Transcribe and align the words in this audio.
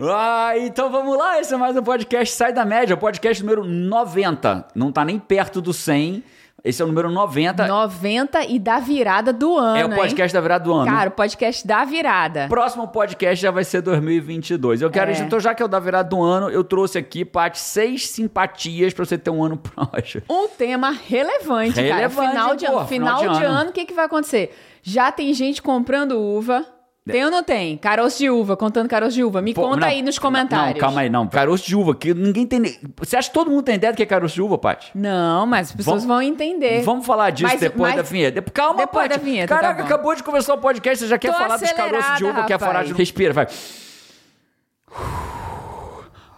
Ah, 0.00 0.52
então 0.58 0.90
vamos 0.90 1.16
lá, 1.16 1.40
esse 1.40 1.52
é 1.54 1.56
mais 1.56 1.76
um 1.76 1.82
podcast 1.82 2.34
Sai 2.34 2.52
da 2.52 2.64
Média, 2.64 2.96
podcast 2.96 3.42
número 3.42 3.64
90. 3.64 4.66
Não 4.74 4.90
tá 4.90 5.04
nem 5.04 5.18
perto 5.18 5.60
do 5.60 5.72
100. 5.72 6.24
Esse 6.64 6.80
é 6.80 6.84
o 6.84 6.88
número 6.88 7.10
90. 7.10 7.66
90 7.66 8.44
e 8.44 8.58
da 8.58 8.78
virada 8.78 9.32
do 9.32 9.56
ano. 9.56 9.76
é 9.76 9.84
o 9.84 9.90
podcast 9.90 10.32
hein? 10.32 10.34
da 10.34 10.40
virada 10.40 10.64
do 10.64 10.72
ano. 10.72 10.86
Cara, 10.86 11.08
o 11.08 11.12
podcast 11.12 11.66
da 11.66 11.84
virada. 11.84 12.46
Próximo 12.48 12.86
podcast 12.86 13.42
já 13.42 13.50
vai 13.50 13.64
ser 13.64 13.80
2022. 13.82 14.80
Eu 14.80 14.88
quero, 14.90 15.10
É. 15.10 15.18
então, 15.18 15.40
já 15.40 15.54
que 15.56 15.62
é 15.62 15.64
o 15.64 15.68
da 15.68 15.80
virada 15.80 16.08
do 16.08 16.22
ano, 16.22 16.48
eu 16.50 16.62
trouxe 16.62 16.98
aqui, 16.98 17.24
Paty, 17.24 17.58
seis 17.58 18.08
simpatias 18.08 18.94
pra 18.94 19.04
você 19.04 19.18
ter 19.18 19.30
um 19.30 19.42
ano 19.42 19.56
próximo. 19.56 20.22
Um 20.30 20.46
tema 20.48 20.90
relevante, 20.92 21.80
Relevante, 21.80 22.14
cara. 22.14 22.30
Final 22.30 22.56
de, 22.56 22.66
pô, 22.66 22.78
ano. 22.78 22.86
Final 22.88 23.18
final 23.18 23.34
de 23.38 23.44
ano, 23.44 23.70
o 23.70 23.72
que, 23.72 23.84
que 23.84 23.92
vai 23.94 24.04
acontecer? 24.04 24.56
Já 24.82 25.10
tem 25.10 25.34
gente 25.34 25.60
comprando 25.60 26.12
uva. 26.12 26.64
Tem 27.04 27.24
ou 27.24 27.30
não 27.32 27.42
tem? 27.42 27.76
Caroço 27.76 28.18
de 28.18 28.30
uva, 28.30 28.56
contando 28.56 28.88
caroço 28.88 29.14
de 29.16 29.24
uva. 29.24 29.42
Me 29.42 29.52
Pô, 29.52 29.62
conta 29.62 29.80
não, 29.80 29.88
aí 29.88 30.02
nos 30.02 30.20
comentários. 30.20 30.74
Não, 30.74 30.80
calma 30.80 31.00
aí, 31.00 31.10
não. 31.10 31.26
Caroço 31.26 31.66
de 31.66 31.74
uva, 31.74 31.96
que 31.96 32.14
ninguém 32.14 32.46
tem. 32.46 32.62
Você 32.98 33.16
acha 33.16 33.28
que 33.28 33.34
todo 33.34 33.50
mundo 33.50 33.64
tem 33.64 33.74
ideia 33.74 33.92
do 33.92 33.96
que 33.96 34.04
é 34.04 34.06
caroço 34.06 34.34
de 34.36 34.42
uva, 34.42 34.56
Paty? 34.56 34.92
Não, 34.94 35.44
mas 35.44 35.70
as 35.70 35.74
pessoas 35.74 36.04
Vamos- 36.04 36.06
vão 36.06 36.22
entender. 36.22 36.82
Vamos 36.82 37.04
falar 37.04 37.30
disso 37.30 37.50
Mas- 37.50 37.58
depois 37.60 37.94
mas- 37.94 37.96
da 37.96 38.02
vinheta. 38.02 38.40
Calma, 38.52 38.76
Depois 38.76 39.08
Paty. 39.08 39.18
da 39.18 39.24
vinheta, 39.24 39.52
tá 39.52 39.60
Caraca, 39.60 39.80
bom. 39.82 39.86
acabou 39.88 40.14
de 40.14 40.22
começar 40.22 40.54
o 40.54 40.58
podcast, 40.58 41.02
você 41.02 41.08
já 41.08 41.18
quer 41.18 41.32
Tô 41.32 41.38
falar 41.38 41.56
dos 41.56 41.72
caroços 41.72 41.90
de 41.90 41.98
uva, 41.98 42.12
acelerada, 42.12 42.46
quer 42.46 42.58
falar 42.60 42.82
de... 42.84 42.90
rapaz. 42.90 42.98
Respira, 42.98 43.32
vai. 43.32 43.46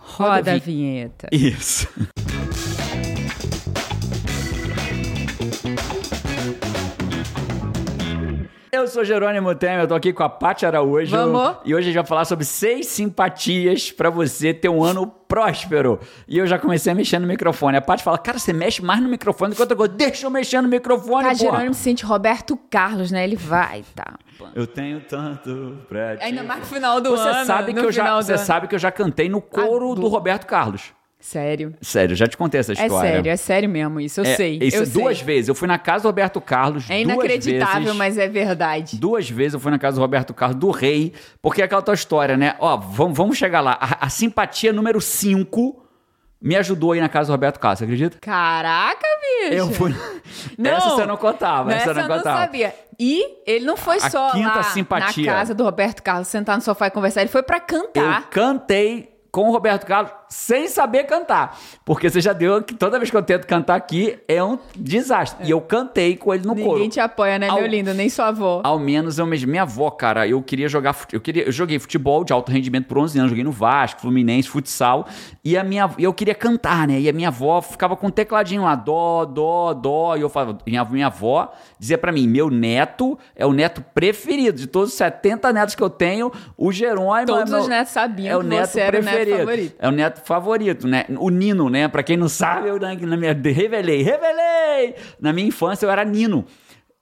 Roda 0.01 0.53
a 0.53 0.55
vi- 0.55 0.61
vinheta. 0.61 1.29
Isso. 1.31 1.89
Eu 8.75 8.89
sou 8.89 9.05
Jerônimo 9.05 9.55
Temer, 9.55 9.83
eu 9.85 9.89
tô 9.89 9.95
aqui 9.95 10.13
com 10.13 10.25
a 10.25 10.29
Paty 10.29 10.67
Araújo. 10.67 11.17
Vamos. 11.17 11.59
E 11.65 11.73
hoje 11.75 11.85
a 11.89 11.93
gente 11.93 11.95
vai 11.95 12.05
falar 12.07 12.25
sobre 12.25 12.45
seis 12.45 12.87
simpatias 12.89 13.93
pra 13.93 14.11
você 14.11 14.53
ter 14.53 14.69
um 14.69 14.83
ano 14.83 15.07
próspero. 15.07 16.01
E 16.27 16.37
eu 16.39 16.47
já 16.47 16.59
comecei 16.59 16.91
a 16.91 16.95
mexer 16.95 17.21
no 17.21 17.27
microfone. 17.27 17.77
A 17.77 17.81
Paty 17.81 18.03
fala, 18.03 18.19
cara, 18.19 18.37
você 18.39 18.53
mexe 18.53 18.83
mais 18.83 19.01
no 19.01 19.09
microfone 19.09 19.51
do 19.51 19.57
que 19.57 19.63
outra 19.63 19.77
coisa. 19.77 19.93
Deixa 19.95 20.27
eu 20.27 20.31
mexer 20.31 20.61
no 20.61 20.69
microfone, 20.69 21.23
Cara, 21.25 21.37
porra. 21.37 21.51
Jerônimo 21.53 21.75
se 21.75 21.83
sente 21.83 22.05
Roberto 22.05 22.59
Carlos, 22.69 23.13
né? 23.13 23.23
Ele 23.23 23.37
vai, 23.37 23.85
tá. 23.95 24.15
Eu 24.55 24.67
tenho 24.67 25.01
tanto 25.03 25.79
pra 25.89 26.17
te... 26.17 26.25
Ainda 26.25 26.43
mais 26.43 26.61
no 26.61 26.67
final 26.67 27.01
do 27.01 27.11
Você 27.11 27.29
ano. 27.29 27.45
sabe 27.47 27.73
que 27.75 27.81
eu 27.81 27.93
já, 27.93 28.17
você 28.21 28.33
ano. 28.33 28.45
sabe 28.45 28.67
que 28.67 28.75
eu 28.75 28.79
já 28.81 28.91
cantei 28.91 29.29
no 29.29 29.41
coro 29.41 29.93
Ah, 29.93 29.95
do 29.95 30.01
do- 30.03 30.09
Roberto 30.09 30.47
Carlos. 30.47 30.93
Sério. 31.25 31.75
Sério, 31.81 32.15
já 32.15 32.27
te 32.27 32.37
contei 32.37 32.61
essa 32.61 32.73
É 32.73 32.75
história. 32.85 33.11
sério, 33.13 33.31
é 33.33 33.37
sério 33.37 33.67
mesmo 33.69 33.99
isso. 33.99 34.21
Eu 34.21 34.25
É, 34.27 34.35
sei. 34.37 34.59
Isso, 34.61 34.77
eu 34.77 34.87
duas 34.87 35.17
sei. 35.17 35.27
vezes. 35.27 35.49
Eu 35.49 35.55
fui 35.55 35.67
na 35.67 35.79
casa 35.79 36.03
do 36.03 36.07
Roberto 36.09 36.39
Carlos. 36.39 36.85
É 36.91 37.01
inacreditável, 37.01 37.67
duas 37.67 37.83
vezes, 37.85 37.97
mas 37.99 38.19
é 38.19 38.29
verdade. 38.29 38.99
Duas 38.99 39.31
vezes 39.31 39.55
eu 39.55 39.61
fui 39.61 39.71
na 39.71 39.79
casa 39.79 39.97
do 39.97 40.01
Roberto 40.03 40.35
Carlos, 40.35 40.59
do 40.59 40.71
rei, 40.71 41.15
porque 41.41 41.63
é 41.63 41.65
aquela 41.65 41.81
tua 41.81 41.95
história, 41.95 42.37
né? 42.37 42.55
Ó, 42.59 42.77
vamos, 42.77 43.17
vamos 43.17 43.39
chegar 43.39 43.63
lá. 43.63 43.79
A, 43.81 44.05
a 44.05 44.09
simpatia 44.11 44.71
número 44.71 45.01
5 45.01 45.83
me 46.43 46.57
ajudou 46.57 46.93
aí 46.93 47.01
na 47.01 47.09
casa 47.09 47.29
do 47.29 47.33
Roberto 47.33 47.59
Carlos, 47.59 47.79
você 47.79 47.85
acredita? 47.85 48.19
Caraca, 48.21 49.07
bicho. 49.41 49.55
Eu 49.55 49.71
fui. 49.71 49.95
Não, 50.59 50.71
essa 50.73 50.91
você 50.91 51.07
não 51.07 51.17
contava, 51.17 51.73
essa, 51.73 51.91
Essa 51.91 51.91
eu 51.91 51.95
não 51.95 52.03
eu 52.03 52.09
não 52.09 52.17
contava. 52.19 52.41
sabia. 52.41 52.75
E 53.01 53.25
ele 53.47 53.65
não 53.65 53.79
foi 53.79 53.97
A 53.97 54.11
só 54.11 54.31
quinta 54.33 54.57
lá 54.57 54.63
simpatia. 54.63 55.25
na 55.27 55.33
casa 55.39 55.55
do 55.55 55.65
Roberto 55.65 56.03
Carlos 56.03 56.29
sentar 56.29 56.55
no 56.57 56.63
sofá 56.63 56.89
e 56.89 56.91
conversar. 56.91 57.23
Ele 57.23 57.31
foi 57.31 57.43
pra 57.43 57.57
Eu 57.57 57.63
cantar. 57.63 58.29
cantei 58.29 59.14
com 59.35 59.49
o 59.49 59.51
Roberto 59.53 59.85
Carlos 59.85 60.13
sem 60.29 60.69
saber 60.69 61.05
cantar. 61.05 61.59
Porque 61.85 62.09
você 62.09 62.21
já 62.21 62.33
deu 62.33 62.63
que 62.63 62.73
toda 62.75 62.99
vez 62.99 63.11
que 63.11 63.17
eu 63.17 63.23
tento 63.23 63.47
cantar 63.49 63.75
aqui 63.75 64.17
é 64.29 64.43
um 64.43 64.57
desastre. 64.77 65.45
E 65.47 65.51
eu 65.51 65.61
cantei 65.61 66.17
com 66.17 66.33
ele 66.33 66.45
no 66.47 66.51
Ninguém 66.55 66.65
coro. 66.69 66.89
te 66.89 67.01
apoia, 67.01 67.37
né, 67.39 67.49
Ao- 67.49 67.59
meu 67.59 67.67
lindo? 67.67 67.93
Nem 67.95 68.09
sua 68.09 68.29
avó. 68.29 68.61
Ao 68.65 68.79
menos 68.79 69.19
eu 69.19 69.27
mesmo. 69.27 69.51
Minha 69.51 69.63
avó, 69.63 69.91
cara, 69.91 70.27
eu 70.29 70.41
queria 70.41 70.69
jogar. 70.69 70.97
Eu, 71.13 71.21
queria, 71.21 71.45
eu 71.45 71.53
joguei 71.53 71.79
futebol 71.81 72.23
de 72.25 72.33
alto 72.33 72.53
rendimento 72.53 72.87
por 72.87 72.97
11 72.99 73.19
anos. 73.19 73.31
Joguei 73.31 73.43
no 73.45 73.51
Vasco, 73.51 74.01
Fluminense, 74.03 74.49
futsal. 74.49 75.07
E 75.45 75.57
a 75.59 75.65
minha, 75.65 75.91
eu 75.99 76.13
queria 76.15 76.35
cantar, 76.35 76.87
né? 76.87 77.01
E 77.01 77.09
a 77.09 77.13
minha 77.13 77.29
avó 77.29 77.61
ficava 77.61 77.97
com 77.97 78.07
um 78.07 78.11
tecladinho 78.11 78.63
lá, 78.63 78.75
dó, 78.77 79.25
dó, 79.25 79.75
dó. 79.75 80.17
E 80.17 80.21
eu 80.21 80.29
falava, 80.29 80.59
minha, 80.67 80.85
minha 80.85 81.07
avó 81.09 81.53
dizia 81.79 81.99
pra 81.99 82.13
mim: 82.13 82.29
meu 82.29 82.51
neto 82.51 83.19
é 83.35 83.45
o 83.45 83.53
neto 83.53 83.85
preferido. 83.95 84.59
De 84.59 84.67
todos 84.69 84.91
os 84.91 84.95
70 84.97 85.53
netos 85.53 85.75
que 85.75 85.83
eu 85.83 85.91
tenho, 85.91 86.31
o 86.57 86.71
Jerônimo. 86.73 87.27
Todos 87.27 87.51
é 87.51 87.55
meu- 87.55 87.63
os 87.63 87.69
netos 87.69 87.93
sabiam 87.93 88.33
é 88.33 88.37
o 88.37 88.41
que 88.41 88.47
neto 88.47 88.67
você 88.71 88.81
era 88.81 89.01
o 89.01 89.03
neto 89.03 89.24
preferido. 89.25 89.51
favorito. 89.51 89.77
É 89.79 89.89
o 89.89 89.93
neto 89.93 90.25
favorito, 90.25 90.89
né? 90.89 91.05
O 91.19 91.31
Nino, 91.31 91.69
né? 91.69 91.89
Pra 91.89 92.03
quem 92.03 92.17
não 92.17 92.29
sabe, 92.29 92.69
eu 92.69 92.79
na, 92.79 92.95
na 92.95 93.17
minha. 93.17 93.33
Revelei, 93.33 94.03
revelei! 94.03 94.95
Na 95.21 95.33
minha 95.33 95.49
infância 95.49 95.87
eu 95.87 95.91
era 95.91 96.05
Nino. 96.05 96.45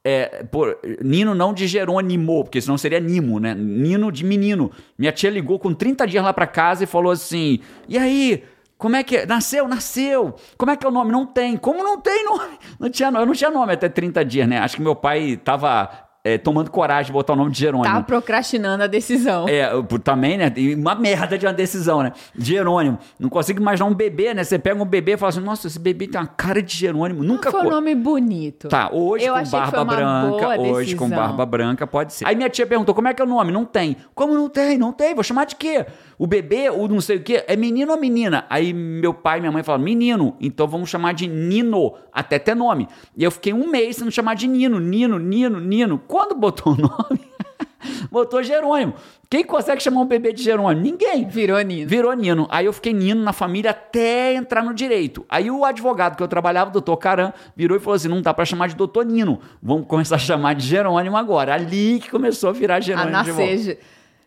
É, 0.04 0.42
por, 0.50 0.78
Nino 1.00 1.32
não 1.32 1.54
de 1.54 1.68
Jerônimo, 1.68 2.42
porque 2.42 2.60
senão 2.60 2.76
seria 2.76 2.98
Nimo, 2.98 3.38
né? 3.38 3.54
Nino 3.54 4.10
de 4.10 4.24
menino. 4.24 4.70
Minha 4.98 5.12
tia 5.12 5.30
ligou 5.30 5.58
com 5.58 5.72
30 5.72 6.06
dias 6.06 6.24
lá 6.24 6.32
pra 6.32 6.46
casa 6.46 6.84
e 6.84 6.86
falou 6.86 7.12
assim: 7.12 7.60
E 7.88 7.96
aí? 7.96 8.44
Como 8.76 8.96
é 8.96 9.04
que 9.04 9.18
é? 9.18 9.26
Nasceu, 9.26 9.68
nasceu. 9.68 10.34
Como 10.58 10.72
é 10.72 10.76
que 10.76 10.84
é 10.84 10.88
o 10.88 10.92
nome? 10.92 11.12
Não 11.12 11.24
tem. 11.24 11.56
Como 11.56 11.84
não 11.84 12.00
tem 12.00 12.24
nome? 12.24 12.58
Não 12.80 12.90
tinha, 12.90 13.10
eu 13.10 13.26
não 13.26 13.32
tinha 13.32 13.48
nome 13.48 13.72
até 13.72 13.88
30 13.88 14.24
dias, 14.24 14.48
né? 14.48 14.58
Acho 14.58 14.74
que 14.74 14.82
meu 14.82 14.96
pai 14.96 15.36
tava 15.36 15.88
é, 16.24 16.38
tomando 16.38 16.70
coragem 16.70 17.06
de 17.06 17.12
botar 17.12 17.32
o 17.32 17.36
nome 17.36 17.50
de 17.50 17.58
Jerônimo. 17.58 17.92
Tava 17.92 18.04
procrastinando 18.04 18.84
a 18.84 18.86
decisão. 18.86 19.48
É, 19.48 19.68
também, 20.04 20.38
né? 20.38 20.52
Uma 20.76 20.94
merda 20.94 21.36
de 21.36 21.44
uma 21.44 21.52
decisão, 21.52 22.00
né? 22.00 22.12
Jerônimo. 22.38 22.98
Não 23.18 23.28
consigo 23.28 23.60
imaginar 23.60 23.86
um 23.86 23.94
bebê, 23.94 24.32
né? 24.32 24.44
Você 24.44 24.56
pega 24.56 24.80
um 24.80 24.86
bebê 24.86 25.14
e 25.14 25.16
fala 25.16 25.30
assim: 25.30 25.40
nossa, 25.40 25.66
esse 25.66 25.80
bebê 25.80 26.06
tem 26.06 26.20
uma 26.20 26.26
cara 26.26 26.62
de 26.62 26.76
Jerônimo. 26.76 27.24
Nunca 27.24 27.50
Foi 27.50 27.66
um 27.66 27.70
nome 27.70 27.94
bonito. 27.96 28.68
Tá, 28.68 28.88
hoje 28.92 29.24
Eu 29.24 29.34
com 29.34 29.50
barba 29.50 29.84
branca, 29.84 30.60
hoje 30.60 30.94
com 30.94 31.08
barba 31.08 31.44
branca 31.44 31.86
pode 31.88 32.12
ser. 32.12 32.26
Aí 32.26 32.36
minha 32.36 32.48
tia 32.48 32.66
perguntou: 32.66 32.94
como 32.94 33.08
é 33.08 33.14
que 33.14 33.20
é 33.20 33.24
o 33.24 33.28
nome? 33.28 33.50
Não 33.50 33.64
tem. 33.64 33.96
Como 34.14 34.32
não 34.32 34.48
tem? 34.48 34.78
Não 34.78 34.92
tem. 34.92 35.14
Vou 35.14 35.24
chamar 35.24 35.44
de 35.44 35.56
quê? 35.56 35.84
O 36.16 36.26
bebê, 36.26 36.70
o 36.70 36.86
não 36.86 37.00
sei 37.00 37.16
o 37.16 37.22
quê, 37.22 37.44
é 37.48 37.56
menino 37.56 37.90
ou 37.90 37.98
menina? 37.98 38.46
Aí 38.48 38.72
meu 38.72 39.12
pai 39.12 39.38
e 39.38 39.40
minha 39.40 39.50
mãe 39.50 39.64
falaram: 39.64 39.82
menino, 39.82 40.36
então 40.40 40.68
vamos 40.68 40.88
chamar 40.88 41.14
de 41.14 41.26
Nino, 41.26 41.94
até 42.12 42.38
ter 42.38 42.54
nome. 42.54 42.86
E 43.16 43.24
eu 43.24 43.30
fiquei 43.32 43.52
um 43.52 43.68
mês 43.68 43.96
sendo 43.96 44.10
chamar 44.12 44.34
de 44.34 44.46
Nino, 44.46 44.78
Nino, 44.78 45.18
Nino, 45.18 45.58
Nino. 45.58 45.98
Quando 46.12 46.34
botou 46.34 46.74
o 46.74 46.76
nome, 46.76 47.22
botou 48.12 48.42
Jerônimo. 48.42 48.92
Quem 49.30 49.42
consegue 49.42 49.82
chamar 49.82 50.02
um 50.02 50.04
bebê 50.04 50.30
de 50.30 50.42
Jerônimo? 50.42 50.82
Ninguém. 50.82 51.26
Virou 51.26 51.58
Nino. 51.62 51.88
Virou 51.88 52.12
Nino. 52.12 52.46
Aí 52.50 52.66
eu 52.66 52.72
fiquei 52.74 52.92
Nino 52.92 53.22
na 53.22 53.32
família 53.32 53.70
até 53.70 54.34
entrar 54.34 54.62
no 54.62 54.74
direito. 54.74 55.24
Aí 55.26 55.50
o 55.50 55.64
advogado 55.64 56.14
que 56.14 56.22
eu 56.22 56.28
trabalhava, 56.28 56.68
o 56.68 56.72
doutor 56.74 56.98
Caran, 56.98 57.32
virou 57.56 57.78
e 57.78 57.80
falou 57.80 57.96
assim: 57.96 58.08
não 58.08 58.20
dá 58.20 58.34
pra 58.34 58.44
chamar 58.44 58.68
de 58.68 58.76
doutor 58.76 59.06
Nino. 59.06 59.40
Vamos 59.62 59.86
começar 59.86 60.16
a 60.16 60.18
chamar 60.18 60.54
de 60.54 60.66
Jerônimo 60.66 61.16
agora. 61.16 61.54
Ali 61.54 61.98
que 61.98 62.10
começou 62.10 62.50
a 62.50 62.52
virar 62.52 62.76
a 62.76 62.80
Jerônimo. 62.80 63.10
volta. 63.10 63.30
nascer 63.30 63.78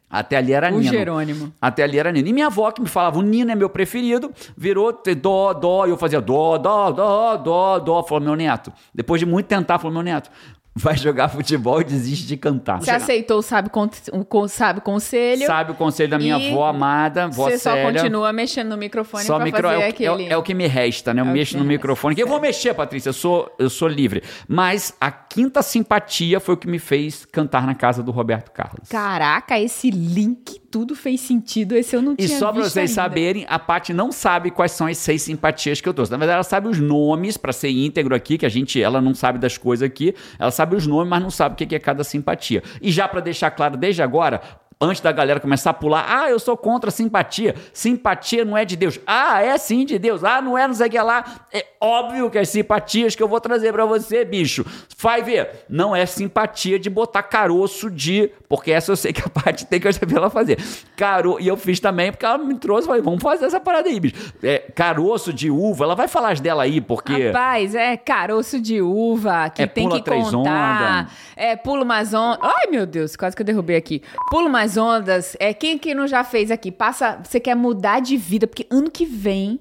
Até 0.09 0.37
ali 0.37 0.53
era 0.53 0.73
o 0.73 0.79
Nino. 0.79 0.91
Jerônimo. 0.91 1.53
Até 1.61 1.83
ali 1.83 1.99
era 1.99 2.11
Nino. 2.11 2.27
E 2.27 2.33
minha 2.33 2.47
avó 2.47 2.71
que 2.71 2.81
me 2.81 2.87
falava, 2.87 3.19
o 3.19 3.21
Nino 3.21 3.51
é 3.51 3.55
meu 3.55 3.69
preferido, 3.69 4.31
virou 4.57 4.91
dó, 5.21 5.53
dó, 5.53 5.85
e 5.85 5.91
eu 5.91 5.97
fazia 5.97 6.19
dó, 6.19 6.57
dó, 6.57 6.91
dó, 6.91 7.37
dó, 7.37 7.77
dó. 7.77 8.01
Falou, 8.01 8.23
meu 8.23 8.35
neto. 8.35 8.73
Depois 8.91 9.19
de 9.19 9.27
muito 9.27 9.45
tentar, 9.45 9.77
falou, 9.77 9.93
meu 9.93 10.01
neto, 10.01 10.31
vai 10.77 10.97
jogar 10.97 11.29
futebol 11.29 11.79
e 11.79 11.85
desiste 11.85 12.27
de 12.27 12.35
cantar. 12.35 12.81
Você 12.81 12.91
aceitou 12.91 13.39
o 13.39 13.41
sabe, 13.41 13.69
con 13.69 13.89
o 14.11 14.47
sabe 14.49 14.81
conselho. 14.81 15.45
Sabe 15.45 15.71
o 15.71 15.75
conselho 15.75 16.09
da 16.09 16.19
minha 16.19 16.35
avó 16.35 16.65
amada, 16.65 17.29
vó 17.29 17.49
Você 17.49 17.57
só 17.57 17.73
continua 17.81 18.33
mexendo 18.33 18.69
no 18.69 18.77
microfone 18.77 19.23
Só 19.23 19.37
pra 19.37 19.45
micro, 19.45 19.61
fazer 19.63 19.75
é, 19.75 19.77
o, 19.77 19.81
é, 19.81 19.87
aquele... 19.87 20.33
é 20.33 20.37
o 20.37 20.43
que 20.43 20.53
me 20.53 20.67
resta, 20.67 21.13
né? 21.13 21.21
Eu 21.21 21.25
É 21.27 21.31
mexo 21.31 21.57
no 21.57 21.63
microfone. 21.63 22.13
resta, 22.13 22.21
Eu 22.21 22.27
vou 22.27 22.41
mexer, 22.41 22.73
Patrícia, 22.73 23.09
eu 23.09 23.13
sou, 23.13 23.55
eu 23.57 23.69
sou 23.69 23.87
livre. 23.87 24.21
Mas 24.49 24.93
a 24.99 25.09
quinta 25.09 25.61
simpatia 25.61 26.41
foi 26.41 26.55
o 26.55 26.57
que 26.57 26.67
me 26.67 26.79
fez 26.79 27.23
cantar 27.23 27.65
na 27.65 27.73
casa 27.73 28.03
do 28.03 28.11
Roberto 28.11 28.51
Carlos. 28.51 28.89
Caraca, 28.89 29.57
esse 29.57 29.89
link 29.89 30.59
tudo 30.75 30.93
fez 30.93 31.21
sentido. 31.21 31.73
Esse 31.73 31.95
eu 31.95 32.01
não 32.01 32.15
E 32.19 32.25
tinha 32.25 32.37
só 32.37 32.51
pra 32.51 32.61
visto 32.63 32.73
vocês 32.73 32.89
ainda. 32.89 33.01
saberem, 33.09 33.45
a 33.47 33.57
Paty 33.57 33.93
não 33.93 34.11
sabe 34.11 34.51
quais 34.51 34.73
são 34.73 34.87
as 34.87 34.97
seis 34.97 35.21
simpatias 35.21 35.79
que 35.79 35.87
eu 35.87 35.93
trouxe. 35.93 36.11
Na 36.11 36.17
verdade, 36.17 36.35
ela 36.35 36.43
sabe 36.43 36.67
os 36.67 36.77
nomes, 36.81 37.37
pra 37.37 37.53
ser 37.53 37.69
íntegro 37.69 38.13
aqui, 38.13 38.37
que 38.37 38.45
a 38.45 38.49
gente, 38.49 38.81
ela 38.81 38.99
não 38.99 39.15
sabe 39.15 39.39
das 39.39 39.57
coisas 39.57 39.85
aqui. 39.87 40.13
Ela 40.37 40.51
sabe 40.51 40.75
os 40.75 40.85
nomes, 40.85 41.09
mas 41.09 41.23
não 41.23 41.29
sabe 41.29 41.53
o 41.53 41.55
que 41.55 41.65
que 41.65 41.75
é 41.75 41.79
cada 41.79 42.03
simpatia. 42.03 42.61
E 42.81 42.91
já 42.91 43.07
pra 43.07 43.21
deixar 43.21 43.51
claro 43.51 43.77
desde 43.77 44.01
agora, 44.01 44.41
antes 44.79 45.01
da 45.01 45.11
galera 45.11 45.39
começar 45.39 45.69
a 45.71 45.73
pular, 45.73 46.05
ah, 46.07 46.29
eu 46.29 46.39
sou 46.39 46.55
contra 46.57 46.89
a 46.89 46.91
simpatia. 46.91 47.55
Simpatia 47.73 48.43
não 48.45 48.57
é 48.57 48.65
de 48.65 48.75
Deus. 48.75 48.99
Ah, 49.05 49.41
é 49.41 49.57
sim 49.57 49.85
de 49.85 49.97
Deus. 49.97 50.23
Ah, 50.23 50.41
não 50.41 50.57
é, 50.57 50.67
não 50.67 50.73
sei 50.73 50.87
o 50.87 50.89
que 50.89 50.99
lá. 50.99 51.23
É 51.51 51.65
óbvio 51.79 52.29
que 52.29 52.37
as 52.37 52.49
simpatias 52.49 53.15
que 53.15 53.23
eu 53.23 53.27
vou 53.27 53.39
trazer 53.39 53.71
pra 53.71 53.85
você, 53.85 54.25
bicho. 54.25 54.65
Vai 54.99 55.21
ver. 55.21 55.65
Não 55.69 55.95
é 55.95 56.05
simpatia 56.05 56.77
de 56.79 56.89
botar 56.89 57.23
caroço 57.23 57.89
de. 57.89 58.31
Porque 58.49 58.71
essa 58.71 58.91
eu 58.91 58.95
sei 58.95 59.13
que 59.13 59.21
a 59.21 59.29
parte 59.29 59.65
tem 59.65 59.79
que 59.79 59.87
eu 59.87 59.91
já 59.91 59.99
vi 60.05 60.15
ela 60.15 60.29
fazer. 60.29 60.57
Caro... 60.95 61.37
E 61.39 61.47
eu 61.47 61.57
fiz 61.57 61.79
também, 61.79 62.11
porque 62.11 62.25
ela 62.25 62.37
me 62.37 62.55
trouxe. 62.55 62.87
Falei, 62.87 63.01
vamos 63.01 63.21
fazer 63.21 63.45
essa 63.45 63.59
parada 63.59 63.87
aí, 63.87 63.99
bicho. 63.99 64.15
É, 64.41 64.59
caroço 64.73 65.31
de 65.33 65.49
uva. 65.51 65.85
Ela 65.85 65.95
vai 65.95 66.07
falar 66.07 66.31
as 66.31 66.39
dela 66.39 66.63
aí, 66.63 66.81
porque. 66.81 67.27
Rapaz, 67.27 67.75
é 67.75 67.95
caroço 67.97 68.59
de 68.59 68.81
uva 68.81 69.49
que 69.49 69.61
É 69.61 69.67
tem 69.67 69.87
que 69.89 70.01
contar. 70.01 70.35
onda. 70.35 71.07
É 71.35 71.55
pula 71.55 71.83
umas 71.83 72.13
ondas. 72.13 72.39
Ai, 72.41 72.67
meu 72.71 72.85
Deus, 72.85 73.15
quase 73.15 73.35
que 73.35 73.41
eu 73.41 73.45
derrubei 73.45 73.75
aqui. 73.75 74.01
Pula 74.29 74.47
umas 74.47 74.64
ondas. 74.77 75.35
É 75.39 75.53
quem 75.53 75.77
que 75.77 75.93
não 75.93 76.07
já 76.07 76.23
fez 76.23 76.49
aqui? 76.49 76.71
Passa, 76.71 77.19
você 77.23 77.39
quer 77.39 77.55
mudar 77.55 77.99
de 78.01 78.17
vida, 78.17 78.47
porque 78.47 78.65
ano 78.69 78.89
que 78.89 79.05
vem 79.05 79.59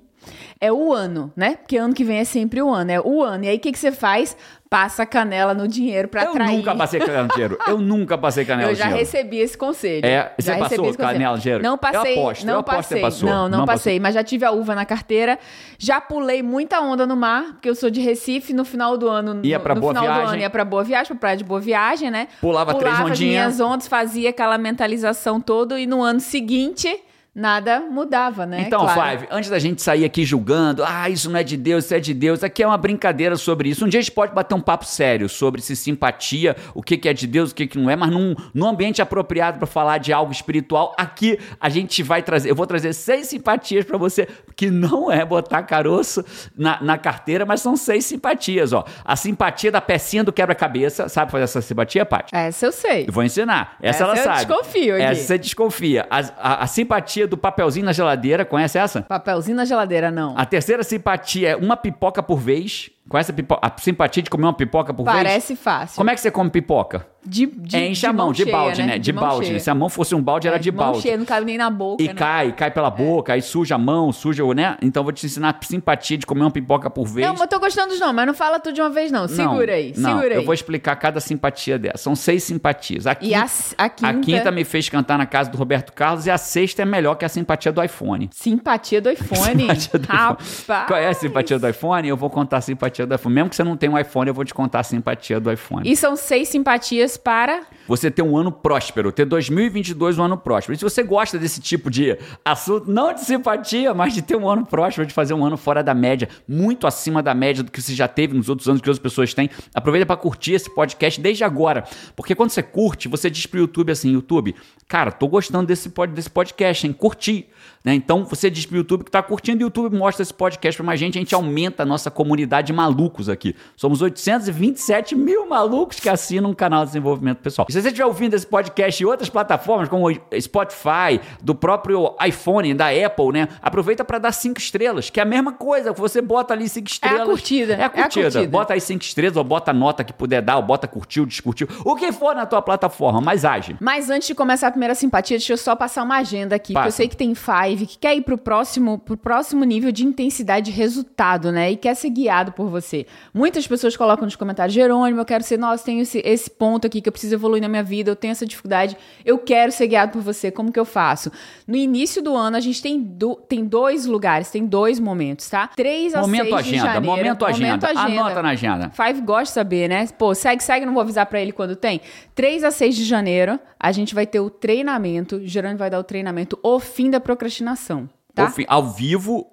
É 0.60 0.72
o 0.72 0.92
ano, 0.92 1.30
né? 1.36 1.56
Porque 1.56 1.76
ano 1.76 1.92
que 1.92 2.02
vem 2.04 2.18
é 2.18 2.24
sempre 2.24 2.62
o 2.62 2.70
ano, 2.70 2.90
é 2.90 3.00
o 3.00 3.22
ano. 3.22 3.44
E 3.44 3.48
aí 3.48 3.56
o 3.56 3.60
que, 3.60 3.70
que 3.70 3.78
você 3.78 3.92
faz? 3.92 4.34
Passa 4.74 5.06
canela 5.06 5.54
no 5.54 5.68
dinheiro 5.68 6.08
pra 6.08 6.24
Eu 6.24 6.30
atrair. 6.30 6.56
nunca 6.56 6.74
passei 6.74 6.98
canela 6.98 7.22
no 7.22 7.28
dinheiro. 7.28 7.58
Eu 7.68 7.78
nunca 7.78 8.18
passei 8.18 8.44
canela 8.44 8.68
Eu 8.68 8.72
no 8.72 8.76
já 8.76 8.84
dinheiro. 8.86 9.04
recebi 9.06 9.38
esse 9.38 9.56
conselho. 9.56 10.04
É, 10.04 10.32
você 10.36 10.50
já 10.52 10.58
passou 10.58 10.94
canela, 10.94 11.38
dinheiro? 11.38 11.62
Não 11.62 11.72
Eu 11.74 11.78
passei, 11.78 12.12
aposto, 12.18 12.44
não 12.46 12.54
eu 12.54 12.58
aposto 12.60 12.76
passei. 12.78 13.00
passou. 13.00 13.28
Não, 13.28 13.48
não, 13.48 13.58
Não 13.58 13.66
passei, 13.66 14.00
mas 14.00 14.14
já 14.14 14.24
tive 14.24 14.44
a 14.44 14.50
uva 14.50 14.74
na 14.74 14.84
carteira. 14.84 15.38
Já 15.78 16.00
pulei 16.00 16.42
muita 16.42 16.80
onda 16.80 17.06
no 17.06 17.14
mar, 17.16 17.52
porque 17.52 17.68
eu 17.68 17.74
sou 17.76 17.88
de 17.88 18.00
Recife, 18.00 18.52
no 18.52 18.64
final 18.64 18.96
do 18.98 19.08
ano, 19.08 19.40
Ia 19.44 19.58
no, 19.58 19.62
pra 19.62 19.74
no 19.76 19.80
Boa 19.80 19.92
final 19.94 20.06
do 20.06 20.12
Viagem. 20.12 20.32
ano 20.32 20.40
ia 20.42 20.50
pra 20.50 20.64
Boa 20.64 20.82
Viagem, 20.82 21.06
pra 21.08 21.16
praia 21.16 21.36
de 21.36 21.44
Boa 21.44 21.60
Viagem, 21.60 22.10
né? 22.10 22.26
Pulava 22.40 22.74
três 22.74 22.94
as 22.94 23.00
ondinhas. 23.00 23.20
minhas 23.20 23.60
ondas, 23.60 23.86
fazia 23.86 24.30
aquela 24.30 24.58
mentalização 24.58 25.40
toda 25.40 25.78
e 25.78 25.86
no 25.86 26.02
ano 26.02 26.18
seguinte 26.18 27.00
nada 27.34 27.80
mudava, 27.80 28.46
né? 28.46 28.62
Então, 28.66 28.80
Claro. 28.80 29.18
Five, 29.18 29.28
antes 29.30 29.50
da 29.50 29.58
gente 29.58 29.82
sair 29.82 30.04
aqui 30.04 30.24
julgando, 30.24 30.84
ah, 30.86 31.08
isso 31.10 31.30
não 31.30 31.38
é 31.38 31.42
de 31.42 31.56
Deus, 31.56 31.84
isso 31.84 31.94
é 31.94 32.00
de 32.00 32.14
Deus, 32.14 32.44
aqui 32.44 32.62
é 32.62 32.66
uma 32.66 32.78
brincadeira 32.78 33.36
sobre 33.36 33.68
isso. 33.68 33.84
Um 33.84 33.88
dia 33.88 33.98
a 34.00 34.02
gente 34.02 34.12
pode 34.12 34.32
bater 34.32 34.54
um 34.54 34.60
papo 34.60 34.84
sério 34.84 35.28
sobre 35.28 35.60
se 35.60 35.74
simpatia, 35.74 36.54
o 36.74 36.82
que, 36.82 36.96
que 36.96 37.08
é 37.08 37.12
de 37.12 37.26
Deus, 37.26 37.50
o 37.50 37.54
que, 37.54 37.66
que 37.66 37.78
não 37.78 37.90
é, 37.90 37.96
mas 37.96 38.10
num, 38.10 38.34
num 38.52 38.66
ambiente 38.66 39.02
apropriado 39.02 39.58
para 39.58 39.66
falar 39.66 39.98
de 39.98 40.12
algo 40.12 40.30
espiritual. 40.32 40.94
Aqui 40.96 41.38
a 41.60 41.68
gente 41.68 42.02
vai 42.02 42.22
trazer, 42.22 42.50
eu 42.50 42.54
vou 42.54 42.66
trazer 42.66 42.92
seis 42.92 43.26
simpatias 43.26 43.84
para 43.84 43.98
você, 43.98 44.28
que 44.54 44.70
não 44.70 45.10
é 45.10 45.24
botar 45.24 45.62
caroço 45.64 46.24
na, 46.56 46.80
na 46.82 46.96
carteira, 46.98 47.44
mas 47.44 47.60
são 47.60 47.76
seis 47.76 48.04
simpatias, 48.04 48.72
ó. 48.72 48.84
A 49.04 49.16
simpatia 49.16 49.72
da 49.72 49.80
pecinha 49.80 50.22
do 50.22 50.32
quebra-cabeça, 50.32 51.08
sabe 51.08 51.30
fazer 51.32 51.44
essa 51.44 51.60
simpatia, 51.60 52.04
Paty? 52.06 52.34
Essa 52.34 52.66
eu 52.66 52.72
sei. 52.72 53.06
Eu 53.08 53.12
vou 53.12 53.24
ensinar. 53.24 53.76
Essa, 53.82 54.04
Essa 54.04 54.04
ela 54.04 54.16
eu 54.16 54.22
sabe. 54.24 54.36
desconfio 54.46 54.94
aqui. 54.94 55.02
Essa 55.04 55.22
você 55.26 55.38
desconfia. 55.38 56.06
A, 56.10 56.18
a- 56.38 56.62
a 56.64 56.66
simpatia 56.66 57.23
do 57.26 57.36
papelzinho 57.36 57.84
na 57.86 57.92
geladeira, 57.92 58.44
conhece 58.44 58.78
essa? 58.78 59.02
Papelzinho 59.02 59.56
na 59.56 59.64
geladeira, 59.64 60.10
não. 60.10 60.34
A 60.36 60.44
terceira 60.44 60.82
simpatia 60.82 61.50
é 61.50 61.56
uma 61.56 61.76
pipoca 61.76 62.22
por 62.22 62.38
vez. 62.38 62.90
Conhece 63.08 63.30
a, 63.30 63.34
pipo- 63.34 63.58
a 63.60 63.72
simpatia 63.78 64.22
de 64.22 64.30
comer 64.30 64.44
uma 64.44 64.52
pipoca 64.54 64.92
por 64.94 65.04
vez? 65.04 65.16
Parece 65.16 65.56
fácil. 65.56 65.96
Como 65.96 66.10
é 66.10 66.14
que 66.14 66.20
você 66.20 66.30
come 66.30 66.50
pipoca? 66.50 67.06
De, 67.26 67.46
de, 67.46 67.76
Enche 67.78 68.06
a 68.06 68.12
mão, 68.12 68.32
de 68.32 68.42
cheia, 68.44 68.52
balde, 68.56 68.82
né? 68.82 68.98
De, 68.98 69.12
mão 69.12 69.24
balde. 69.24 69.52
né? 69.52 69.58
Se 69.58 69.70
a 69.70 69.74
mão 69.74 69.88
fosse 69.88 70.14
um 70.14 70.20
balde, 70.22 70.46
era 70.46 70.56
É, 70.56 70.58
de 70.58 70.70
mão 70.70 70.86
balde. 70.86 71.00
cheia, 71.02 71.16
não 71.16 71.24
cabe 71.24 71.46
nem 71.46 71.56
na 71.58 71.70
boca, 71.70 72.02
E 72.02 72.08
né? 72.08 72.14
cai, 72.14 72.52
cai 72.52 72.70
pela 72.70 72.90
boca, 72.90 73.32
aí 73.32 73.40
suja 73.42 73.76
a 73.76 73.78
mão, 73.78 74.12
suja 74.12 74.44
o, 74.44 74.52
né? 74.52 74.76
Então 74.82 75.02
vou 75.02 75.12
te 75.12 75.24
ensinar 75.26 75.58
simpatia 75.62 76.18
de 76.18 76.26
comer 76.26 76.42
uma 76.42 76.50
pipoca 76.50 76.90
por 76.90 77.06
vez. 77.06 77.26
Não, 77.26 77.32
mas 77.34 77.42
eu 77.42 77.48
tô 77.48 77.58
gostando 77.58 77.88
dos 77.88 78.00
nomes, 78.00 78.14
mas 78.16 78.26
não 78.26 78.34
fala 78.34 78.60
tudo 78.60 78.74
de 78.74 78.80
uma 78.80 78.90
vez, 78.90 79.10
não. 79.10 79.26
Segura 79.26 79.74
aí, 79.74 79.92
não, 79.96 80.10
segura 80.16 80.34
aí. 80.34 80.40
Eu 80.40 80.44
vou 80.44 80.54
explicar 80.54 80.96
cada 80.96 81.20
simpatia 81.20 81.78
dessa. 81.78 81.98
São 81.98 82.14
seis 82.14 82.44
simpatias. 82.44 83.06
A 83.06 83.12
E 83.12 83.16
quinta, 83.16 83.38
a, 83.78 83.84
a 83.84 83.88
quinta, 83.88 84.10
a 84.10 84.14
quinta 84.20 84.50
me 84.50 84.64
fez 84.64 84.88
cantar 84.88 85.16
na 85.18 85.26
casa 85.26 85.50
do 85.50 85.56
Roberto 85.56 85.92
Carlos 85.92 86.26
e 86.26 86.30
a 86.30 86.36
sexta 86.38 86.82
é 86.82 86.84
melhor 86.84 87.14
que 87.14 87.24
a 87.24 87.28
simpatia 87.28 87.72
do 87.72 87.82
iPhone. 87.82 88.28
Simpatia 88.32 89.00
do 89.00 89.08
iPhone. 89.10 89.62
Simpatia 89.62 89.98
do. 89.98 90.06
Rapaz. 90.08 90.64
Qual 90.86 90.98
é 90.98 91.08
a 91.08 91.14
simpatia 91.14 91.58
do 91.58 91.68
iPhone? 91.68 92.06
Eu 92.08 92.16
vou 92.16 92.28
contar 92.30 92.58
a 92.58 92.60
simpatia 92.60 93.06
do 93.06 93.14
iPhone. 93.14 93.34
Mesmo 93.34 93.50
que 93.50 93.56
você 93.56 93.64
não 93.64 93.76
tenha 93.76 93.90
um 93.92 93.98
iPhone, 93.98 94.28
eu 94.28 94.34
vou 94.34 94.44
te 94.44 94.52
contar 94.52 94.80
a 94.80 94.82
simpatia 94.82 95.40
do 95.40 95.50
iPhone. 95.50 95.88
E 95.90 95.96
são 95.96 96.16
seis 96.16 96.48
simpatias 96.48 97.13
para. 97.18 97.66
Você 97.86 98.10
ter 98.10 98.22
um 98.22 98.36
ano 98.36 98.50
próspero, 98.50 99.12
ter 99.12 99.24
2022 99.24 100.18
um 100.18 100.24
ano 100.24 100.38
próspero. 100.38 100.74
E 100.74 100.78
se 100.78 100.84
você 100.84 101.02
gosta 101.02 101.38
desse 101.38 101.60
tipo 101.60 101.90
de 101.90 102.16
assunto, 102.44 102.90
não 102.90 103.12
de 103.12 103.20
simpatia, 103.20 103.92
mas 103.92 104.14
de 104.14 104.22
ter 104.22 104.36
um 104.36 104.48
ano 104.48 104.64
próspero, 104.64 105.06
de 105.06 105.12
fazer 105.12 105.34
um 105.34 105.44
ano 105.44 105.56
fora 105.56 105.82
da 105.82 105.94
média, 105.94 106.28
muito 106.48 106.86
acima 106.86 107.22
da 107.22 107.34
média 107.34 107.62
do 107.62 107.70
que 107.70 107.80
você 107.80 107.94
já 107.94 108.08
teve 108.08 108.34
nos 108.36 108.48
outros 108.48 108.68
anos 108.68 108.80
que 108.80 108.88
outras 108.88 109.02
pessoas 109.02 109.34
têm, 109.34 109.50
aproveita 109.74 110.06
para 110.06 110.16
curtir 110.16 110.52
esse 110.52 110.74
podcast 110.74 111.20
desde 111.20 111.44
agora. 111.44 111.84
Porque 112.16 112.34
quando 112.34 112.50
você 112.50 112.62
curte, 112.62 113.08
você 113.08 113.28
diz 113.28 113.46
pro 113.46 113.60
YouTube 113.60 113.92
assim, 113.92 114.12
YouTube, 114.12 114.54
cara, 114.88 115.10
tô 115.10 115.28
gostando 115.28 115.66
desse, 115.66 115.92
desse 116.12 116.30
podcast, 116.30 116.86
hein? 116.86 116.92
Curti. 116.92 117.48
Né? 117.84 117.94
Então 117.94 118.24
você 118.24 118.50
diz 118.50 118.64
pro 118.64 118.76
YouTube 118.78 119.04
que 119.04 119.10
tá 119.10 119.22
curtindo 119.22 119.60
e 119.60 119.64
o 119.64 119.66
YouTube 119.66 119.94
mostra 119.94 120.22
esse 120.22 120.32
podcast 120.32 120.76
pra 120.76 120.86
mais 120.86 120.98
gente, 120.98 121.18
a 121.18 121.20
gente 121.20 121.34
aumenta 121.34 121.82
a 121.82 121.86
nossa 121.86 122.10
comunidade 122.10 122.68
de 122.68 122.72
malucos 122.72 123.28
aqui. 123.28 123.54
Somos 123.76 124.00
827 124.00 125.14
mil 125.14 125.46
malucos 125.46 126.00
que 126.00 126.08
assinam 126.08 126.50
um 126.50 126.54
canal 126.54 126.80
de 126.84 126.92
desenvolvimento 126.92 127.38
pessoal. 127.38 127.66
Se 127.74 127.82
você 127.82 127.88
estiver 127.88 128.06
ouvindo 128.06 128.34
esse 128.34 128.46
podcast 128.46 129.02
em 129.02 129.06
outras 129.06 129.28
plataformas, 129.28 129.88
como 129.88 130.06
Spotify, 130.40 131.20
do 131.42 131.56
próprio 131.56 132.14
iPhone, 132.24 132.72
da 132.72 132.86
Apple, 132.90 133.32
né? 133.32 133.48
Aproveita 133.60 134.04
para 134.04 134.20
dar 134.20 134.30
cinco 134.30 134.60
estrelas, 134.60 135.10
que 135.10 135.18
é 135.18 135.24
a 135.24 135.26
mesma 135.26 135.50
coisa. 135.50 135.92
Você 135.92 136.22
bota 136.22 136.54
ali 136.54 136.68
cinco 136.68 136.88
estrelas. 136.88 137.26
curtida, 137.26 137.72
É 137.72 137.76
a 137.76 137.80
é 137.80 137.84
a 137.86 137.90
curtida. 137.90 138.30
curtida. 138.30 138.46
Bota 138.48 138.74
aí 138.74 138.80
cinco 138.80 139.02
estrelas, 139.02 139.36
ou 139.36 139.42
bota 139.42 139.72
a 139.72 139.74
nota 139.74 140.04
que 140.04 140.12
puder 140.12 140.40
dar, 140.40 140.58
ou 140.58 140.62
bota 140.62 140.86
curtiu, 140.86 141.26
descurtiu. 141.26 141.66
O 141.84 141.96
que 141.96 142.12
for 142.12 142.36
na 142.36 142.46
tua 142.46 142.62
plataforma, 142.62 143.20
mas 143.20 143.44
age. 143.44 143.76
Mas 143.80 144.08
antes 144.08 144.28
de 144.28 144.36
começar 144.36 144.68
a 144.68 144.70
primeira 144.70 144.94
simpatia, 144.94 145.36
deixa 145.36 145.54
eu 145.54 145.56
só 145.56 145.74
passar 145.74 146.04
uma 146.04 146.18
agenda 146.18 146.54
aqui. 146.54 146.74
Que 146.74 146.78
eu 146.78 146.92
sei 146.92 147.08
que 147.08 147.16
tem 147.16 147.34
Five, 147.34 147.86
que 147.86 147.98
quer 147.98 148.14
ir 148.14 148.22
pro 148.22 148.38
próximo, 148.38 149.00
pro 149.00 149.16
próximo 149.16 149.64
nível 149.64 149.90
de 149.90 150.06
intensidade 150.06 150.66
de 150.66 150.70
resultado, 150.70 151.50
né? 151.50 151.72
E 151.72 151.76
quer 151.76 151.96
ser 151.96 152.10
guiado 152.10 152.52
por 152.52 152.68
você. 152.68 153.04
Muitas 153.34 153.66
pessoas 153.66 153.96
colocam 153.96 154.24
nos 154.26 154.36
comentários, 154.36 154.72
Jerônimo, 154.72 155.20
eu 155.20 155.24
quero 155.24 155.42
ser, 155.42 155.58
nossa, 155.58 155.84
tenho 155.84 156.02
esse, 156.02 156.22
esse 156.24 156.48
ponto 156.48 156.86
aqui 156.86 157.00
que 157.00 157.08
eu 157.08 157.12
preciso 157.12 157.34
evoluir 157.34 157.63
na 157.64 157.68
minha 157.68 157.82
vida, 157.82 158.10
eu 158.10 158.16
tenho 158.16 158.32
essa 158.32 158.46
dificuldade, 158.46 158.96
eu 159.24 159.38
quero 159.38 159.72
ser 159.72 159.86
guiado 159.88 160.12
por 160.12 160.22
você, 160.22 160.50
como 160.50 160.70
que 160.70 160.78
eu 160.78 160.84
faço? 160.84 161.32
No 161.66 161.76
início 161.76 162.22
do 162.22 162.36
ano, 162.36 162.56
a 162.56 162.60
gente 162.60 162.80
tem, 162.80 163.00
do, 163.00 163.34
tem 163.34 163.64
dois 163.64 164.06
lugares, 164.06 164.50
tem 164.50 164.64
dois 164.66 165.00
momentos, 165.00 165.48
tá? 165.48 165.68
3 165.74 166.14
a 166.14 166.20
Momento 166.20 166.42
6 166.44 166.48
de 166.48 166.54
agenda, 166.54 166.84
janeiro. 166.92 167.06
momento 167.06 167.44
agenda. 167.46 167.88
Anota 167.90 168.42
na 168.42 168.50
agenda. 168.50 168.90
Five 168.90 169.20
gosta 169.22 169.44
de 169.44 169.50
saber, 169.50 169.88
né? 169.88 170.06
Pô, 170.18 170.34
segue, 170.34 170.62
segue, 170.62 170.86
não 170.86 170.92
vou 170.94 171.00
avisar 171.02 171.26
pra 171.26 171.40
ele 171.40 171.52
quando 171.52 171.74
tem. 171.74 172.00
3 172.34 172.64
a 172.64 172.70
6 172.70 172.94
de 172.96 173.04
janeiro, 173.04 173.58
a 173.80 173.90
gente 173.92 174.14
vai 174.14 174.26
ter 174.26 174.40
o 174.40 174.48
treinamento, 174.50 175.36
o 175.36 175.46
Gerônimo 175.46 175.78
vai 175.78 175.90
dar 175.90 175.98
o 175.98 176.04
treinamento, 176.04 176.58
o 176.62 176.78
fim 176.78 177.10
da 177.10 177.20
procrastinação, 177.20 178.08
tá? 178.34 178.44
Ao, 178.44 178.50
fim- 178.50 178.64
ao 178.68 178.86
vivo, 178.92 179.46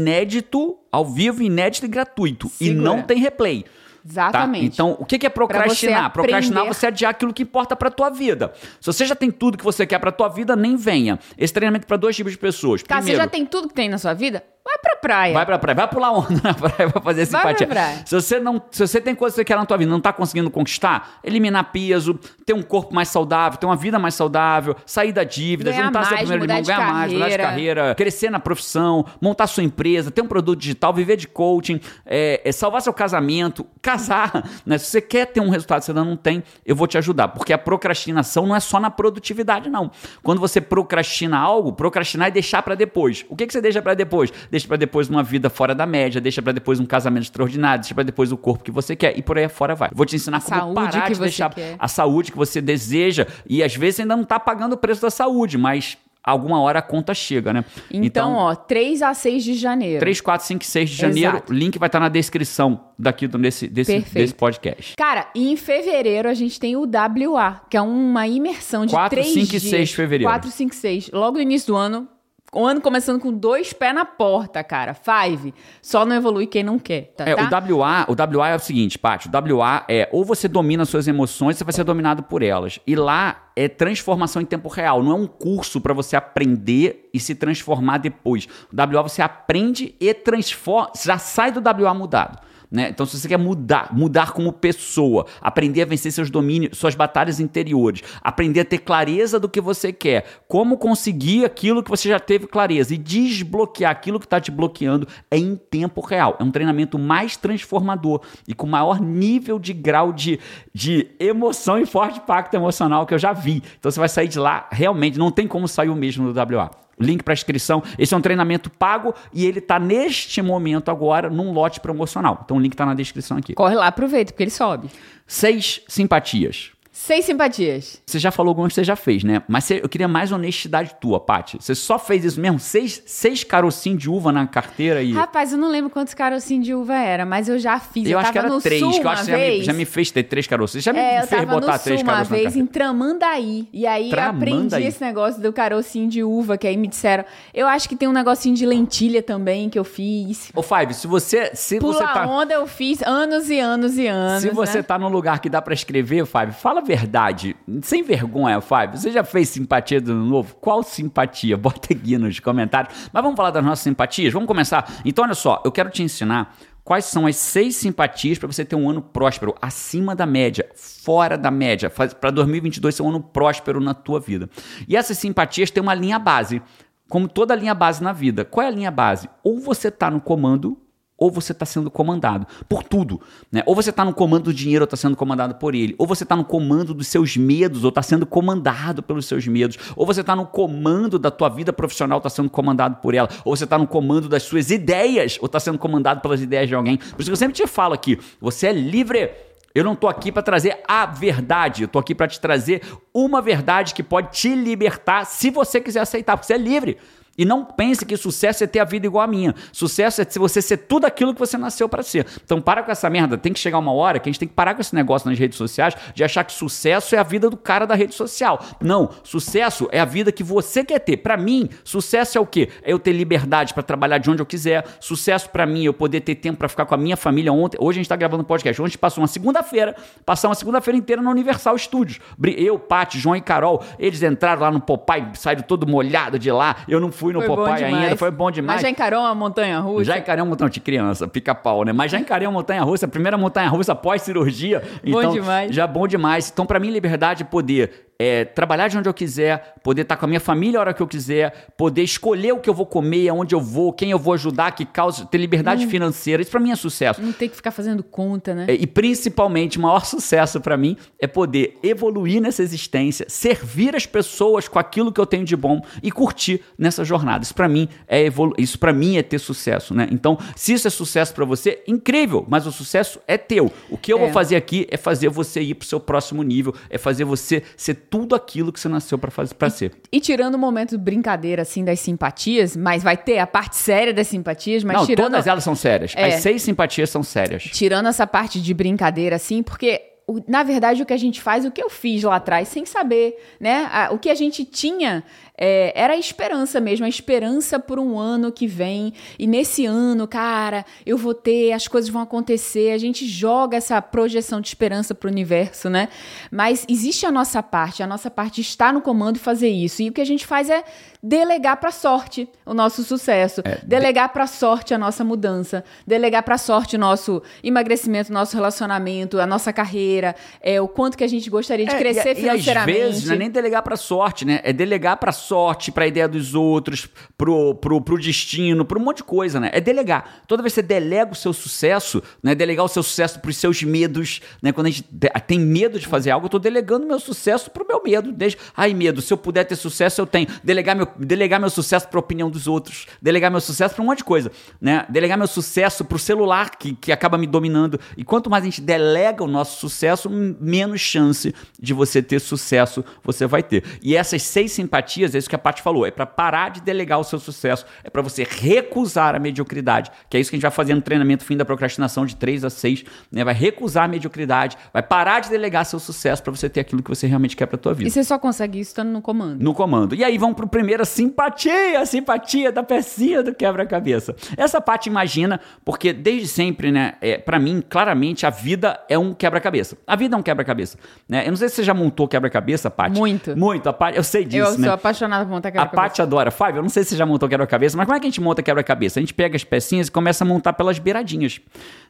inédito, 0.00 0.76
ao 0.92 1.04
vivo, 1.04 1.42
inédito 1.42 1.86
e 1.86 1.88
gratuito. 1.88 2.50
E 2.60 2.66
Segura. 2.68 2.82
não 2.84 3.02
tem 3.02 3.18
replay. 3.18 3.64
Tá? 4.06 4.10
Exatamente. 4.10 4.66
Então, 4.66 4.96
o 4.98 5.04
que 5.04 5.26
é 5.26 5.28
procrastinar? 5.28 6.04
você 6.04 6.10
Procrastinar 6.10 6.58
aprender- 6.58 6.74
você 6.74 6.86
adiar 6.86 7.10
aquilo 7.10 7.32
que 7.34 7.42
importa 7.42 7.74
pra 7.74 7.90
tua 7.90 8.08
vida. 8.10 8.52
Se 8.80 8.86
você 8.86 9.04
já 9.04 9.14
tem 9.14 9.30
tudo 9.30 9.58
que 9.58 9.64
você 9.64 9.86
quer 9.86 9.98
pra 9.98 10.12
tua 10.12 10.28
vida, 10.28 10.54
nem 10.54 10.76
venha. 10.76 11.18
Esse 11.36 11.52
treinamento 11.52 11.84
é 11.84 11.88
pra 11.88 11.96
dois 11.96 12.14
tipos 12.14 12.32
de 12.32 12.38
pessoas. 12.38 12.82
Tá, 12.82 12.96
você 12.96 13.00
Primeiro, 13.02 13.22
já 13.22 13.28
tem 13.28 13.44
tudo 13.44 13.68
que 13.68 13.74
tem 13.74 13.88
na 13.88 13.98
sua 13.98 14.14
vida? 14.14 14.42
Vai 14.66 14.78
pra 14.78 14.96
praia. 14.96 15.32
Vai 15.32 15.46
pra 15.46 15.58
praia, 15.60 15.76
vai 15.76 15.88
pular 15.88 16.10
onda 16.10 16.40
na 16.42 16.52
praia, 16.52 16.88
vai 16.90 17.02
fazer 17.02 17.24
Vai 17.26 17.40
simpatia. 17.40 17.66
pra 17.68 17.76
praia. 17.76 18.02
Se 18.04 18.14
você 18.14 18.40
não, 18.40 18.60
se 18.68 18.84
você 18.84 19.00
tem 19.00 19.14
coisa 19.14 19.32
que 19.34 19.36
você 19.36 19.44
quer 19.44 19.56
na 19.56 19.64
tua 19.64 19.76
vida, 19.76 19.88
e 19.88 19.92
não 19.92 20.00
tá 20.00 20.12
conseguindo 20.12 20.50
conquistar, 20.50 21.20
eliminar 21.22 21.70
peso, 21.70 22.18
ter 22.44 22.52
um 22.52 22.62
corpo 22.62 22.92
mais 22.92 23.08
saudável, 23.08 23.58
ter 23.58 23.66
uma 23.66 23.76
vida 23.76 23.96
mais 23.96 24.14
saudável, 24.16 24.74
sair 24.84 25.12
da 25.12 25.22
dívida, 25.22 25.70
Ganhar 25.70 25.84
juntar 25.84 26.02
seu 26.04 26.16
mais, 26.16 26.28
primeiro 26.28 26.42
mudar 26.42 26.54
irmão, 26.54 26.62
de 26.62 26.68
ganhar 26.68 26.92
mais, 26.92 27.12
mudar 27.12 27.28
de 27.28 27.38
carreira. 27.38 27.94
crescer 27.94 28.28
na 28.28 28.40
profissão, 28.40 29.06
montar 29.20 29.46
sua 29.46 29.62
empresa, 29.62 30.10
ter 30.10 30.22
um 30.22 30.26
produto 30.26 30.58
digital, 30.58 30.92
viver 30.92 31.16
de 31.16 31.28
coaching, 31.28 31.80
é, 32.04 32.42
é, 32.44 32.50
salvar 32.50 32.82
seu 32.82 32.92
casamento, 32.92 33.64
casar, 33.80 34.50
né? 34.66 34.78
Se 34.78 34.86
você 34.86 35.00
quer 35.00 35.26
ter 35.26 35.40
um 35.40 35.48
resultado 35.48 35.78
que 35.78 35.84
você 35.84 35.92
ainda 35.92 36.04
não 36.04 36.16
tem, 36.16 36.42
eu 36.64 36.74
vou 36.74 36.88
te 36.88 36.98
ajudar, 36.98 37.28
porque 37.28 37.52
a 37.52 37.58
procrastinação 37.58 38.46
não 38.46 38.56
é 38.56 38.60
só 38.60 38.80
na 38.80 38.90
produtividade, 38.90 39.70
não. 39.70 39.92
Quando 40.24 40.40
você 40.40 40.60
procrastina 40.60 41.38
algo, 41.38 41.72
procrastinar 41.72 42.28
é 42.28 42.30
deixar 42.32 42.62
pra 42.62 42.74
depois. 42.74 43.24
O 43.28 43.36
que, 43.36 43.46
que 43.46 43.52
você 43.52 43.60
deixa 43.60 43.80
pra 43.80 43.94
depois? 43.94 44.32
Deixa 44.56 44.66
pra 44.66 44.78
depois 44.78 45.10
uma 45.10 45.22
vida 45.22 45.50
fora 45.50 45.74
da 45.74 45.84
média, 45.84 46.18
deixa 46.18 46.40
pra 46.40 46.50
depois 46.50 46.80
um 46.80 46.86
casamento 46.86 47.24
extraordinário, 47.24 47.82
deixa 47.82 47.94
pra 47.94 48.02
depois 48.02 48.32
o 48.32 48.38
corpo 48.38 48.64
que 48.64 48.70
você 48.70 48.96
quer 48.96 49.16
e 49.18 49.20
por 49.20 49.36
aí 49.36 49.46
fora 49.50 49.74
vai. 49.74 49.90
Vou 49.92 50.06
te 50.06 50.16
ensinar 50.16 50.38
A 50.38 50.40
como 50.40 50.72
parar 50.74 51.10
de 51.10 51.20
deixar 51.20 51.52
quer. 51.52 51.76
a 51.78 51.86
saúde 51.86 52.32
que 52.32 52.38
você 52.38 52.58
deseja 52.62 53.26
e 53.46 53.62
às 53.62 53.76
vezes 53.76 54.00
ainda 54.00 54.16
não 54.16 54.24
tá 54.24 54.40
pagando 54.40 54.72
o 54.72 54.76
preço 54.78 55.02
da 55.02 55.10
saúde, 55.10 55.58
mas 55.58 55.98
alguma 56.24 56.58
hora 56.58 56.78
a 56.78 56.82
conta 56.82 57.12
chega, 57.12 57.52
né? 57.52 57.66
Então, 57.90 58.32
ó, 58.32 58.54
3 58.54 59.02
a 59.02 59.12
6 59.12 59.44
de 59.44 59.52
janeiro. 59.52 60.00
3, 60.00 60.22
4, 60.22 60.46
5, 60.46 60.64
6 60.64 60.88
de 60.88 60.96
janeiro. 60.96 61.36
Exato. 61.36 61.52
O 61.52 61.54
link 61.54 61.78
vai 61.78 61.88
estar 61.88 62.00
na 62.00 62.08
descrição 62.08 62.80
daqui 62.98 63.28
do, 63.28 63.36
desse, 63.36 63.68
desse, 63.68 64.00
desse 64.00 64.34
podcast. 64.34 64.96
Cara, 64.96 65.28
e 65.34 65.52
em 65.52 65.56
fevereiro 65.56 66.30
a 66.30 66.34
gente 66.34 66.58
tem 66.58 66.76
o 66.76 66.84
WA, 66.84 67.60
que 67.68 67.76
é 67.76 67.82
uma 67.82 68.26
imersão 68.26 68.86
de 68.86 68.94
4, 68.94 69.10
3 69.20 69.34
5 69.34 69.44
e 69.44 69.48
dias. 69.48 69.62
6 69.64 69.88
de 69.90 69.96
fevereiro. 69.96 70.32
4, 70.32 70.50
5 70.50 70.74
6. 70.74 71.10
Logo 71.12 71.36
no 71.36 71.42
início 71.42 71.66
do 71.66 71.76
ano. 71.76 72.08
O 72.52 72.64
ano 72.64 72.80
começando 72.80 73.20
com 73.20 73.32
dois 73.32 73.72
pés 73.72 73.94
na 73.94 74.04
porta, 74.04 74.62
cara. 74.62 74.94
Five. 74.94 75.52
Só 75.82 76.06
não 76.06 76.16
evolui 76.16 76.46
quem 76.46 76.62
não 76.62 76.78
quer, 76.78 77.12
tá? 77.16 77.24
É, 77.24 77.34
tá? 77.34 77.42
o 77.42 77.76
WA, 77.76 78.06
o 78.08 78.38
WA 78.38 78.48
é 78.48 78.54
o 78.54 78.58
seguinte, 78.58 78.98
Paty, 78.98 79.28
o 79.28 79.56
WA 79.56 79.84
é 79.88 80.08
ou 80.12 80.24
você 80.24 80.46
domina 80.46 80.84
suas 80.84 81.08
emoções, 81.08 81.58
você 81.58 81.64
vai 81.64 81.72
ser 81.72 81.84
dominado 81.84 82.22
por 82.22 82.42
elas. 82.42 82.78
E 82.86 82.94
lá 82.94 83.50
é 83.56 83.68
transformação 83.68 84.40
em 84.40 84.44
tempo 84.44 84.68
real, 84.68 85.02
não 85.02 85.12
é 85.12 85.14
um 85.14 85.26
curso 85.26 85.80
para 85.80 85.92
você 85.92 86.14
aprender 86.14 87.10
e 87.12 87.18
se 87.18 87.34
transformar 87.34 87.98
depois. 87.98 88.46
O 88.72 88.76
WA 88.76 89.02
você 89.02 89.22
aprende 89.22 89.94
e 90.00 90.14
transforma, 90.14 90.92
já 91.04 91.18
sai 91.18 91.50
do 91.50 91.60
WA 91.60 91.92
mudado. 91.92 92.45
Né? 92.70 92.88
Então, 92.90 93.06
se 93.06 93.18
você 93.18 93.28
quer 93.28 93.38
mudar, 93.38 93.94
mudar 93.94 94.32
como 94.32 94.52
pessoa, 94.52 95.26
aprender 95.40 95.82
a 95.82 95.86
vencer 95.86 96.12
seus 96.12 96.30
domínios, 96.30 96.76
suas 96.76 96.94
batalhas 96.94 97.40
interiores, 97.40 98.02
aprender 98.22 98.60
a 98.60 98.64
ter 98.64 98.78
clareza 98.78 99.38
do 99.38 99.48
que 99.48 99.60
você 99.60 99.92
quer, 99.92 100.24
como 100.48 100.76
conseguir 100.76 101.44
aquilo 101.44 101.82
que 101.82 101.90
você 101.90 102.08
já 102.08 102.18
teve 102.18 102.46
clareza 102.46 102.94
e 102.94 102.98
desbloquear 102.98 103.90
aquilo 103.90 104.18
que 104.18 104.26
está 104.26 104.40
te 104.40 104.50
bloqueando 104.50 105.06
é 105.30 105.38
em 105.38 105.56
tempo 105.56 106.00
real. 106.00 106.36
É 106.40 106.42
um 106.42 106.50
treinamento 106.50 106.98
mais 106.98 107.36
transformador 107.36 108.20
e 108.46 108.54
com 108.54 108.66
maior 108.66 109.00
nível 109.00 109.58
de 109.58 109.72
grau 109.72 110.12
de, 110.12 110.38
de 110.74 111.08
emoção 111.18 111.78
e 111.78 111.86
forte 111.86 112.18
impacto 112.18 112.54
emocional 112.54 113.06
que 113.06 113.14
eu 113.14 113.18
já 113.18 113.32
vi. 113.32 113.62
Então, 113.78 113.90
você 113.90 114.00
vai 114.00 114.08
sair 114.08 114.28
de 114.28 114.38
lá 114.38 114.68
realmente, 114.70 115.18
não 115.18 115.30
tem 115.30 115.46
como 115.46 115.68
sair 115.68 115.88
o 115.88 115.96
mesmo 115.96 116.32
do 116.32 116.56
WA. 116.56 116.85
Link 116.98 117.22
para 117.22 117.34
inscrição. 117.34 117.82
Esse 117.98 118.14
é 118.14 118.16
um 118.16 118.20
treinamento 118.20 118.70
pago 118.70 119.14
e 119.32 119.44
ele 119.44 119.60
tá 119.60 119.78
neste 119.78 120.40
momento 120.40 120.90
agora 120.90 121.28
num 121.28 121.52
lote 121.52 121.80
promocional. 121.80 122.40
Então 122.44 122.56
o 122.56 122.60
link 122.60 122.74
tá 122.74 122.86
na 122.86 122.94
descrição 122.94 123.36
aqui. 123.36 123.54
Corre 123.54 123.74
lá, 123.74 123.86
aproveita, 123.86 124.32
porque 124.32 124.42
ele 124.42 124.50
sobe. 124.50 124.88
Seis 125.26 125.82
simpatias. 125.88 126.75
Seis 126.98 127.26
simpatias. 127.26 128.00
Você 128.06 128.18
já 128.18 128.30
falou 128.30 128.48
algumas 128.50 128.70
que 128.70 128.76
você 128.76 128.82
já 128.84 128.96
fez, 128.96 129.22
né? 129.22 129.42
Mas 129.46 129.64
você- 129.64 129.80
eu 129.82 129.88
queria 129.88 130.08
mais 130.08 130.32
honestidade 130.32 130.96
tua, 130.98 131.20
Paty. 131.20 131.58
Você 131.60 131.74
só 131.74 131.98
fez 131.98 132.24
isso 132.24 132.40
mesmo? 132.40 132.58
Seis, 132.58 133.02
seis 133.04 133.44
carocinhos 133.44 134.00
de 134.00 134.08
uva 134.08 134.32
na 134.32 134.46
carteira 134.46 135.02
e. 135.02 135.12
Rapaz, 135.12 135.52
eu 135.52 135.58
não 135.58 135.68
lembro 135.68 135.90
quantos 135.90 136.14
carocinhos 136.14 136.64
de 136.64 136.74
uva 136.74 136.94
era, 136.96 137.26
mas 137.26 137.50
eu 137.50 137.58
já 137.58 137.78
fiz. 137.78 138.08
eu 138.08 138.18
acho 138.18 138.32
que 138.32 138.38
era 138.38 138.60
três, 138.60 138.80
que 138.80 138.86
eu 138.86 139.02
uma 139.02 139.10
acho 139.12 139.24
que 139.26 139.30
já 139.30 139.36
me, 139.36 139.62
já 139.62 139.72
me 139.74 139.84
fez 139.84 140.10
ter 140.10 140.22
três. 140.22 140.46
Você 140.46 140.80
já 140.80 140.90
me 140.92 140.98
É, 140.98 141.22
eu 141.22 141.26
fez 141.26 141.44
botar 141.44 141.78
três 141.78 142.00
sul 142.00 142.08
uma 142.08 142.14
caroços 142.14 142.30
na 142.30 142.36
vez 142.36 142.56
em 142.56 142.66
Tramandaí. 142.66 143.68
E 143.74 143.86
aí 143.86 144.08
Tramandaí. 144.08 144.54
aprendi 144.64 144.82
esse 144.88 145.04
negócio 145.04 145.40
do 145.42 145.52
carocinho 145.52 146.08
de 146.08 146.24
uva, 146.24 146.56
que 146.56 146.66
aí 146.66 146.78
me 146.78 146.88
disseram. 146.88 147.26
Eu 147.52 147.68
acho 147.68 147.90
que 147.90 147.94
tem 147.94 148.08
um 148.08 148.12
negocinho 148.12 148.56
de 148.56 148.64
lentilha 148.64 149.22
também 149.22 149.68
que 149.68 149.78
eu 149.78 149.84
fiz. 149.84 150.50
Ô, 150.54 150.62
Five, 150.62 150.94
se 150.94 151.06
você. 151.06 151.50
Se 151.54 151.78
Pula 151.78 151.92
você 151.92 152.04
tá. 152.04 152.26
onda 152.26 152.54
eu 152.54 152.66
fiz 152.66 153.02
anos 153.02 153.50
e 153.50 153.60
anos 153.60 153.98
e 153.98 154.06
anos. 154.06 154.42
Se 154.42 154.48
você 154.48 154.78
né? 154.78 154.82
tá 154.82 154.98
num 154.98 155.08
lugar 155.08 155.40
que 155.40 155.50
dá 155.50 155.60
pra 155.60 155.74
escrever, 155.74 156.24
Fábio, 156.24 156.54
fala 156.54 156.85
verdade. 156.86 157.56
Sem 157.82 158.02
vergonha, 158.02 158.60
Fábio. 158.60 158.98
Você 158.98 159.10
já 159.10 159.24
fez 159.24 159.48
simpatia 159.48 160.00
do 160.00 160.12
ano 160.12 160.24
novo? 160.24 160.54
Qual 160.56 160.82
simpatia? 160.82 161.56
Bota 161.58 161.92
aqui 161.92 162.16
nos 162.16 162.40
comentários. 162.40 163.10
Mas 163.12 163.22
vamos 163.22 163.36
falar 163.36 163.50
das 163.50 163.64
nossas 163.64 163.82
simpatias? 163.82 164.32
Vamos 164.32 164.46
começar? 164.46 164.90
Então, 165.04 165.24
olha 165.24 165.34
só, 165.34 165.60
eu 165.64 165.72
quero 165.72 165.90
te 165.90 166.02
ensinar 166.02 166.56
quais 166.84 167.04
são 167.06 167.26
as 167.26 167.34
seis 167.34 167.74
simpatias 167.74 168.38
para 168.38 168.46
você 168.46 168.64
ter 168.64 168.76
um 168.76 168.88
ano 168.88 169.02
próspero, 169.02 169.56
acima 169.60 170.14
da 170.14 170.24
média, 170.24 170.70
fora 170.76 171.36
da 171.36 171.50
média, 171.50 171.90
para 171.90 172.30
2022 172.30 172.94
ser 172.94 173.02
um 173.02 173.08
ano 173.08 173.20
próspero 173.20 173.80
na 173.80 173.92
tua 173.92 174.20
vida. 174.20 174.48
E 174.86 174.96
essas 174.96 175.18
simpatias 175.18 175.68
têm 175.70 175.82
uma 175.82 175.94
linha 175.94 176.18
base, 176.18 176.62
como 177.08 177.28
toda 177.28 177.56
linha 177.56 177.74
base 177.74 178.02
na 178.02 178.12
vida. 178.12 178.44
Qual 178.44 178.64
é 178.64 178.68
a 178.68 178.70
linha 178.70 178.90
base? 178.92 179.28
Ou 179.42 179.58
você 179.58 179.90
tá 179.90 180.08
no 180.08 180.20
comando 180.20 180.80
ou 181.18 181.30
você 181.30 181.52
está 181.52 181.64
sendo 181.64 181.90
comandado 181.90 182.46
por 182.68 182.82
tudo. 182.82 183.20
Né? 183.50 183.62
Ou 183.66 183.74
você 183.74 183.90
está 183.90 184.04
no 184.04 184.12
comando 184.12 184.44
do 184.44 184.54
dinheiro 184.54 184.82
ou 184.82 184.86
está 184.86 184.96
sendo 184.96 185.16
comandado 185.16 185.54
por 185.54 185.74
ele. 185.74 185.94
Ou 185.98 186.06
você 186.06 186.24
está 186.24 186.36
no 186.36 186.44
comando 186.44 186.92
dos 186.92 187.08
seus 187.08 187.36
medos 187.36 187.84
ou 187.84 187.88
está 187.88 188.02
sendo 188.02 188.26
comandado 188.26 189.02
pelos 189.02 189.26
seus 189.26 189.46
medos. 189.46 189.78
Ou 189.96 190.04
você 190.06 190.20
está 190.20 190.36
no 190.36 190.46
comando 190.46 191.18
da 191.18 191.30
tua 191.30 191.48
vida 191.48 191.72
profissional 191.72 192.18
está 192.18 192.30
sendo 192.30 192.50
comandado 192.50 192.96
por 192.96 193.14
ela. 193.14 193.28
Ou 193.44 193.56
você 193.56 193.64
está 193.64 193.78
no 193.78 193.86
comando 193.86 194.28
das 194.28 194.42
suas 194.42 194.70
ideias 194.70 195.38
ou 195.40 195.46
está 195.46 195.58
sendo 195.60 195.78
comandado 195.78 196.20
pelas 196.20 196.42
ideias 196.42 196.68
de 196.68 196.74
alguém. 196.74 196.96
Por 196.96 197.20
isso 197.20 197.30
que 197.30 197.32
eu 197.32 197.36
sempre 197.36 197.54
te 197.54 197.66
falo 197.66 197.94
aqui, 197.94 198.18
você 198.40 198.68
é 198.68 198.72
livre 198.72 199.30
eu 199.76 199.84
não 199.84 199.94
tô 199.94 200.08
aqui 200.08 200.32
para 200.32 200.42
trazer 200.42 200.80
a 200.88 201.04
verdade, 201.04 201.82
eu 201.82 201.88
tô 201.88 201.98
aqui 201.98 202.14
para 202.14 202.26
te 202.26 202.40
trazer 202.40 202.80
uma 203.12 203.42
verdade 203.42 203.92
que 203.92 204.02
pode 204.02 204.32
te 204.32 204.54
libertar 204.54 205.26
se 205.26 205.50
você 205.50 205.82
quiser 205.82 206.00
aceitar, 206.00 206.34
porque 206.34 206.46
você 206.46 206.54
é 206.54 206.58
livre. 206.58 206.96
E 207.36 207.44
não 207.44 207.64
pense 207.64 208.04
que 208.04 208.16
sucesso 208.16 208.64
é 208.64 208.66
ter 208.66 208.78
a 208.78 208.84
vida 208.84 209.06
igual 209.06 209.24
a 209.24 209.26
minha. 209.26 209.54
Sucesso 209.72 210.22
é 210.22 210.26
você 210.36 210.62
ser 210.62 210.78
tudo 210.78 211.06
aquilo 211.06 211.32
que 211.32 211.38
você 211.38 211.56
nasceu 211.58 211.88
para 211.88 212.02
ser. 212.02 212.26
Então 212.44 212.60
para 212.60 212.82
com 212.82 212.90
essa 212.90 213.08
merda. 213.10 213.36
Tem 213.36 213.52
que 213.52 213.58
chegar 213.58 213.78
uma 213.78 213.92
hora 213.92 214.18
que 214.18 214.28
a 214.28 214.32
gente 214.32 214.38
tem 214.38 214.48
que 214.48 214.54
parar 214.54 214.74
com 214.74 214.80
esse 214.80 214.94
negócio 214.94 215.28
nas 215.28 215.38
redes 215.38 215.58
sociais 215.58 215.94
de 216.14 216.24
achar 216.24 216.44
que 216.44 216.52
sucesso 216.52 217.14
é 217.14 217.18
a 217.18 217.22
vida 217.22 217.50
do 217.50 217.56
cara 217.56 217.86
da 217.86 217.94
rede 217.94 218.14
social. 218.14 218.64
Não, 218.80 219.10
sucesso 219.22 219.88
é 219.92 220.00
a 220.00 220.04
vida 220.04 220.32
que 220.32 220.42
você 220.42 220.84
quer 220.84 220.98
ter. 220.98 221.18
Para 221.18 221.36
mim, 221.36 221.68
sucesso 221.84 222.38
é 222.38 222.40
o 222.40 222.46
quê? 222.46 222.68
É 222.82 222.92
eu 222.92 222.98
ter 222.98 223.12
liberdade 223.12 223.74
para 223.74 223.82
trabalhar 223.82 224.18
de 224.18 224.30
onde 224.30 224.40
eu 224.40 224.46
quiser. 224.46 224.84
Sucesso 225.00 225.50
para 225.50 225.66
mim 225.66 225.84
é 225.84 225.88
eu 225.88 225.94
poder 225.94 226.20
ter 226.20 226.36
tempo 226.36 226.58
para 226.58 226.68
ficar 226.68 226.86
com 226.86 226.94
a 226.94 226.98
minha 226.98 227.16
família 227.16 227.52
ontem. 227.52 227.76
Hoje 227.80 227.98
a 227.98 228.00
gente 228.00 228.08
tá 228.08 228.16
gravando 228.16 228.42
um 228.42 228.46
podcast. 228.46 228.80
Ontem 228.80 228.96
passou 228.96 229.22
uma 229.22 229.28
segunda-feira, 229.28 229.94
passar 230.24 230.48
uma 230.48 230.54
segunda-feira 230.54 230.96
inteira 230.96 231.20
na 231.20 231.30
Universal 231.30 231.76
Studios. 231.78 232.18
Eu, 232.56 232.78
Paty, 232.78 233.18
João 233.18 233.36
e 233.36 233.40
Carol, 233.40 233.82
eles 233.98 234.22
entraram 234.22 234.62
lá 234.62 234.70
no 234.70 234.80
Popeye, 234.80 235.26
saíram 235.34 235.62
todo 235.62 235.86
molhado 235.86 236.38
de 236.38 236.50
lá. 236.50 236.76
Eu 236.88 237.00
não 237.00 237.12
fui 237.12 237.25
no 237.32 237.40
Foi 237.40 237.48
bom 237.48 237.56
Popeye 237.56 237.84
ainda, 237.84 238.16
foi 238.16 238.30
bom 238.30 238.50
demais. 238.50 238.76
Mas 238.76 238.82
já 238.82 238.90
encarou 238.90 239.20
uma 239.20 239.34
montanha 239.34 239.78
russa? 239.80 240.04
Já 240.04 240.18
encarei 240.18 240.42
uma 240.42 240.50
montanha 240.50 240.70
de 240.70 240.80
criança, 240.80 241.28
pica-pau, 241.28 241.84
né? 241.84 241.92
Mas 241.92 242.10
já 242.10 242.18
encarei 242.18 242.46
uma 242.46 242.54
montanha 242.54 242.82
russa, 242.82 243.06
a 243.06 243.08
primeira 243.08 243.36
montanha 243.36 243.68
russa 243.68 243.92
após 243.92 244.22
cirurgia. 244.22 244.82
Bom 245.04 245.20
então, 245.20 245.32
demais. 245.32 245.74
Já 245.74 245.86
bom 245.86 246.06
demais. 246.06 246.50
Então, 246.52 246.66
pra 246.66 246.78
mim, 246.78 246.90
liberdade 246.90 247.42
é 247.42 247.46
poder 247.46 248.06
é, 248.18 248.44
trabalhar 248.44 248.88
de 248.88 248.96
onde 248.98 249.08
eu 249.08 249.14
quiser, 249.14 249.74
poder 249.82 250.02
estar 250.02 250.16
com 250.16 250.24
a 250.24 250.28
minha 250.28 250.40
família 250.40 250.78
a 250.78 250.80
hora 250.80 250.94
que 250.94 251.02
eu 251.02 251.06
quiser, 251.06 251.68
poder 251.76 252.02
escolher 252.02 252.52
o 252.52 252.58
que 252.58 252.68
eu 252.70 252.74
vou 252.74 252.86
comer, 252.86 253.28
aonde 253.28 253.54
eu 253.54 253.60
vou, 253.60 253.92
quem 253.92 254.10
eu 254.10 254.18
vou 254.18 254.32
ajudar, 254.34 254.72
que 254.72 254.84
causa, 254.86 255.26
ter 255.26 255.38
liberdade 255.38 255.84
Hum. 255.86 255.90
financeira. 255.90 256.40
Isso 256.42 256.50
pra 256.50 256.60
mim 256.60 256.70
é 256.70 256.76
sucesso. 256.76 257.20
Não 257.22 257.32
tem 257.32 257.48
que 257.48 257.56
ficar 257.56 257.70
fazendo 257.70 258.02
conta, 258.02 258.54
né? 258.54 258.64
É, 258.68 258.74
E 258.74 258.86
principalmente, 258.86 259.78
o 259.78 259.82
maior 259.82 260.04
sucesso 260.04 260.60
pra 260.60 260.76
mim 260.76 260.96
é 261.18 261.26
poder 261.26 261.76
evoluir 261.82 262.40
nessa 262.40 262.62
existência, 262.62 263.26
servir 263.28 263.94
as 263.96 264.06
pessoas 264.06 264.68
com 264.68 264.78
aquilo 264.78 265.12
que 265.12 265.20
eu 265.20 265.26
tenho 265.26 265.44
de 265.44 265.56
bom 265.56 265.80
e 266.02 266.10
curtir 266.10 266.62
nessa 266.78 267.04
jornada. 267.04 267.42
Isso 267.44 267.54
pra 267.54 267.68
mim 267.68 267.88
é 268.06 268.22
evolu 268.24 268.54
isso 268.58 268.78
para 268.78 268.92
mim 268.92 269.16
é 269.16 269.22
ter 269.22 269.38
sucesso, 269.38 269.92
né? 269.94 270.08
Então, 270.10 270.38
se 270.54 270.72
isso 270.72 270.86
é 270.86 270.90
sucesso 270.90 271.34
pra 271.34 271.44
você, 271.44 271.82
incrível, 271.86 272.44
mas 272.48 272.66
o 272.66 272.72
sucesso 272.72 273.20
é 273.26 273.36
teu. 273.36 273.70
O 273.90 273.96
que 273.98 274.12
eu 274.12 274.18
É. 274.18 274.20
vou 274.20 274.30
fazer 274.30 274.56
aqui 274.56 274.86
é 274.90 274.96
fazer 274.96 275.28
você 275.28 275.60
ir 275.60 275.74
pro 275.74 275.86
seu 275.86 275.98
próximo 276.00 276.42
nível, 276.42 276.74
é 276.90 276.98
fazer 276.98 277.24
você 277.24 277.62
ser 277.76 277.94
tudo 278.08 278.34
aquilo 278.34 278.72
que 278.72 278.80
você 278.80 278.88
nasceu 278.88 279.18
pra 279.18 279.30
fazer 279.30 279.54
para 279.54 279.70
ser. 279.70 279.92
E 280.10 280.20
tirando 280.20 280.54
o 280.54 280.58
momento 280.58 280.90
de 280.90 281.02
brincadeira, 281.02 281.62
assim, 281.62 281.84
das 281.84 282.00
simpatias, 282.00 282.76
mas 282.76 283.02
vai 283.02 283.16
ter 283.16 283.38
a 283.38 283.46
parte 283.46 283.76
séria 283.76 284.12
das 284.12 284.26
simpatias, 284.26 284.84
mas 284.84 284.96
Não, 284.96 285.06
tirando... 285.06 285.26
todas 285.26 285.46
elas 285.46 285.64
são 285.64 285.74
sérias. 285.74 286.12
É. 286.16 286.26
As 286.26 286.34
seis 286.42 286.62
simpatias 286.62 287.10
são 287.10 287.22
sérias. 287.22 287.64
tirando 287.64 288.08
essa 288.08 288.26
parte 288.26 288.60
de 288.60 288.74
brincadeira, 288.74 289.36
assim, 289.36 289.62
porque 289.62 290.02
na 290.48 290.62
verdade 290.62 291.02
o 291.02 291.06
que 291.06 291.12
a 291.12 291.16
gente 291.16 291.40
faz, 291.40 291.64
o 291.64 291.70
que 291.70 291.82
eu 291.82 291.88
fiz 291.88 292.24
lá 292.24 292.36
atrás, 292.36 292.68
sem 292.68 292.84
saber, 292.84 293.36
né? 293.60 294.08
O 294.10 294.18
que 294.18 294.28
a 294.28 294.34
gente 294.34 294.64
tinha 294.64 295.22
é, 295.58 295.92
era 295.94 296.14
a 296.14 296.16
esperança 296.16 296.80
mesmo, 296.80 297.06
a 297.06 297.08
esperança 297.08 297.78
por 297.78 297.98
um 297.98 298.18
ano 298.18 298.52
que 298.52 298.66
vem. 298.66 299.12
E 299.38 299.46
nesse 299.46 299.86
ano, 299.86 300.26
cara, 300.26 300.84
eu 301.04 301.16
vou 301.16 301.34
ter, 301.34 301.72
as 301.72 301.88
coisas 301.88 302.10
vão 302.10 302.22
acontecer. 302.22 302.92
A 302.92 302.98
gente 302.98 303.26
joga 303.26 303.76
essa 303.76 304.00
projeção 304.02 304.60
de 304.60 304.68
esperança 304.68 305.14
pro 305.14 305.30
universo, 305.30 305.88
né? 305.88 306.08
Mas 306.50 306.84
existe 306.88 307.26
a 307.26 307.32
nossa 307.32 307.62
parte, 307.62 308.02
a 308.02 308.06
nossa 308.06 308.30
parte 308.30 308.60
está 308.60 308.92
no 308.92 309.00
comando 309.00 309.36
e 309.36 309.40
fazer 309.40 309.68
isso. 309.68 310.02
E 310.02 310.08
o 310.08 310.12
que 310.12 310.20
a 310.20 310.26
gente 310.26 310.46
faz 310.46 310.68
é 310.68 310.84
delegar 311.22 311.78
pra 311.78 311.90
sorte 311.90 312.48
o 312.64 312.72
nosso 312.72 313.02
sucesso, 313.02 313.62
delegar 313.82 314.32
pra 314.32 314.46
sorte 314.46 314.94
a 314.94 314.98
nossa 314.98 315.24
mudança, 315.24 315.82
delegar 316.06 316.42
pra 316.42 316.56
sorte 316.56 316.94
o 316.94 316.98
nosso 316.98 317.42
emagrecimento, 317.64 318.32
nosso 318.32 318.54
relacionamento, 318.54 319.40
a 319.40 319.46
nossa 319.46 319.72
carreira, 319.72 320.36
é, 320.60 320.80
o 320.80 320.86
quanto 320.86 321.16
que 321.16 321.24
a 321.24 321.28
gente 321.28 321.50
gostaria 321.50 321.86
de 321.86 321.94
É, 321.94 321.98
crescer 321.98 322.32
e, 322.32 322.34
financeiramente. 322.36 322.98
E 322.98 323.02
às 323.02 323.08
vezes 323.08 323.24
não 323.26 323.34
é 323.34 323.38
nem 323.38 323.50
delegar 323.50 323.82
pra 323.82 323.96
sorte, 323.96 324.44
né? 324.44 324.60
É 324.62 324.72
delegar 324.72 325.16
pra 325.16 325.32
sorte, 325.32 325.45
pra 325.92 326.06
ideia 326.06 326.28
dos 326.28 326.54
outros, 326.54 327.08
pro, 327.36 327.74
pro, 327.74 328.00
pro 328.00 328.18
destino, 328.18 328.84
pra 328.84 328.98
um 328.98 329.02
monte 329.02 329.18
de 329.18 329.24
coisa, 329.24 329.60
né? 329.60 329.70
É 329.72 329.80
delegar. 329.80 330.42
Toda 330.46 330.62
vez 330.62 330.72
que 330.74 330.80
você 330.80 330.86
delega 330.86 331.32
o 331.32 331.34
seu 331.34 331.52
sucesso, 331.52 332.22
né? 332.42 332.54
Delegar 332.54 332.84
o 332.84 332.88
seu 332.88 333.02
sucesso 333.02 333.40
pros 333.40 333.56
seus 333.56 333.82
medos, 333.82 334.40
né? 334.62 334.72
Quando 334.72 334.86
a 334.86 334.90
gente 334.90 335.04
de- 335.10 335.28
tem 335.46 335.58
medo 335.60 335.98
de 335.98 336.06
fazer 336.06 336.30
algo, 336.30 336.46
eu 336.46 336.50
tô 336.50 336.58
delegando 336.58 337.06
meu 337.06 337.20
sucesso 337.20 337.70
pro 337.70 337.86
meu 337.86 338.02
medo. 338.02 338.32
Desde, 338.32 338.58
ai, 338.76 338.92
medo, 338.94 339.20
se 339.22 339.32
eu 339.32 339.36
puder 339.38 339.64
ter 339.64 339.76
sucesso, 339.76 340.20
eu 340.20 340.26
tenho. 340.26 340.48
Delegar 340.64 340.96
meu, 340.96 341.08
delegar 341.18 341.60
meu 341.60 341.70
sucesso 341.70 342.08
pra 342.08 342.18
opinião 342.18 342.50
dos 342.50 342.66
outros. 342.66 343.06
Delegar 343.22 343.50
meu 343.50 343.60
sucesso 343.60 343.94
pra 343.94 344.02
um 344.02 344.06
monte 344.06 344.18
de 344.18 344.24
coisa, 344.24 344.50
né? 344.80 345.06
Delegar 345.08 345.38
meu 345.38 345.46
sucesso 345.46 346.04
pro 346.04 346.18
celular, 346.18 346.76
que, 346.76 346.94
que 346.94 347.12
acaba 347.12 347.38
me 347.38 347.46
dominando. 347.46 347.98
E 348.16 348.24
quanto 348.24 348.50
mais 348.50 348.62
a 348.62 348.66
gente 348.66 348.80
delega 348.80 349.44
o 349.44 349.46
nosso 349.46 349.78
sucesso, 349.80 350.28
menos 350.30 351.00
chance 351.00 351.54
de 351.78 351.92
você 351.94 352.22
ter 352.22 352.40
sucesso 352.40 353.04
você 353.22 353.46
vai 353.46 353.62
ter. 353.62 353.84
E 354.02 354.16
essas 354.16 354.42
seis 354.42 354.72
simpatias, 354.72 355.34
é 355.36 355.38
isso 355.38 355.48
que 355.48 355.54
a 355.54 355.58
Paty 355.58 355.82
falou, 355.82 356.06
é 356.06 356.10
pra 356.10 356.26
parar 356.26 356.70
de 356.70 356.80
delegar 356.80 357.18
o 357.18 357.24
seu 357.24 357.38
sucesso, 357.38 357.86
é 358.02 358.10
pra 358.10 358.22
você 358.22 358.46
recusar 358.48 359.34
a 359.34 359.38
mediocridade, 359.38 360.10
que 360.28 360.36
é 360.36 360.40
isso 360.40 360.50
que 360.50 360.56
a 360.56 360.58
gente 360.58 360.62
vai 360.62 360.70
fazer 360.70 360.94
no 360.94 361.00
treinamento 361.02 361.44
fim 361.44 361.56
da 361.56 361.64
procrastinação 361.64 362.24
de 362.26 362.36
3 362.36 362.64
a 362.64 362.70
6, 362.70 363.04
né? 363.30 363.44
Vai 363.44 363.54
recusar 363.54 364.04
a 364.04 364.08
mediocridade, 364.08 364.76
vai 364.92 365.02
parar 365.02 365.40
de 365.40 365.50
delegar 365.50 365.84
seu 365.84 365.98
sucesso 365.98 366.42
pra 366.42 366.50
você 366.52 366.68
ter 366.68 366.80
aquilo 366.80 367.02
que 367.02 367.08
você 367.08 367.26
realmente 367.26 367.56
quer 367.56 367.66
pra 367.66 367.78
tua 367.78 367.94
vida 367.94 368.08
E 368.08 368.10
você 368.10 368.24
só 368.24 368.38
consegue 368.38 368.80
isso 368.80 368.90
estando 368.90 369.10
no 369.10 369.20
comando. 369.22 369.62
no 369.62 369.74
comando. 369.74 370.14
E 370.14 370.24
aí 370.24 370.38
vamos 370.38 370.56
pro 370.56 370.66
primeiro 370.68 371.04
simpatia, 371.04 372.04
simpatia 372.06 372.72
da 372.72 372.82
pecinha 372.82 373.42
do 373.42 373.54
quebra-cabeça. 373.54 374.34
Essa 374.56 374.80
parte 374.80 375.08
imagina, 375.08 375.60
porque 375.84 376.12
desde 376.12 376.48
sempre, 376.48 376.90
né, 376.90 377.14
é, 377.20 377.38
para 377.38 377.58
mim, 377.58 377.82
claramente, 377.88 378.46
a 378.46 378.50
vida 378.50 378.98
é 379.08 379.18
um 379.18 379.34
quebra-cabeça. 379.34 379.96
A 380.06 380.16
vida 380.16 380.34
é 380.34 380.38
um 380.38 380.42
quebra-cabeça, 380.42 380.98
né? 381.28 381.44
Eu 381.46 381.50
não 381.50 381.56
sei 381.56 381.68
se 381.68 381.76
você 381.76 381.82
já 381.82 381.94
montou 381.94 382.26
quebra-cabeça, 382.26 382.90
Paty. 382.90 383.18
Muito. 383.18 383.56
Muito, 383.56 383.88
a 383.88 383.92
Paty, 383.92 384.16
eu 384.16 384.24
sei 384.24 384.44
disso, 384.44 384.72
eu 384.72 384.78
né? 384.78 384.86
sou 384.86 384.94
apaixonada 384.94 385.25
por 385.46 385.50
montar 385.50 385.68
A 385.68 385.72
quebra-cabeça. 385.72 386.02
Paty 386.02 386.22
adora. 386.22 386.50
Fábio, 386.50 386.78
eu 386.78 386.82
não 386.82 386.88
sei 386.88 387.04
se 387.04 387.10
você 387.10 387.16
já 387.16 387.26
montou 387.26 387.48
quebra-cabeça, 387.48 387.96
mas 387.96 388.06
como 388.06 388.16
é 388.16 388.20
que 388.20 388.26
a 388.26 388.30
gente 388.30 388.40
monta 388.40 388.62
quebra-cabeça? 388.62 389.18
A 389.18 389.22
gente 389.22 389.34
pega 389.34 389.56
as 389.56 389.64
pecinhas 389.64 390.08
e 390.08 390.10
começa 390.10 390.44
a 390.44 390.46
montar 390.46 390.72
pelas 390.72 390.98
beiradinhas, 390.98 391.60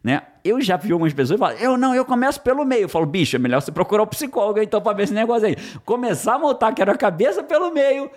né? 0.02 0.22
Eu 0.44 0.60
já 0.60 0.76
vi 0.76 0.92
algumas 0.92 1.12
pessoas 1.12 1.36
e 1.36 1.40
falam, 1.40 1.56
eu 1.56 1.76
não, 1.76 1.94
eu 1.94 2.04
começo 2.04 2.40
pelo 2.40 2.64
meio. 2.64 2.82
Eu 2.82 2.88
falo, 2.88 3.06
bicho, 3.06 3.36
é 3.36 3.38
melhor 3.38 3.60
você 3.60 3.72
procurar 3.72 4.02
um 4.02 4.06
psicólogo 4.06 4.60
então 4.60 4.80
pra 4.80 4.92
ver 4.92 5.04
esse 5.04 5.14
negócio 5.14 5.46
aí. 5.46 5.56
Começar 5.84 6.34
a 6.34 6.38
montar 6.38 6.72
quebra-cabeça 6.72 7.42
pelo 7.42 7.72
meio, 7.72 8.10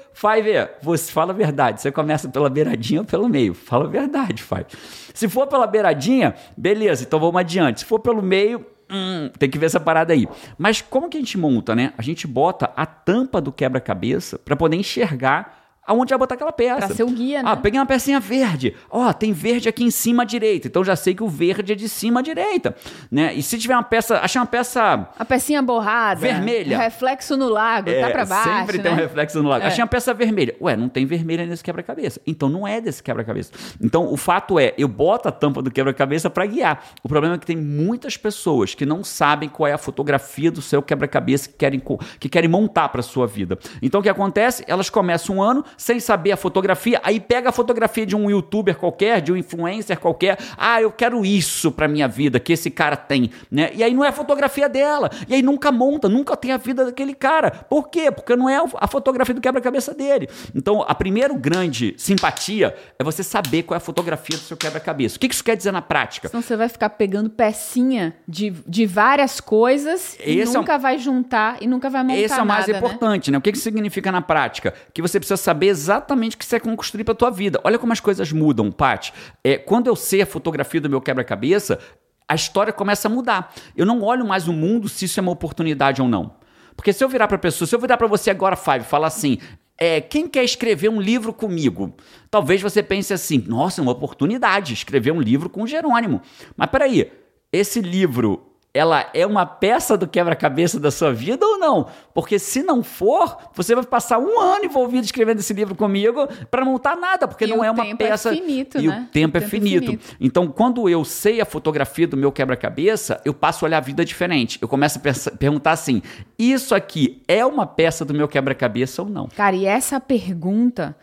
ver. 0.43 0.71
Você 0.81 1.11
fala 1.11 1.31
a 1.31 1.35
verdade. 1.35 1.81
Você 1.81 1.91
começa 1.91 2.29
pela 2.29 2.49
beiradinha 2.49 3.01
ou 3.01 3.05
pelo 3.05 3.27
meio? 3.27 3.53
Fala 3.53 3.85
a 3.85 3.87
verdade, 3.87 4.43
Fábio. 4.43 4.77
Se 5.13 5.27
for 5.27 5.47
pela 5.47 5.65
beiradinha, 5.67 6.35
beleza, 6.55 7.03
então 7.03 7.19
vamos 7.19 7.39
adiante. 7.39 7.81
Se 7.81 7.85
for 7.85 7.99
pelo 7.99 8.21
meio, 8.21 8.65
Hum, 8.89 9.29
tem 9.37 9.49
que 9.49 9.59
ver 9.59 9.67
essa 9.67 9.79
parada 9.79 10.13
aí. 10.13 10.27
Mas 10.57 10.81
como 10.81 11.09
que 11.09 11.17
a 11.17 11.19
gente 11.19 11.37
monta, 11.37 11.75
né? 11.75 11.93
A 11.97 12.01
gente 12.01 12.25
bota 12.25 12.71
a 12.75 12.85
tampa 12.85 13.39
do 13.39 13.51
quebra-cabeça 13.51 14.39
para 14.39 14.55
poder 14.55 14.77
enxergar 14.77 15.58
aonde 15.89 16.11
vai 16.11 16.19
botar 16.19 16.35
aquela 16.35 16.51
peça. 16.51 16.85
Pra 16.85 16.95
ser 16.95 17.03
o 17.03 17.09
guia, 17.09 17.41
né? 17.41 17.49
Ah, 17.51 17.57
peguei 17.57 17.79
uma 17.79 17.85
pecinha 17.85 18.19
verde. 18.19 18.75
Ó, 18.91 19.11
tem 19.11 19.33
verde 19.33 19.67
aqui 19.67 19.83
em 19.83 19.89
cima 19.89 20.21
à 20.21 20.25
direita. 20.25 20.67
Então 20.67 20.83
já 20.83 20.95
sei 20.95 21.15
que 21.15 21.23
o 21.23 21.27
verde 21.27 21.73
é 21.73 21.75
de 21.75 21.89
cima 21.89 22.19
à 22.19 22.23
direita, 22.23 22.75
né? 23.09 23.33
E 23.33 23.41
se 23.41 23.57
tiver 23.57 23.73
uma 23.73 23.81
peça, 23.81 24.19
achei 24.19 24.39
uma 24.39 24.45
peça 24.45 25.09
A 25.17 25.25
pecinha 25.25 25.63
borrada. 25.63 26.21
Vermelha. 26.21 26.77
o 26.77 26.79
Reflexo 26.79 27.35
no 27.35 27.49
lago, 27.49 27.89
tá 27.91 28.09
pra 28.11 28.25
baixo. 28.25 28.49
Sempre 28.49 28.77
né? 28.77 28.83
tem 28.83 28.91
um 28.91 28.95
reflexo 28.95 29.41
no 29.41 29.49
lago. 29.49 29.65
É. 29.65 29.67
Achei 29.67 29.81
uma 29.83 29.87
peça 29.87 30.13
vermelha. 30.13 30.55
Ué, 30.61 30.75
não 30.75 30.87
tem 30.87 31.07
vermelha 31.07 31.43
nesse 31.45 31.63
quebra-cabeça. 31.63 32.21
Então 32.27 32.47
não 32.47 32.67
é 32.67 32.79
desse 32.79 33.01
quebra-cabeça. 33.01 33.51
Então 33.81 34.13
o 34.13 34.15
fato 34.15 34.59
é, 34.59 34.75
eu 34.77 34.87
boto 34.87 35.27
a 35.27 35.31
tampa 35.31 35.61
do 35.61 35.71
quebra-cabeça 35.71 36.29
para 36.29 36.45
guiar. 36.45 36.83
O 37.01 37.09
problema 37.09 37.35
é 37.35 37.37
que 37.39 37.47
tem 37.47 37.57
muitas 37.57 38.15
pessoas 38.15 38.75
que 38.75 38.85
não 38.85 39.03
sabem 39.03 39.49
qual 39.49 39.67
é 39.67 39.73
a 39.73 39.77
fotografia 39.77 40.51
do 40.51 40.61
seu 40.61 40.83
quebra-cabeça 40.83 41.49
que 41.49 41.55
querem, 41.55 41.81
que 42.19 42.29
querem 42.29 42.49
montar 42.49 42.89
para 42.89 43.01
sua 43.01 43.25
vida. 43.25 43.57
Então 43.81 44.01
o 44.01 44.03
que 44.03 44.09
acontece? 44.09 44.63
Elas 44.67 44.89
começam 44.89 45.37
um 45.37 45.41
ano 45.41 45.65
sem 45.79 45.97
saber 45.99 46.33
a 46.33 46.37
fotografia, 46.37 46.99
aí 47.01 47.21
pega 47.21 47.49
a 47.49 47.51
fotografia 47.53 48.05
de 48.05 48.15
um 48.15 48.29
youtuber 48.29 48.75
qualquer, 48.75 49.21
de 49.21 49.31
um 49.31 49.37
influencer 49.37 49.97
qualquer. 49.97 50.37
Ah, 50.57 50.81
eu 50.81 50.91
quero 50.91 51.25
isso 51.25 51.71
para 51.71 51.87
minha 51.87 52.07
vida 52.07 52.37
que 52.37 52.51
esse 52.51 52.69
cara 52.69 52.97
tem, 52.97 53.31
né? 53.49 53.71
E 53.73 53.81
aí 53.81 53.93
não 53.93 54.03
é 54.03 54.09
a 54.09 54.11
fotografia 54.11 54.67
dela. 54.67 55.09
E 55.27 55.33
aí 55.33 55.41
nunca 55.41 55.71
monta, 55.71 56.09
nunca 56.09 56.35
tem 56.35 56.51
a 56.51 56.57
vida 56.57 56.83
daquele 56.83 57.13
cara. 57.13 57.49
Por 57.49 57.87
quê? 57.89 58.11
Porque 58.11 58.35
não 58.35 58.49
é 58.49 58.61
a 58.75 58.87
fotografia 58.87 59.33
do 59.33 59.39
quebra-cabeça 59.39 59.93
dele. 59.93 60.27
Então, 60.53 60.83
a 60.85 60.93
primeira 60.93 61.33
grande 61.33 61.95
simpatia 61.97 62.75
é 62.97 63.03
você 63.03 63.23
saber 63.23 63.63
qual 63.63 63.75
é 63.75 63.77
a 63.77 63.81
fotografia 63.81 64.35
do 64.35 64.43
seu 64.43 64.57
quebra-cabeça. 64.57 65.15
O 65.15 65.19
que 65.19 65.27
isso 65.27 65.43
quer 65.43 65.55
dizer 65.55 65.71
na 65.71 65.81
prática? 65.81 66.27
Senão 66.27 66.41
você 66.41 66.57
vai 66.57 66.67
ficar 66.67 66.89
pegando 66.89 67.29
pecinha 67.29 68.15
de, 68.27 68.53
de 68.67 68.85
várias 68.85 69.39
coisas 69.39 70.17
e 70.19 70.39
Esse 70.39 70.53
é 70.53 70.59
nunca 70.59 70.77
vai 70.77 70.97
juntar 70.97 71.57
e 71.61 71.67
nunca 71.67 71.89
vai 71.89 72.03
montar 72.03 72.17
Esse 72.17 72.37
é 72.37 72.43
o 72.43 72.45
mais 72.45 72.67
nada, 72.67 72.73
né? 72.73 72.77
importante, 72.77 73.31
né? 73.31 73.37
O 73.37 73.41
que, 73.41 73.51
que 73.51 73.57
isso 73.57 73.63
significa 73.63 74.11
na 74.11 74.21
prática? 74.21 74.73
Que 74.93 75.01
você 75.01 75.19
precisa 75.19 75.37
saber 75.37 75.58
exatamente 75.67 76.35
o 76.35 76.39
que 76.39 76.45
você 76.45 76.59
quer 76.59 76.75
construir 76.75 77.03
para 77.03 77.13
tua 77.13 77.29
vida. 77.29 77.59
Olha 77.63 77.77
como 77.77 77.93
as 77.93 77.99
coisas 77.99 78.31
mudam, 78.31 78.71
Paty. 78.71 79.13
É, 79.43 79.57
quando 79.57 79.87
eu 79.87 79.95
sei 79.95 80.21
a 80.21 80.25
fotografia 80.25 80.81
do 80.81 80.89
meu 80.89 81.01
quebra-cabeça, 81.01 81.79
a 82.27 82.35
história 82.35 82.71
começa 82.71 83.07
a 83.07 83.11
mudar. 83.11 83.53
Eu 83.75 83.85
não 83.85 84.03
olho 84.03 84.25
mais 84.25 84.47
o 84.47 84.53
mundo 84.53 84.87
se 84.87 85.05
isso 85.05 85.19
é 85.19 85.21
uma 85.21 85.31
oportunidade 85.31 86.01
ou 86.01 86.07
não. 86.07 86.35
Porque 86.75 86.93
se 86.93 87.03
eu 87.03 87.09
virar 87.09 87.27
para 87.27 87.37
pessoa, 87.37 87.67
se 87.67 87.75
eu 87.75 87.79
virar 87.79 87.97
para 87.97 88.07
você 88.07 88.29
agora, 88.29 88.55
Five, 88.55 88.85
falar 88.85 89.07
assim, 89.07 89.37
é, 89.77 89.99
quem 89.99 90.27
quer 90.27 90.43
escrever 90.43 90.89
um 90.89 91.01
livro 91.01 91.33
comigo? 91.33 91.93
Talvez 92.29 92.61
você 92.61 92.83
pense 92.83 93.13
assim, 93.13 93.43
nossa, 93.47 93.79
é 93.79 93.81
uma 93.81 93.91
oportunidade 93.91 94.73
escrever 94.73 95.11
um 95.11 95.21
livro 95.21 95.49
com 95.49 95.65
Jerônimo. 95.65 96.21
Mas 96.55 96.69
peraí, 96.69 97.11
esse 97.51 97.81
livro 97.81 98.48
ela 98.71 99.09
é 99.15 99.25
uma 99.25 99.45
peça 99.47 99.97
do 99.97 100.07
quebra-cabeça 100.07 100.79
da 100.79 100.91
sua 100.91 101.11
vida 101.11 101.43
ou 101.45 101.57
não? 101.57 101.87
Porque 102.13 102.37
se 102.37 102.61
não 102.61 102.83
for, 102.83 103.37
você 103.55 103.73
vai 103.73 103.83
passar 103.83 104.19
um 104.19 104.39
ano 104.39 104.65
envolvido 104.65 105.03
escrevendo 105.03 105.39
esse 105.39 105.53
livro 105.53 105.73
comigo 105.73 106.27
para 106.51 106.63
montar 106.63 106.95
nada, 106.95 107.27
porque 107.27 107.45
E 107.45 107.47
não 107.47 107.63
é 107.63 107.71
uma 107.71 107.83
tempo 107.83 108.03
é 108.03 108.07
peça. 108.09 108.31
finito, 108.31 108.77
e 108.79 108.87
né? 108.87 108.87
o 108.87 108.91
tempo, 108.91 108.99
O 108.99 109.09
é, 109.09 109.11
tempo 109.11 109.37
é 109.37 109.41
finito. 109.41 109.85
finito. 109.87 110.15
Então, 110.19 110.47
quando 110.47 110.87
eu 110.87 111.03
sei 111.03 111.41
a 111.41 111.45
fotografia 111.45 112.07
do 112.07 112.15
meu 112.15 112.31
quebra-cabeça, 112.31 113.19
eu 113.25 113.33
passo 113.33 113.65
a 113.65 113.67
olhar 113.67 113.77
a 113.77 113.81
vida 113.81 114.05
diferente. 114.05 114.59
Eu 114.61 114.67
começo 114.67 114.99
a 114.99 115.01
pensa- 115.01 115.31
perguntar 115.31 115.71
assim: 115.71 116.01
isso 116.37 116.75
aqui 116.75 117.23
é 117.27 117.43
uma 117.43 117.65
peça 117.65 118.05
do 118.05 118.13
meu 118.13 118.27
quebra-cabeça 118.27 119.01
ou 119.01 119.09
não? 119.09 119.27
Cara, 119.35 119.55
e 119.55 119.65
essa 119.65 119.99
pergunta 119.99 120.95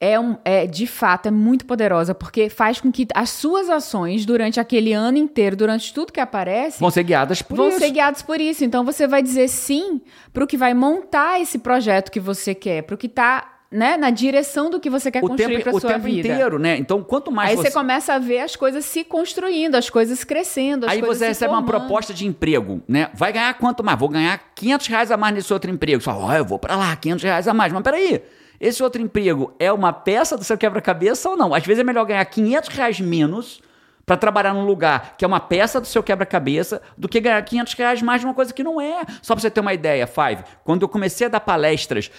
é, 0.00 0.18
um, 0.18 0.36
é 0.44 0.66
de 0.66 0.86
fato 0.86 1.26
é 1.26 1.30
muito 1.30 1.66
poderosa, 1.66 2.14
porque 2.14 2.48
faz 2.48 2.80
com 2.80 2.90
que 2.92 3.06
as 3.14 3.30
suas 3.30 3.68
ações 3.68 4.24
durante 4.24 4.60
aquele 4.60 4.92
ano 4.92 5.18
inteiro, 5.18 5.56
durante 5.56 5.92
tudo 5.92 6.12
que 6.12 6.20
aparece, 6.20 6.78
Vão 6.78 6.90
ser 6.90 7.02
guiadas 7.02 7.42
por 7.42 7.56
vão 7.56 7.68
isso. 7.68 7.78
ser 7.78 7.90
guiados 7.90 8.22
por 8.22 8.40
isso. 8.40 8.64
Então 8.64 8.84
você 8.84 9.06
vai 9.08 9.22
dizer 9.22 9.48
sim 9.48 10.00
para 10.32 10.44
o 10.44 10.46
que 10.46 10.56
vai 10.56 10.72
montar 10.72 11.40
esse 11.40 11.58
projeto 11.58 12.12
que 12.12 12.20
você 12.20 12.54
quer, 12.54 12.82
para 12.82 12.94
o 12.94 12.98
que 12.98 13.06
está 13.06 13.54
né, 13.70 13.96
na 13.98 14.08
direção 14.08 14.70
do 14.70 14.80
que 14.80 14.88
você 14.88 15.10
quer 15.10 15.22
o 15.22 15.28
construir 15.28 15.48
tempo, 15.56 15.62
para 15.64 15.74
o 15.74 15.80
sua 15.80 15.92
tempo 15.94 16.04
vida. 16.04 16.26
inteiro, 16.28 16.58
né? 16.58 16.78
Então, 16.78 17.02
quanto 17.02 17.30
mais 17.30 17.50
Aí 17.50 17.56
você 17.56 17.70
começa 17.70 18.14
a 18.14 18.18
ver 18.18 18.40
as 18.40 18.56
coisas 18.56 18.84
se 18.84 19.04
construindo, 19.04 19.74
as 19.74 19.90
coisas 19.90 20.24
crescendo, 20.24 20.86
as 20.86 20.92
Aí 20.92 21.00
coisas 21.00 21.18
você 21.18 21.26
recebe 21.28 21.52
uma 21.52 21.60
formando. 21.62 21.80
proposta 21.86 22.14
de 22.14 22.26
emprego, 22.26 22.80
né? 22.88 23.10
Vai 23.12 23.30
ganhar 23.30 23.52
quanto 23.54 23.84
mais? 23.84 23.98
Vou 23.98 24.08
ganhar 24.08 24.40
500 24.54 24.86
reais 24.86 25.10
a 25.10 25.16
mais 25.18 25.34
nesse 25.34 25.52
outro 25.52 25.70
emprego. 25.70 26.00
Você 26.00 26.04
fala, 26.06 26.24
ó, 26.24 26.32
eu 26.34 26.44
vou 26.46 26.58
pra 26.58 26.76
lá, 26.76 26.96
500 26.96 27.22
reais 27.24 27.46
a 27.48 27.52
mais. 27.52 27.70
Mas 27.70 27.82
peraí, 27.82 28.22
esse 28.60 28.82
outro 28.82 29.00
emprego 29.00 29.54
é 29.58 29.72
uma 29.72 29.92
peça 29.92 30.36
do 30.36 30.44
seu 30.44 30.58
quebra-cabeça 30.58 31.28
ou 31.28 31.36
não? 31.36 31.54
Às 31.54 31.64
vezes 31.64 31.80
é 31.80 31.84
melhor 31.84 32.04
ganhar 32.04 32.24
500 32.24 32.68
reais 32.70 33.00
menos 33.00 33.60
para 34.04 34.16
trabalhar 34.16 34.54
num 34.54 34.64
lugar 34.64 35.14
que 35.18 35.24
é 35.24 35.28
uma 35.28 35.38
peça 35.38 35.80
do 35.80 35.86
seu 35.86 36.02
quebra-cabeça 36.02 36.80
do 36.96 37.08
que 37.08 37.20
ganhar 37.20 37.42
500 37.42 37.74
reais 37.74 38.02
mais 38.02 38.20
de 38.20 38.26
uma 38.26 38.34
coisa 38.34 38.52
que 38.52 38.64
não 38.64 38.80
é. 38.80 39.04
Só 39.22 39.34
pra 39.34 39.42
você 39.42 39.50
ter 39.50 39.60
uma 39.60 39.74
ideia, 39.74 40.06
Five, 40.06 40.44
quando 40.64 40.82
eu 40.82 40.88
comecei 40.88 41.26
a 41.26 41.30
dar 41.30 41.40
palestras 41.40 42.10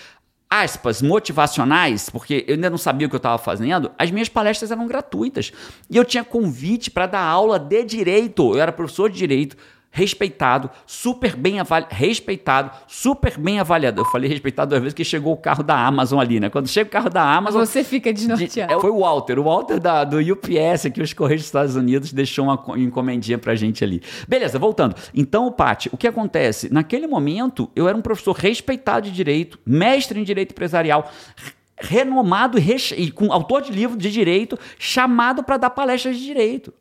aspas, 0.49 1.01
motivacionais, 1.01 2.09
porque 2.09 2.43
eu 2.47 2.55
ainda 2.55 2.69
não 2.69 2.77
sabia 2.77 3.05
o 3.05 3.09
que 3.09 3.15
eu 3.15 3.19
estava 3.19 3.37
fazendo, 3.37 3.91
as 3.97 4.09
minhas 4.09 4.29
palestras 4.29 4.71
eram 4.71 4.87
gratuitas. 4.87 5.51
E 5.89 5.95
eu 5.95 6.03
tinha 6.03 6.23
convite 6.23 6.89
para 6.89 7.05
dar 7.05 7.21
aula 7.21 7.59
de 7.59 7.83
direito. 7.83 8.55
Eu 8.55 8.59
era 8.59 8.71
professor 8.71 9.11
de 9.11 9.17
direito, 9.17 9.55
respeitado, 9.91 10.69
super 10.85 11.35
bem 11.35 11.59
avaliado, 11.59 11.93
respeitado, 11.93 12.71
super 12.87 13.37
bem 13.37 13.59
avaliado. 13.59 14.01
Eu 14.01 14.05
falei 14.05 14.29
respeitado 14.29 14.69
duas 14.69 14.81
vezes 14.81 14.93
que 14.93 15.03
chegou 15.03 15.33
o 15.33 15.37
carro 15.37 15.63
da 15.63 15.75
Amazon 15.75 16.19
ali, 16.19 16.39
né? 16.39 16.49
Quando 16.49 16.67
chega 16.67 16.87
o 16.87 16.91
carro 16.91 17.09
da 17.09 17.23
Amazon, 17.23 17.61
Você 17.65 17.83
fica 17.83 18.13
de- 18.13 18.27
desnorteado. 18.27 18.73
é, 18.73 18.79
foi 18.79 18.91
o 18.91 18.99
Walter, 18.99 19.39
o 19.39 19.43
Walter 19.43 19.79
da, 19.79 20.03
do 20.03 20.17
UPS, 20.19 20.85
aqui 20.85 21.01
os 21.01 21.11
Correios 21.13 21.41
dos 21.41 21.47
Estados 21.47 21.75
Unidos, 21.75 22.13
deixou 22.13 22.45
uma 22.45 22.57
co- 22.57 22.77
encomendinha 22.77 23.37
pra 23.37 23.55
gente 23.55 23.83
ali. 23.83 24.01
Beleza, 24.27 24.59
voltando. 24.59 24.95
Então, 25.13 25.51
Paty, 25.51 25.89
o 25.91 25.97
que 25.97 26.07
acontece? 26.07 26.71
Naquele 26.71 27.07
momento, 27.07 27.69
eu 27.75 27.87
era 27.87 27.97
um 27.97 28.01
professor 28.01 28.33
respeitado 28.33 29.07
de 29.07 29.11
direito, 29.11 29.57
mestre 29.65 30.19
em 30.19 30.23
direito 30.23 30.51
empresarial, 30.51 31.09
re- 31.35 31.51
renomado 31.81 32.59
e, 32.59 32.75
e 32.97 33.09
com 33.11 33.31
autor 33.33 33.61
de 33.63 33.71
livro 33.71 33.97
de 33.97 34.11
direito, 34.11 34.57
chamado 34.77 35.43
para 35.43 35.57
dar 35.57 35.69
palestras 35.71 36.15
de 36.17 36.23
direito. 36.25 36.73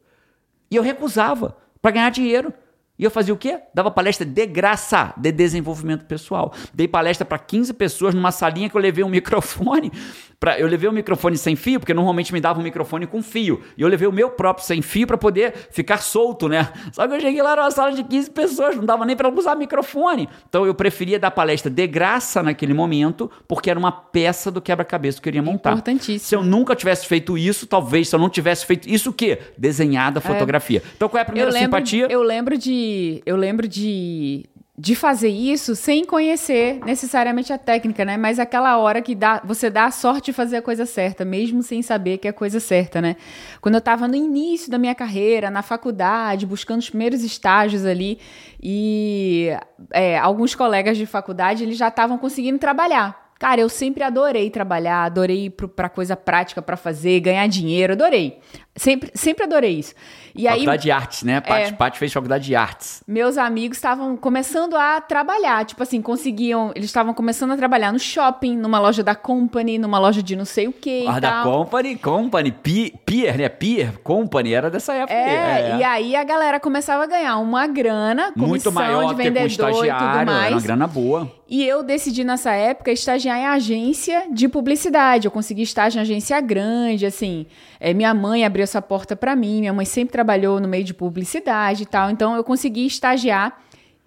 E 0.70 0.76
eu 0.76 0.82
recusava 0.82 1.56
para 1.80 1.92
ganhar 1.92 2.10
dinheiro. 2.10 2.52
E 2.98 3.04
eu 3.04 3.10
fazia 3.10 3.32
o 3.32 3.36
quê? 3.36 3.60
Dava 3.72 3.90
palestra 3.90 4.26
de 4.26 4.46
graça 4.46 5.14
de 5.16 5.30
desenvolvimento 5.30 6.04
pessoal. 6.04 6.52
Dei 6.74 6.88
palestra 6.88 7.24
para 7.24 7.38
15 7.38 7.72
pessoas 7.74 8.14
numa 8.14 8.32
salinha 8.32 8.68
que 8.68 8.76
eu 8.76 8.80
levei 8.80 9.04
um 9.04 9.08
microfone. 9.10 9.92
Pra, 10.40 10.58
eu 10.58 10.68
levei 10.68 10.88
um 10.88 10.92
microfone 10.92 11.36
sem 11.36 11.56
fio, 11.56 11.80
porque 11.80 11.92
normalmente 11.92 12.32
me 12.32 12.40
dava 12.40 12.60
um 12.60 12.62
microfone 12.62 13.06
com 13.06 13.20
fio. 13.22 13.60
E 13.76 13.82
eu 13.82 13.88
levei 13.88 14.06
o 14.06 14.12
meu 14.12 14.30
próprio 14.30 14.64
sem 14.64 14.80
fio 14.80 15.06
para 15.06 15.18
poder 15.18 15.52
ficar 15.70 15.98
solto, 15.98 16.48
né? 16.48 16.68
Só 16.92 17.06
que 17.08 17.14
eu 17.14 17.20
cheguei 17.20 17.42
lá 17.42 17.56
numa 17.56 17.70
sala 17.72 17.92
de 17.92 18.04
15 18.04 18.30
pessoas, 18.30 18.76
não 18.76 18.84
dava 18.84 19.04
nem 19.04 19.16
para 19.16 19.28
usar 19.28 19.56
microfone. 19.56 20.28
Então 20.48 20.64
eu 20.64 20.74
preferia 20.74 21.18
dar 21.18 21.32
palestra 21.32 21.70
de 21.70 21.86
graça 21.88 22.40
naquele 22.40 22.72
momento, 22.72 23.28
porque 23.48 23.68
era 23.68 23.78
uma 23.78 23.90
peça 23.90 24.48
do 24.48 24.60
quebra-cabeça 24.60 25.18
que 25.18 25.22
eu 25.22 25.32
queria 25.32 25.42
montar. 25.42 25.72
Importantíssimo. 25.72 26.20
Se 26.20 26.36
eu 26.36 26.44
nunca 26.44 26.76
tivesse 26.76 27.06
feito 27.06 27.36
isso, 27.36 27.66
talvez 27.66 28.08
se 28.08 28.14
eu 28.14 28.20
não 28.20 28.28
tivesse 28.28 28.64
feito 28.64 28.88
isso 28.88 29.10
o 29.10 29.12
quê? 29.12 29.40
Desenhada 29.56 30.18
a 30.18 30.22
fotografia. 30.22 30.82
Então 30.96 31.08
qual 31.08 31.18
é 31.18 31.22
a 31.22 31.24
primeira 31.24 31.50
eu 31.50 31.52
lembro, 31.52 31.78
simpatia? 31.78 32.06
Eu 32.08 32.22
lembro 32.22 32.56
de. 32.56 32.87
Eu 33.24 33.36
lembro 33.36 33.66
de. 33.68 34.44
De 34.80 34.94
fazer 34.94 35.28
isso 35.30 35.74
sem 35.74 36.04
conhecer 36.04 36.78
necessariamente 36.84 37.52
a 37.52 37.58
técnica, 37.58 38.04
né? 38.04 38.16
Mas 38.16 38.38
aquela 38.38 38.78
hora 38.78 39.02
que 39.02 39.12
dá, 39.12 39.42
você 39.44 39.68
dá 39.68 39.86
a 39.86 39.90
sorte 39.90 40.26
de 40.26 40.32
fazer 40.32 40.58
a 40.58 40.62
coisa 40.62 40.86
certa, 40.86 41.24
mesmo 41.24 41.64
sem 41.64 41.82
saber 41.82 42.18
que 42.18 42.28
é 42.28 42.30
a 42.30 42.32
coisa 42.32 42.60
certa, 42.60 43.00
né? 43.00 43.16
Quando 43.60 43.74
eu 43.74 43.80
estava 43.80 44.06
no 44.06 44.14
início 44.14 44.70
da 44.70 44.78
minha 44.78 44.94
carreira, 44.94 45.50
na 45.50 45.62
faculdade, 45.62 46.46
buscando 46.46 46.78
os 46.78 46.90
primeiros 46.90 47.24
estágios 47.24 47.84
ali, 47.84 48.20
e 48.62 49.48
é, 49.90 50.16
alguns 50.16 50.54
colegas 50.54 50.96
de 50.96 51.06
faculdade 51.06 51.64
eles 51.64 51.76
já 51.76 51.88
estavam 51.88 52.16
conseguindo 52.16 52.60
trabalhar. 52.60 53.28
Cara, 53.38 53.60
eu 53.60 53.68
sempre 53.68 54.02
adorei 54.02 54.50
trabalhar, 54.50 55.04
adorei 55.04 55.44
ir 55.44 55.50
pra 55.50 55.88
coisa 55.88 56.16
prática 56.16 56.60
pra 56.60 56.76
fazer, 56.76 57.20
ganhar 57.20 57.46
dinheiro, 57.46 57.92
adorei. 57.92 58.40
Sempre, 58.74 59.12
sempre 59.14 59.44
adorei 59.44 59.78
isso. 59.78 59.94
E 60.38 60.46
aí, 60.46 60.54
faculdade 60.60 60.82
de 60.82 60.90
artes, 60.92 61.22
né? 61.24 61.40
Paty, 61.40 61.62
É. 61.62 61.72
Paty 61.72 61.98
fez 61.98 62.12
faculdade 62.12 62.44
de 62.44 62.54
artes. 62.54 63.02
meus 63.06 63.36
amigos 63.36 63.76
estavam 63.76 64.16
começando 64.16 64.76
a 64.76 65.00
trabalhar, 65.00 65.64
tipo 65.64 65.82
assim, 65.82 66.00
conseguiam, 66.00 66.70
eles 66.76 66.86
estavam 66.88 67.12
começando 67.12 67.50
a 67.52 67.56
trabalhar 67.56 67.92
no 67.92 67.98
shopping, 67.98 68.56
numa 68.56 68.78
loja 68.78 69.02
da 69.02 69.14
Company, 69.16 69.78
numa 69.78 69.98
loja 69.98 70.22
de 70.22 70.36
não 70.36 70.44
sei 70.44 70.68
o 70.68 70.72
que 70.72 71.04
Ah, 71.08 71.18
da 71.18 71.30
tal. 71.42 71.44
Company, 71.64 71.96
Company, 71.96 72.52
Pi- 72.52 72.94
Pier, 73.04 73.36
né? 73.36 73.48
Pier, 73.48 73.98
Company, 73.98 74.54
era 74.54 74.70
dessa 74.70 74.94
época. 74.94 75.12
É, 75.12 75.72
aí, 75.72 75.80
e 75.80 75.84
aí 75.84 76.16
a 76.16 76.22
galera 76.22 76.60
começava 76.60 77.02
a 77.02 77.06
ganhar 77.06 77.36
uma 77.38 77.66
grana, 77.66 78.26
comissão 78.32 78.48
Muito 78.48 78.72
maior 78.72 79.08
de 79.08 79.14
vendedor 79.16 79.48
e 79.48 79.56
tudo 79.56 79.84
era 79.86 80.22
uma 80.22 80.24
mais. 80.24 80.62
grana 80.62 80.86
boa. 80.86 81.32
E 81.50 81.64
eu 81.64 81.82
decidi 81.82 82.24
nessa 82.24 82.52
época 82.52 82.92
estagiar 82.92 83.38
em 83.38 83.46
agência 83.46 84.24
de 84.30 84.46
publicidade. 84.48 85.26
Eu 85.26 85.30
consegui 85.30 85.62
estágio 85.62 85.98
em 85.98 86.02
agência 86.02 86.38
grande, 86.42 87.06
assim. 87.06 87.46
É, 87.80 87.94
minha 87.94 88.12
mãe 88.12 88.44
abriu 88.44 88.62
essa 88.64 88.82
porta 88.82 89.16
pra 89.16 89.34
mim. 89.34 89.60
Minha 89.60 89.72
mãe 89.72 89.86
sempre 89.86 90.12
trabalhou 90.12 90.27
no 90.60 90.68
meio 90.68 90.84
de 90.84 90.92
publicidade 90.92 91.84
e 91.84 91.86
tal. 91.86 92.10
Então 92.10 92.36
eu 92.36 92.44
consegui 92.44 92.86
estagiar 92.86 93.58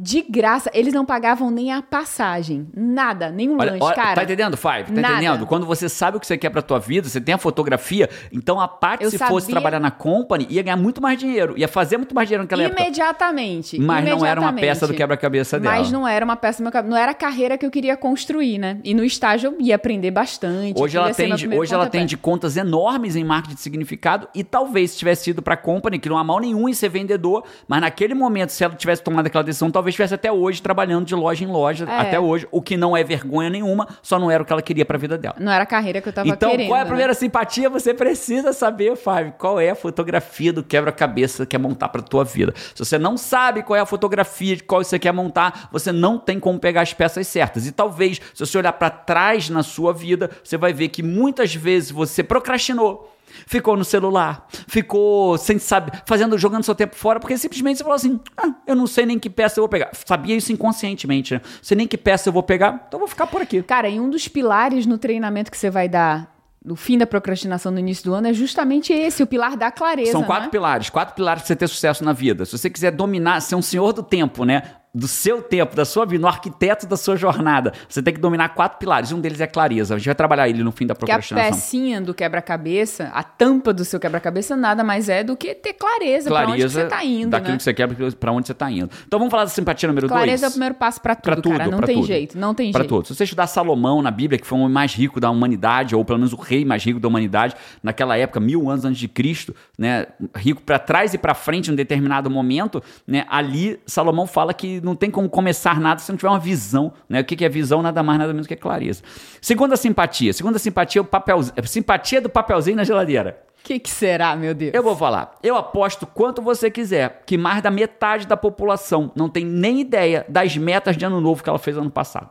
De 0.04 0.22
graça, 0.28 0.72
eles 0.74 0.94
não 0.94 1.06
pagavam 1.06 1.52
nem 1.52 1.72
a 1.72 1.82
passagem. 1.82 2.68
Nada, 2.76 3.30
nem 3.30 3.48
um 3.50 3.58
Olha, 3.60 3.72
lanche, 3.74 3.84
olha, 3.84 3.96
cara. 3.96 4.16
tá 4.16 4.24
entendendo, 4.24 4.58
Five? 4.58 4.86
Tá 4.86 4.94
nada. 5.02 5.14
entendendo? 5.14 5.46
Quando 5.46 5.66
você 5.66 5.88
sabe 5.88 6.18
o 6.18 6.20
que 6.20 6.26
você 6.26 6.38
quer 6.38 6.50
pra 6.50 6.62
tua 6.64 6.80
vida, 6.80 7.08
você 7.08 7.22
tem 7.22 7.36
a 7.36 7.38
fotografia, 7.38 8.10
então 8.32 8.60
a 8.60 8.68
parte, 8.68 9.08
se 9.12 9.18
fosse 9.20 9.46
sabia- 9.46 9.56
trabalhar 9.62 9.80
na 9.80 9.92
company, 9.92 10.48
ia 10.50 10.64
ganhar 10.64 10.76
muito 10.78 11.02
mais 11.02 11.20
dinheiro, 11.20 11.54
ia 11.56 11.68
fazer 11.68 11.98
muito 11.98 12.16
mais 12.16 12.28
dinheiro 12.28 12.44
naquela 12.44 12.64
época. 12.64 12.82
Imediatamente. 12.82 13.80
Mas 13.80 14.04
não 14.06 14.26
era 14.26 14.40
uma 14.40 14.50
imediatamente. 14.50 14.62
peça 14.62 14.88
do 14.88 14.94
quebra-cabeça 14.94 15.60
dela. 15.60 15.76
Mas 15.76 15.92
não 15.92 16.08
era 16.08 16.26
uma 16.26 16.36
peça 16.36 16.58
do 16.60 16.64
meu 16.64 16.72
cabelo. 16.72 16.94
Não 16.96 17.00
era 17.02 17.12
a 17.12 17.16
carreira 17.16 17.58
que 17.58 17.66
eu 17.66 17.70
queria 17.72 17.96
construir, 17.96 18.58
né? 18.58 18.80
E 18.84 18.94
no 18.94 19.04
estágio 19.04 19.52
eu 19.52 19.58
ia 19.66 19.76
aprender 19.76 20.10
bastante. 20.12 20.82
Hoje 20.82 20.98
ela 20.98 21.10
atende, 21.10 21.48
hoje 21.48 21.74
ela 21.74 21.86
atende 21.86 22.18
contas 22.18 22.58
enormes 22.58 23.16
em 23.16 23.24
marketing 23.24 23.56
de 23.56 23.62
significado 23.62 24.28
e 24.34 24.44
talvez 24.44 24.92
se 24.92 24.98
tivesse 24.98 25.30
ido 25.30 25.42
pra 25.42 25.56
company, 25.56 26.00
que 26.00 26.10
não 26.10 26.18
há 26.18 26.24
mal 26.24 26.40
nenhum 26.40 26.68
em 26.68 26.74
ser 26.74 26.90
vendedor, 26.90 27.44
mas 27.68 27.82
naquele 27.82 28.14
momento, 28.14 28.50
se 28.50 28.64
ela 28.64 28.74
tivesse 28.76 29.04
tomado 29.04 29.28
aquela 29.28 29.44
decisão, 29.44 29.70
talvez 29.70 29.91
estivesse 29.92 30.14
até 30.14 30.32
hoje 30.32 30.62
trabalhando 30.62 31.06
de 31.06 31.14
loja 31.16 31.44
em 31.44 31.48
loja, 31.48 31.86
É. 31.88 31.98
até 32.00 32.20
hoje, 32.20 32.48
o 32.52 32.62
que 32.62 32.76
não 32.76 32.98
é 32.98 33.04
vergonha 33.04 33.50
nenhuma, 33.50 33.88
só 34.02 34.18
não 34.20 34.30
era 34.32 34.42
o 34.44 34.46
que 34.46 34.52
ela 34.52 34.62
queria 34.62 34.86
pra 34.86 34.98
vida 34.98 35.18
dela. 35.18 35.36
Não 35.40 35.52
era 35.52 35.64
a 35.64 35.68
carreira 35.68 36.02
que 36.02 36.10
eu 36.10 36.14
tava 36.14 36.28
Então, 36.28 36.50
querendo. 36.52 36.68
qual 36.68 36.78
é 36.78 36.82
a 36.82 36.84
né? 36.84 36.90
primeira 36.90 37.14
simpatia? 37.14 37.70
Você 37.70 37.94
precisa 37.94 38.52
saber, 38.54 38.96
Fábio, 38.96 39.34
qual 39.38 39.60
é 39.60 39.70
a 39.70 39.76
fotografia 39.76 40.52
do 40.52 40.64
quebra-cabeça 40.64 41.46
que 41.46 41.52
quer 41.52 41.58
montar 41.60 41.90
pra 41.90 42.02
tua 42.02 42.24
vida. 42.24 42.54
Se 42.74 42.84
você 42.84 42.98
não 42.98 43.18
sabe 43.18 43.62
qual 43.64 43.78
é 43.78 43.80
a 43.82 43.86
fotografia 43.86 44.56
de 44.56 44.64
qual 44.64 44.84
você 44.84 44.98
quer 44.98 45.12
montar, 45.12 45.70
você 45.72 45.92
não 45.92 46.18
tem 46.18 46.40
como 46.40 46.60
pegar 46.60 46.82
as 46.82 46.94
peças 46.94 47.28
certas. 47.28 47.68
E 47.68 47.72
talvez, 47.72 48.20
se 48.34 48.46
você 48.46 48.58
olhar 48.58 48.74
pra 48.74 48.90
trás 48.90 49.50
na 49.50 49.64
sua 49.64 49.94
vida, 49.94 50.30
você 50.44 50.58
vai 50.58 50.74
ver 50.74 50.88
que 50.90 51.04
muitas 51.04 51.54
vezes 51.54 51.92
você 51.92 52.24
procrastinou. 52.24 53.12
Ficou 53.46 53.76
no 53.78 53.84
celular, 53.86 54.48
ficou 54.68 55.38
sem 55.38 55.60
saber, 55.60 56.02
fazendo, 56.06 56.38
jogando 56.38 56.64
seu 56.64 56.76
tempo 56.76 56.96
fora, 56.96 57.20
porque 57.20 57.38
simplesmente 57.38 57.78
você 57.78 57.84
falou 57.84 57.96
assim: 57.96 58.20
ah, 58.38 58.54
eu 58.68 58.76
não 58.76 58.88
sei 58.88 59.06
nem 59.06 59.20
que 59.20 59.30
peça 59.30 59.60
eu 59.60 59.64
vou 59.64 59.70
pegar. 59.70 59.92
Sabia 59.94 60.36
isso 60.36 60.52
inconscientemente, 60.52 61.34
né? 61.34 61.42
Sei 61.62 61.76
nem 61.76 61.88
que 61.88 61.98
peça 61.98 62.30
eu 62.30 62.34
vou 62.34 62.44
pegar, 62.44 62.86
então 62.88 62.98
eu 62.98 63.00
vou 63.00 63.08
ficar 63.08 63.28
por 63.28 63.42
aqui. 63.42 63.62
Cara, 63.64 63.90
e 63.90 64.00
um 64.00 64.10
dos 64.10 64.28
pilares 64.28 64.86
no 64.86 64.98
treinamento 64.98 65.52
que 65.52 65.58
você 65.58 65.70
vai 65.70 65.88
dar 65.88 66.32
no 66.64 66.76
fim 66.76 66.98
da 66.98 67.08
procrastinação 67.08 67.72
no 67.72 67.80
início 67.80 68.06
do 68.06 68.14
ano 68.14 68.28
é 68.28 68.34
justamente 68.34 68.94
esse, 68.94 69.24
o 69.24 69.28
pilar 69.28 69.58
da 69.58 69.72
clareza. 69.72 70.12
São 70.12 70.24
quatro 70.24 70.46
né? 70.46 70.52
pilares, 70.52 70.90
quatro 70.90 71.16
pilares 71.16 71.42
para 71.42 71.48
você 71.48 71.56
ter 71.56 71.68
sucesso 71.68 72.04
na 72.04 72.14
vida. 72.14 72.46
Se 72.46 72.58
você 72.58 72.70
quiser 72.70 72.92
dominar, 72.92 73.42
ser 73.42 73.56
um 73.56 73.62
senhor 73.62 73.94
do 73.94 74.04
tempo, 74.04 74.46
né? 74.46 74.62
Do 74.94 75.08
seu 75.08 75.42
tempo, 75.42 75.74
da 75.74 75.86
sua 75.86 76.06
vida, 76.06 76.26
um 76.26 76.28
arquiteto 76.28 76.86
da 76.86 76.98
sua 76.98 77.16
jornada, 77.16 77.72
você 77.88 78.04
tem 78.04 78.14
que 78.14 78.20
dominar 78.20 78.50
quatro 78.50 78.78
pilares. 78.78 79.10
Um 79.14 79.22
deles 79.22 79.40
é 79.40 79.48
clareza. 79.48 79.96
A 79.96 79.98
gente 79.98 80.08
vai 80.08 80.16
trabalhar 80.16 80.50
ele 80.50 80.62
no 80.64 80.72
fim 80.74 80.86
da 80.86 80.94
Que 80.94 80.98
a 81.04 81.08
procrastinação. 81.08 81.52
pecinha 81.52 82.02
do 82.02 82.14
quebra-cabeça, 82.14 83.06
a 83.14 83.24
tampa 83.24 83.72
do 83.74 83.86
seu 83.86 84.02
quebra-cabeça, 84.02 84.58
nada 84.58 84.84
mais 84.84 85.08
é 85.08 85.24
do 85.24 85.38
que 85.38 85.56
ter 85.56 85.74
clareza, 85.76 86.30
pra 86.30 86.46
onde 86.46 86.62
que 86.64 86.70
você 86.70 86.86
tá 86.88 87.06
indo, 87.06 87.30
daquilo 87.30 87.52
né? 87.54 87.58
que 87.58 87.64
você 87.64 87.74
quer, 87.74 87.88
para 88.16 88.32
onde 88.34 88.48
você 88.48 88.54
tá 88.54 88.70
indo. 88.70 88.90
Então 89.08 89.18
vamos 89.18 89.32
falar 89.32 89.46
da 89.46 89.50
simpatia 89.50 89.88
número 89.88 90.10
Clareza 90.10 90.34
é 90.34 90.36
o 90.36 90.50
dois. 90.50 90.54
primeiro 90.54 90.76
passo 90.76 91.00
pra 91.02 91.16
tudo, 91.16 91.24
Pra 91.24 91.36
tudo, 91.38 91.58
cara. 91.58 91.72
Não 91.72 91.80
tem 91.80 91.96
tudo. 91.96 92.08
jeito, 92.08 92.38
não 92.38 92.54
tem 92.54 92.72
Pra 92.74 92.82
jeito. 92.82 92.90
todos. 92.90 93.08
Se 93.08 93.16
você 93.16 93.24
estudar 93.24 93.48
Salomão 93.48 94.02
na 94.02 94.12
Bíblia, 94.12 94.38
que 94.38 94.46
foi 94.46 94.58
o 94.58 94.62
homem 94.64 94.74
mais 94.74 94.94
rico 94.94 95.22
da 95.22 95.30
humanidade, 95.30 95.96
ou 95.96 96.04
pelo 96.04 96.20
menos 96.20 96.34
o 96.34 96.38
rei 96.38 96.66
mais 96.66 96.84
rico 96.84 97.00
da 97.00 97.08
humanidade, 97.08 97.56
naquela 97.82 98.18
época, 98.18 98.42
mil 98.42 98.70
anos 98.70 98.84
antes 98.84 99.00
de 99.00 99.08
Cristo, 99.08 99.56
né, 99.80 100.08
rico 100.36 100.62
para 100.62 100.78
trás 100.78 101.14
e 101.14 101.18
para 101.18 101.34
frente 101.34 101.70
em 101.70 101.74
um 101.74 101.76
determinado 101.78 102.30
momento, 102.30 102.84
né, 103.08 103.26
ali 103.30 103.80
Salomão 103.86 104.28
fala 104.28 104.54
que 104.54 104.81
não 104.82 104.96
tem 104.96 105.10
como 105.10 105.30
começar 105.30 105.80
nada 105.80 106.00
se 106.00 106.12
não 106.12 106.18
tiver 106.18 106.30
uma 106.30 106.40
visão. 106.40 106.94
Né? 107.08 107.22
O 107.22 107.26
que 107.26 107.36
que 107.36 107.46
é 107.46 107.50
visão? 107.50 107.82
Nada 107.82 108.02
mais, 108.04 108.20
nada 108.20 108.34
menos 108.34 108.48
que 108.48 108.56
clareza. 108.56 109.04
Segunda 109.42 109.76
simpatia. 109.76 110.34
Segunda 110.34 110.60
simpatia 110.60 111.00
é 111.00 111.04
o 111.04 111.06
papelzinho. 111.06 111.56
Simpatia 111.68 112.22
do 112.22 112.30
papelzinho 112.30 112.78
na 112.78 112.84
geladeira. 112.84 113.42
O 113.60 113.64
que, 113.64 113.78
que 113.80 113.90
será, 113.90 114.36
meu 114.36 114.56
Deus? 114.56 114.74
Eu 114.74 114.82
vou 114.82 114.96
falar. 114.96 115.36
Eu 115.44 115.56
aposto 115.56 116.08
quanto 116.08 116.42
você 116.42 116.72
quiser 116.72 117.22
que 117.28 117.38
mais 117.38 117.62
da 117.62 117.70
metade 117.70 118.26
da 118.26 118.36
população 118.36 119.12
não 119.16 119.30
tem 119.30 119.46
nem 119.46 119.80
ideia 119.80 120.26
das 120.28 120.58
metas 120.58 120.98
de 120.98 121.06
ano 121.06 121.22
novo 121.22 121.44
que 121.44 121.50
ela 121.50 121.60
fez 121.60 121.78
ano 121.78 121.92
passado. 121.92 122.30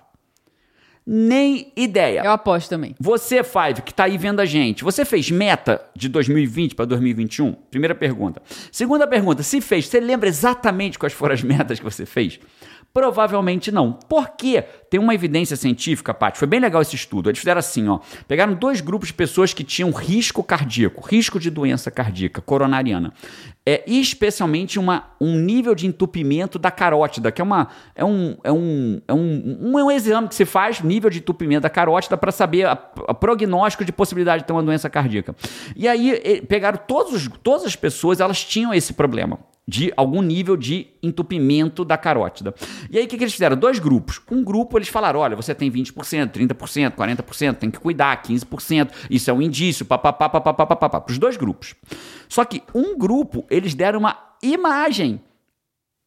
Nem 1.07 1.73
ideia. 1.77 2.23
Eu 2.25 2.31
aposto 2.31 2.69
também. 2.69 2.95
Você, 3.01 3.43
Five, 3.43 3.83
que 3.83 3.93
tá 3.93 4.05
aí 4.05 4.19
vendo 4.19 4.41
a 4.41 4.45
gente, 4.45 4.85
você 4.85 5.05
fez 5.05 5.31
meta 5.31 5.81
de 5.97 6.09
2020 6.09 6.75
para 6.75 6.85
2021? 6.85 7.53
Primeira 7.71 7.95
pergunta. 7.95 8.43
Segunda 8.71 9.07
pergunta, 9.07 9.43
se 9.43 9.61
fez, 9.61 9.89
você 9.89 9.99
lembra 9.99 10.29
exatamente 10.29 10.99
quais 10.99 11.13
foram 11.13 11.35
as 11.35 11.43
metas 11.43 11.79
que 11.79 11.85
você 11.85 12.05
fez? 12.07 12.39
Provavelmente 12.93 13.71
não. 13.71 13.93
Por 13.93 14.31
quê? 14.31 14.65
Tem 14.91 14.99
uma 14.99 15.15
evidência 15.15 15.57
científica, 15.57 16.13
Paty. 16.13 16.37
Foi 16.39 16.49
bem 16.49 16.59
legal 16.59 16.83
esse 16.83 16.97
estudo. 16.97 17.31
Eles 17.31 17.39
fizeram 17.39 17.61
assim, 17.61 17.89
ó. 17.89 18.01
Pegaram 18.27 18.53
dois 18.55 18.81
grupos 18.81 19.09
de 19.09 19.15
pessoas 19.15 19.55
que 19.55 19.63
tinham 19.63 19.91
risco 19.93 20.43
cardíaco, 20.43 21.01
risco 21.07 21.39
de 21.39 21.49
doença 21.51 21.89
cardíaca 21.91 22.41
coronariana. 22.41 23.13
É, 23.65 23.85
especialmente 23.87 24.79
uma, 24.79 25.11
um 25.21 25.37
nível 25.39 25.75
de 25.75 25.87
entupimento 25.87 26.59
da 26.59 26.71
carótida, 26.73 27.31
que 27.31 27.41
é, 27.41 27.45
uma, 27.45 27.69
é, 27.95 28.05
um, 28.05 28.37
é, 28.43 28.51
um, 28.51 29.01
é 29.07 29.13
um, 29.13 29.59
um, 29.63 29.79
é 29.79 29.85
um 29.85 29.91
exame 29.91 30.27
que 30.27 30.35
se 30.35 30.45
faz, 30.45 30.81
nível 30.81 31.09
de 31.11 31.19
entupimento 31.19 31.61
da 31.63 31.71
carótida, 31.71 32.17
para 32.17 32.33
saber 32.33 32.67
a, 32.67 32.73
a 32.73 33.15
prognóstico 33.15 33.85
de 33.85 33.93
possibilidade 33.93 34.43
de 34.43 34.47
ter 34.49 34.53
uma 34.53 34.63
doença 34.63 34.91
cardíaca. 34.91 35.37
E 35.77 35.87
aí 35.87 36.43
pegaram 36.49 36.79
todos, 36.89 37.13
os- 37.15 37.29
todas 37.43 37.65
as 37.65 37.77
pessoas, 37.77 38.19
elas 38.19 38.43
tinham 38.45 38.75
esse 38.75 38.93
problema 38.95 39.39
de 39.71 39.93
algum 39.97 40.21
nível 40.21 40.57
de 40.57 40.89
entupimento 41.01 41.85
da 41.85 41.97
carótida. 41.97 42.53
E 42.91 42.99
aí 42.99 43.05
o 43.05 43.09
que, 43.09 43.17
que 43.17 43.23
eles 43.23 43.33
fizeram? 43.33 43.57
Dois 43.57 43.79
grupos. 43.79 44.21
Um 44.29 44.43
grupo 44.43 44.77
eles 44.77 44.89
falaram: 44.89 45.21
olha, 45.21 45.37
você 45.37 45.55
tem 45.55 45.71
20%, 45.71 45.93
30%, 46.33 46.91
40%, 46.97 47.55
tem 47.55 47.71
que 47.71 47.79
cuidar, 47.79 48.21
15%, 48.21 48.91
isso 49.09 49.31
é 49.31 49.33
um 49.33 49.41
indício, 49.41 49.85
papapá, 49.87 50.29
papapá, 50.29 50.67
papapá. 50.67 51.01
Para 51.01 51.13
os 51.13 51.19
dois 51.19 51.37
grupos. 51.37 51.77
Só 52.29 52.45
que 52.45 52.65
um 52.75 52.99
grupo, 52.99 53.47
eles 53.49 53.73
deram 53.73 54.01
uma 54.01 54.19
imagem 54.43 55.21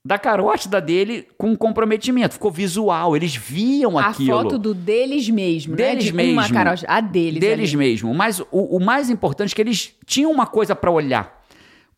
da 0.05 0.19
carótida 0.19 0.81
dele 0.81 1.25
com 1.37 1.55
comprometimento. 1.55 2.33
Ficou 2.33 2.51
visual, 2.51 3.15
eles 3.15 3.33
viam 3.33 3.97
A 3.97 4.07
aquilo. 4.07 4.41
foto 4.43 4.57
do 4.57 4.73
deles 4.73 5.29
mesmo, 5.29 5.77
né? 5.77 5.77
Deles 5.77 6.03
De 6.03 6.11
uma 6.11 6.21
mesmo. 6.21 6.53
carótida. 6.53 6.91
A 6.91 6.99
deles. 6.99 7.39
Deles 7.39 7.69
ali. 7.69 7.77
mesmo. 7.77 8.13
Mas 8.13 8.41
o, 8.51 8.75
o 8.77 8.83
mais 8.83 9.09
importante 9.09 9.53
é 9.53 9.55
que 9.55 9.61
eles 9.61 9.95
tinham 10.05 10.29
uma 10.29 10.45
coisa 10.45 10.75
para 10.75 10.91
olhar. 10.91 11.41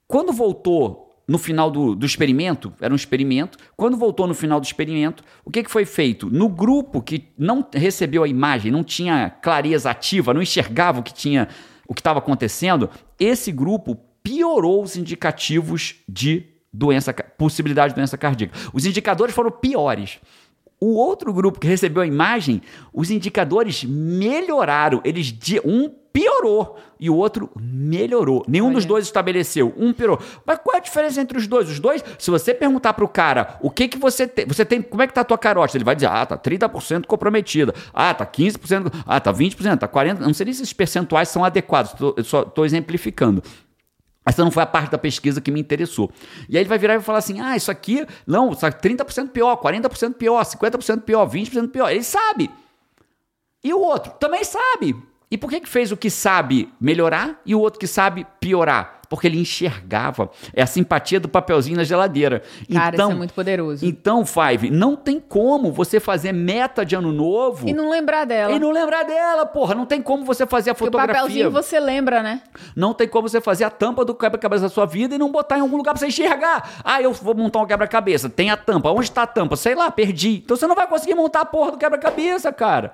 Quando 0.08 0.32
voltou 0.32 1.05
no 1.28 1.38
final 1.38 1.72
do, 1.72 1.96
do 1.96 2.06
experimento, 2.06 2.72
era 2.80 2.94
um 2.94 2.96
experimento, 2.96 3.58
quando 3.76 3.98
voltou 3.98 4.28
no 4.28 4.34
final 4.36 4.60
do 4.60 4.64
experimento, 4.66 5.24
o 5.44 5.50
que, 5.50 5.64
que 5.64 5.72
foi 5.72 5.84
feito? 5.86 6.30
No 6.30 6.48
grupo 6.48 7.02
que 7.02 7.30
não 7.38 7.66
recebeu 7.74 8.24
a 8.24 8.28
imagem, 8.28 8.72
não 8.72 8.84
tinha 8.84 9.30
clareza 9.42 9.90
ativa, 9.90 10.34
não 10.34 10.42
enxergava 10.42 11.00
o 11.00 11.04
que 11.04 11.14
tinha, 11.14 11.48
o 11.88 11.94
que 11.94 12.02
estava 12.02 12.20
acontecendo, 12.20 12.90
esse 13.20 13.52
grupo 13.52 13.96
piorou 14.22 14.84
os 14.84 14.96
indicativos 14.96 15.96
de 16.08 16.46
doença, 16.72 17.14
possibilidade 17.14 17.94
de 17.94 17.96
doença 17.96 18.18
cardíaca. 18.18 18.58
Os 18.74 18.86
indicadores 18.86 19.34
foram 19.34 19.50
piores. 19.52 20.20
O 20.80 20.96
outro 20.96 21.32
grupo 21.34 21.60
que 21.60 21.68
recebeu 21.68 22.04
a 22.04 22.08
imagem, 22.08 22.62
os 22.94 23.10
indicadores 23.10 23.84
melhoraram. 23.84 25.02
Eles 25.06 25.28
di- 25.28 25.62
um 25.64 25.90
piorou 26.16 26.78
e 26.98 27.10
o 27.10 27.16
outro 27.16 27.52
melhorou. 27.60 28.46
Nenhum 28.48 28.72
dos 28.72 28.84
Olha. 28.86 28.88
dois 28.88 29.04
estabeleceu. 29.06 29.74
Um 29.76 29.92
piorou. 29.92 30.18
Mas 30.46 30.60
qual 30.64 30.76
é 30.76 30.78
a 30.78 30.82
diferença 30.82 31.20
entre 31.20 31.38
os 31.38 31.46
dois? 31.46 31.70
Os 31.70 31.78
dois, 31.78 32.02
se 32.18 32.32
você 32.32 32.54
perguntar 32.54 32.94
pro 32.94 33.06
cara, 33.06 33.58
o 33.62 33.70
que 33.70 33.90
que 33.90 33.98
você 33.98 34.26
tem, 34.26 34.46
você 34.46 34.64
tem, 34.64 34.82
como 34.82 35.02
é 35.04 35.08
que 35.08 35.14
tá 35.14 35.20
a 35.22 35.26
tua 35.26 35.38
carótida? 35.38 35.78
Ele 35.78 35.84
vai 35.84 35.94
dizer: 35.94 36.08
"Ah, 36.08 36.26
tá 36.26 36.38
30% 36.38 37.06
comprometida. 37.06 37.76
Ah, 37.94 38.14
tá 38.14 38.26
15%, 38.26 38.90
ah, 39.06 39.20
tá 39.20 39.34
20%, 39.34 39.78
tá 39.78 39.88
40%". 39.90 40.20
Não 40.22 40.34
sei 40.34 40.46
nem 40.46 40.54
se 40.54 40.62
esses 40.64 40.72
percentuais 40.72 41.28
são 41.28 41.44
adequados. 41.44 41.92
Tô- 41.92 42.14
eu 42.16 42.24
só 42.24 42.44
tô 42.46 42.64
exemplificando. 42.64 43.44
Essa 44.26 44.42
não 44.42 44.50
foi 44.52 44.64
a 44.64 44.66
parte 44.66 44.90
da 44.92 44.98
pesquisa 44.98 45.42
que 45.42 45.52
me 45.52 45.60
interessou. 45.60 46.10
E 46.48 46.56
aí 46.56 46.64
ele 46.64 46.70
vai 46.70 46.78
virar 46.80 46.94
e 46.94 46.98
vai 46.98 47.06
falar 47.06 47.18
assim: 47.20 47.42
ah, 47.42 47.58
isso 47.58 47.70
aqui, 47.70 48.06
não, 48.26 48.54
isso 48.54 48.66
aqui 48.66 48.82
30% 48.82 49.32
pior, 49.32 49.58
40% 49.58 50.14
pior, 50.14 50.42
50% 50.46 51.02
pior, 51.02 51.26
20% 51.30 51.68
pior. 51.72 51.90
Ele 51.92 52.04
sabe. 52.04 52.50
E 53.62 53.74
o 53.74 53.80
outro 53.82 54.14
também 54.14 54.46
sabe. 54.46 54.96
E 55.30 55.38
por 55.38 55.50
que, 55.50 55.60
que 55.60 55.70
fez 55.70 55.92
o 55.92 55.98
que 55.98 56.10
sabe 56.10 56.72
melhorar 56.80 57.42
e 57.46 57.56
o 57.56 57.60
outro 57.60 57.80
que 57.80 57.88
sabe 57.88 58.26
piorar? 58.40 59.00
Porque 59.10 59.28
ele 59.28 59.40
enxergava. 59.40 60.30
É 60.54 60.64
a 60.64 60.68
simpatia 60.68 61.20
do 61.20 61.30
papelzinho 61.30 61.78
na 61.78 61.84
geladeira. 61.84 62.42
Cara, 62.74 62.96
então, 62.96 63.08
isso 63.10 63.16
é 63.16 63.18
muito 63.18 63.34
poderoso. 63.36 63.86
então, 63.86 64.26
Five, 64.26 64.72
não 64.72 64.96
tem 64.96 65.20
como 65.20 65.72
você 65.72 66.00
fazer 66.00 66.32
meta 66.32 66.84
de 66.84 66.96
ano 66.96 67.12
novo 67.12 67.68
E 67.70 67.74
não 67.74 67.90
lembrar 67.92 68.26
dela. 68.26 68.52
e 68.54 68.60
não 68.60 68.72
lembrar 68.72 69.04
dela, 69.04 69.46
porra. 69.46 69.76
Não 69.76 69.86
tem 69.86 70.02
como 70.02 70.26
você 70.26 70.46
fazer 70.48 70.72
a 70.72 70.74
Porque 70.74 70.86
o 70.90 70.92
fotografia. 70.92 71.22
papelzinho 71.22 71.52
você 71.52 71.80
lembra, 71.80 72.24
né? 72.24 72.42
Não 72.76 72.94
tem 72.96 73.08
como 73.08 73.30
você 73.30 73.40
fazer 73.40 73.64
a 73.66 73.70
tampa 73.70 74.04
do 74.04 74.14
quebra-cabeça 74.16 74.64
da 74.64 74.70
sua 74.70 74.86
vida 74.88 75.14
e 75.16 75.18
não 75.20 75.32
botar 75.32 75.58
em 75.58 75.62
algum 75.62 75.78
lugar 75.78 75.92
pra 75.94 76.00
você 76.00 76.08
enxergar. 76.08 76.82
Ah, 76.84 77.00
eu 77.02 77.14
vou 77.14 77.36
montar 77.36 77.60
um 77.62 77.66
quebra-cabeça. 77.68 78.28
Tem 78.28 78.50
a 78.50 78.58
tampa. 78.58 78.90
Onde 78.92 79.12
tá 79.12 79.24
a 79.24 79.28
tampa? 79.28 79.56
Sei 79.56 79.76
lá, 79.76 79.90
perdi. 79.92 80.42
Então 80.44 80.58
você 80.58 80.66
não 80.68 80.76
vai 80.76 80.88
conseguir 80.88 81.14
montar 81.14 81.42
a 81.42 81.46
porra 81.46 81.72
do 81.74 81.78
quebra-cabeça, 81.78 82.52
cara. 82.52 82.94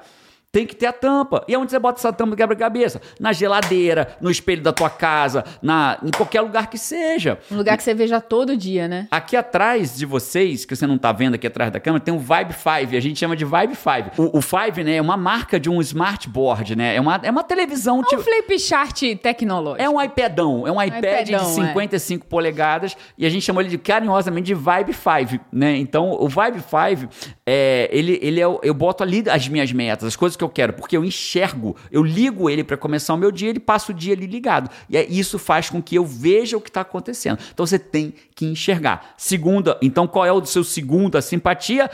Tem 0.53 0.65
que 0.65 0.75
ter 0.75 0.87
a 0.87 0.91
tampa. 0.91 1.45
E 1.47 1.55
onde 1.55 1.71
você 1.71 1.79
bota 1.79 1.97
essa 1.99 2.11
tampa 2.11 2.35
quebra-cabeça? 2.35 2.99
Na 3.17 3.31
geladeira, 3.31 4.17
no 4.19 4.29
espelho 4.29 4.61
da 4.61 4.73
tua 4.73 4.89
casa, 4.89 5.45
na, 5.61 5.97
em 6.03 6.11
qualquer 6.11 6.41
lugar 6.41 6.69
que 6.69 6.77
seja. 6.77 7.39
Um 7.49 7.55
lugar 7.55 7.77
que 7.77 7.83
você 7.83 7.93
veja 7.93 8.19
todo 8.19 8.57
dia, 8.57 8.85
né? 8.85 9.07
Aqui 9.09 9.37
atrás 9.37 9.95
de 9.97 10.05
vocês, 10.05 10.65
que 10.65 10.75
você 10.75 10.85
não 10.85 10.97
tá 10.97 11.13
vendo 11.13 11.35
aqui 11.35 11.47
atrás 11.47 11.71
da 11.71 11.79
câmera, 11.79 12.03
tem 12.03 12.13
um 12.13 12.17
Vibe 12.19 12.51
5. 12.53 12.67
A 12.97 12.99
gente 12.99 13.17
chama 13.17 13.33
de 13.37 13.45
Vibe 13.45 13.75
5. 13.75 14.21
O, 14.21 14.39
o 14.39 14.41
5, 14.41 14.81
né, 14.83 14.95
é 14.97 15.01
uma 15.01 15.15
marca 15.15 15.57
de 15.57 15.69
um 15.69 15.79
smartboard, 15.79 16.75
né? 16.75 16.97
É 16.97 16.99
uma, 16.99 17.17
é 17.23 17.31
uma 17.31 17.43
televisão... 17.43 17.97
É 17.97 17.99
um 17.99 18.03
tipo, 18.03 18.21
flip 18.21 18.59
chart 18.59 19.01
tecnológico. 19.23 19.81
é 19.81 19.89
um 19.89 20.01
iPadão, 20.01 20.67
é 20.67 20.71
um 20.71 20.81
iPad 20.81 21.29
iPadão, 21.29 21.53
de 21.53 21.61
é. 21.61 21.65
55 21.67 22.25
polegadas 22.27 22.97
e 23.17 23.25
a 23.25 23.29
gente 23.29 23.43
chamou 23.43 23.61
ele 23.61 23.69
de 23.69 23.77
carinhosamente 23.77 24.47
de 24.47 24.53
Vibe 24.53 24.93
5, 24.93 25.45
né? 25.49 25.77
Então, 25.77 26.11
o 26.11 26.27
Vibe 26.27 26.59
5, 26.59 27.09
é, 27.45 27.87
ele, 27.89 28.19
ele 28.21 28.41
é, 28.41 28.47
o- 28.47 28.59
eu 28.61 28.73
boto 28.73 29.01
ali 29.01 29.23
as 29.29 29.47
minhas 29.47 29.71
metas, 29.71 30.09
as 30.09 30.15
coisas 30.17 30.40
que 30.41 30.43
eu 30.43 30.49
quero, 30.49 30.73
porque 30.73 30.97
eu 30.97 31.05
enxergo, 31.05 31.75
eu 31.91 32.01
ligo 32.03 32.49
ele 32.49 32.63
para 32.63 32.75
começar 32.75 33.13
o 33.13 33.17
meu 33.17 33.31
dia, 33.31 33.49
ele 33.49 33.59
passa 33.59 33.91
o 33.91 33.95
dia 33.95 34.13
ali 34.13 34.25
ligado. 34.25 34.69
E 34.89 34.97
é, 34.97 35.05
isso 35.05 35.37
faz 35.37 35.69
com 35.69 35.81
que 35.81 35.95
eu 35.95 36.05
veja 36.05 36.57
o 36.57 36.61
que 36.61 36.69
está 36.69 36.81
acontecendo. 36.81 37.39
Então, 37.53 37.65
você 37.65 37.77
tem 37.77 38.13
que 38.33 38.45
enxergar. 38.45 39.13
Segunda, 39.17 39.77
então 39.81 40.07
qual 40.07 40.25
é 40.25 40.31
o 40.31 40.43
seu 40.45 40.63
segundo, 40.63 41.17
a 41.17 41.21
simpatia? 41.21 41.89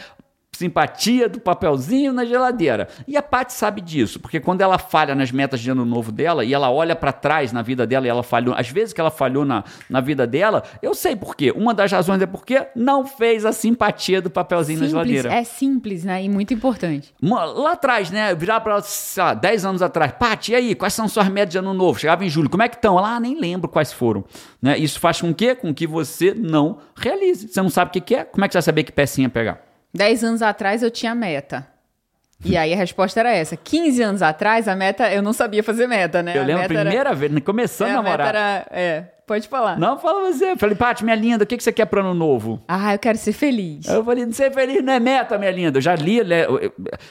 Simpatia 0.57 1.29
do 1.29 1.39
papelzinho 1.39 2.11
na 2.11 2.25
geladeira. 2.25 2.87
E 3.07 3.15
a 3.15 3.21
Paty 3.21 3.53
sabe 3.53 3.79
disso, 3.79 4.19
porque 4.19 4.39
quando 4.39 4.61
ela 4.61 4.79
falha 4.79 5.13
nas 5.13 5.31
metas 5.31 5.59
de 5.59 5.69
ano 5.69 5.85
novo 5.85 6.11
dela 6.11 6.43
e 6.43 6.53
ela 6.53 6.71
olha 6.71 6.95
pra 6.95 7.11
trás 7.11 7.53
na 7.53 7.61
vida 7.61 7.85
dela 7.85 8.07
e 8.07 8.09
ela 8.09 8.23
falhou, 8.23 8.55
às 8.57 8.67
vezes 8.69 8.91
que 8.91 8.99
ela 8.99 9.11
falhou 9.11 9.45
na, 9.45 9.63
na 9.87 10.01
vida 10.01 10.25
dela, 10.25 10.63
eu 10.81 10.95
sei 10.95 11.15
por 11.15 11.35
quê. 11.35 11.51
Uma 11.55 11.73
das 11.73 11.91
razões 11.91 12.21
é 12.21 12.25
porque 12.25 12.67
não 12.75 13.05
fez 13.05 13.45
a 13.45 13.51
simpatia 13.51 14.19
do 14.19 14.31
papelzinho 14.31 14.79
na 14.79 14.87
Simples, 14.87 15.07
geladeira. 15.07 15.33
é 15.33 15.43
simples, 15.43 16.03
né? 16.03 16.23
E 16.23 16.29
muito 16.29 16.53
importante. 16.53 17.13
Lá 17.21 17.73
atrás, 17.73 18.09
né? 18.09 18.33
Virar 18.33 18.59
pra 18.61 18.73
ela, 18.73 18.81
sei 18.81 19.23
lá, 19.23 19.33
10 19.35 19.65
anos 19.65 19.81
atrás. 19.83 20.11
Paty, 20.13 20.53
e 20.53 20.55
aí? 20.55 20.75
Quais 20.75 20.93
são 20.93 21.07
suas 21.07 21.27
metas 21.29 21.51
de 21.51 21.59
ano 21.59 21.73
novo? 21.73 21.99
Chegava 21.99 22.25
em 22.25 22.29
julho. 22.29 22.49
Como 22.49 22.63
é 22.63 22.67
que 22.67 22.75
estão? 22.75 22.97
Ela, 22.97 23.15
ah, 23.15 23.19
nem 23.19 23.39
lembro 23.39 23.69
quais 23.69 23.93
foram. 23.93 24.25
Né? 24.59 24.77
Isso 24.77 24.99
faz 24.99 25.21
com 25.21 25.31
que, 25.33 25.53
com 25.53 25.71
que 25.73 25.85
você 25.85 26.33
não 26.33 26.79
realize. 26.95 27.47
Você 27.47 27.61
não 27.61 27.69
sabe 27.69 27.89
o 27.89 27.91
que, 27.93 28.01
que 28.01 28.15
é? 28.15 28.23
Como 28.23 28.43
é 28.43 28.47
que 28.47 28.53
você 28.53 28.57
vai 28.57 28.63
saber 28.63 28.83
que 28.83 28.91
pecinha 28.91 29.29
pegar? 29.29 29.66
Dez 29.97 30.23
anos 30.23 30.41
atrás 30.41 30.83
eu 30.83 30.91
tinha 30.91 31.13
meta. 31.15 31.67
E 32.45 32.55
aí 32.55 32.71
a 32.71 32.77
resposta 32.77 33.19
era 33.19 33.31
essa. 33.31 33.57
15 33.57 34.01
anos 34.03 34.21
atrás, 34.21 34.67
a 34.67 34.75
meta, 34.75 35.11
eu 35.11 35.23
não 35.23 35.33
sabia 35.33 35.63
fazer 35.63 35.87
meta, 35.87 36.21
né? 36.21 36.37
Eu 36.37 36.43
a 36.43 36.45
lembro 36.45 36.65
a 36.65 36.67
meta 36.67 36.73
era- 36.79 36.89
primeira 36.89 37.15
vez, 37.15 37.43
começando 37.43 37.87
é, 37.89 37.91
a 37.93 37.95
namorar. 37.95 38.27
era. 38.27 38.67
É, 38.69 39.01
pode 39.25 39.47
falar. 39.47 39.79
Não, 39.79 39.97
fala 39.97 40.31
você. 40.31 40.51
Eu 40.51 40.57
falei, 40.57 40.75
Paty, 40.75 41.03
minha 41.03 41.15
linda, 41.15 41.43
o 41.43 41.47
que 41.47 41.57
que 41.57 41.63
você 41.63 41.71
quer 41.71 41.85
pro 41.85 41.99
ano 41.99 42.13
novo? 42.13 42.61
Ah, 42.67 42.93
eu 42.93 42.99
quero 42.99 43.17
ser 43.17 43.33
feliz. 43.33 43.87
Eu 43.87 44.05
falei, 44.05 44.31
ser 44.33 44.53
feliz 44.53 44.83
não 44.83 44.93
é 44.93 44.99
meta, 44.99 45.35
minha 45.35 45.49
linda. 45.49 45.79
Eu 45.79 45.81
já 45.81 45.95
li. 45.95 46.23
né, 46.23 46.43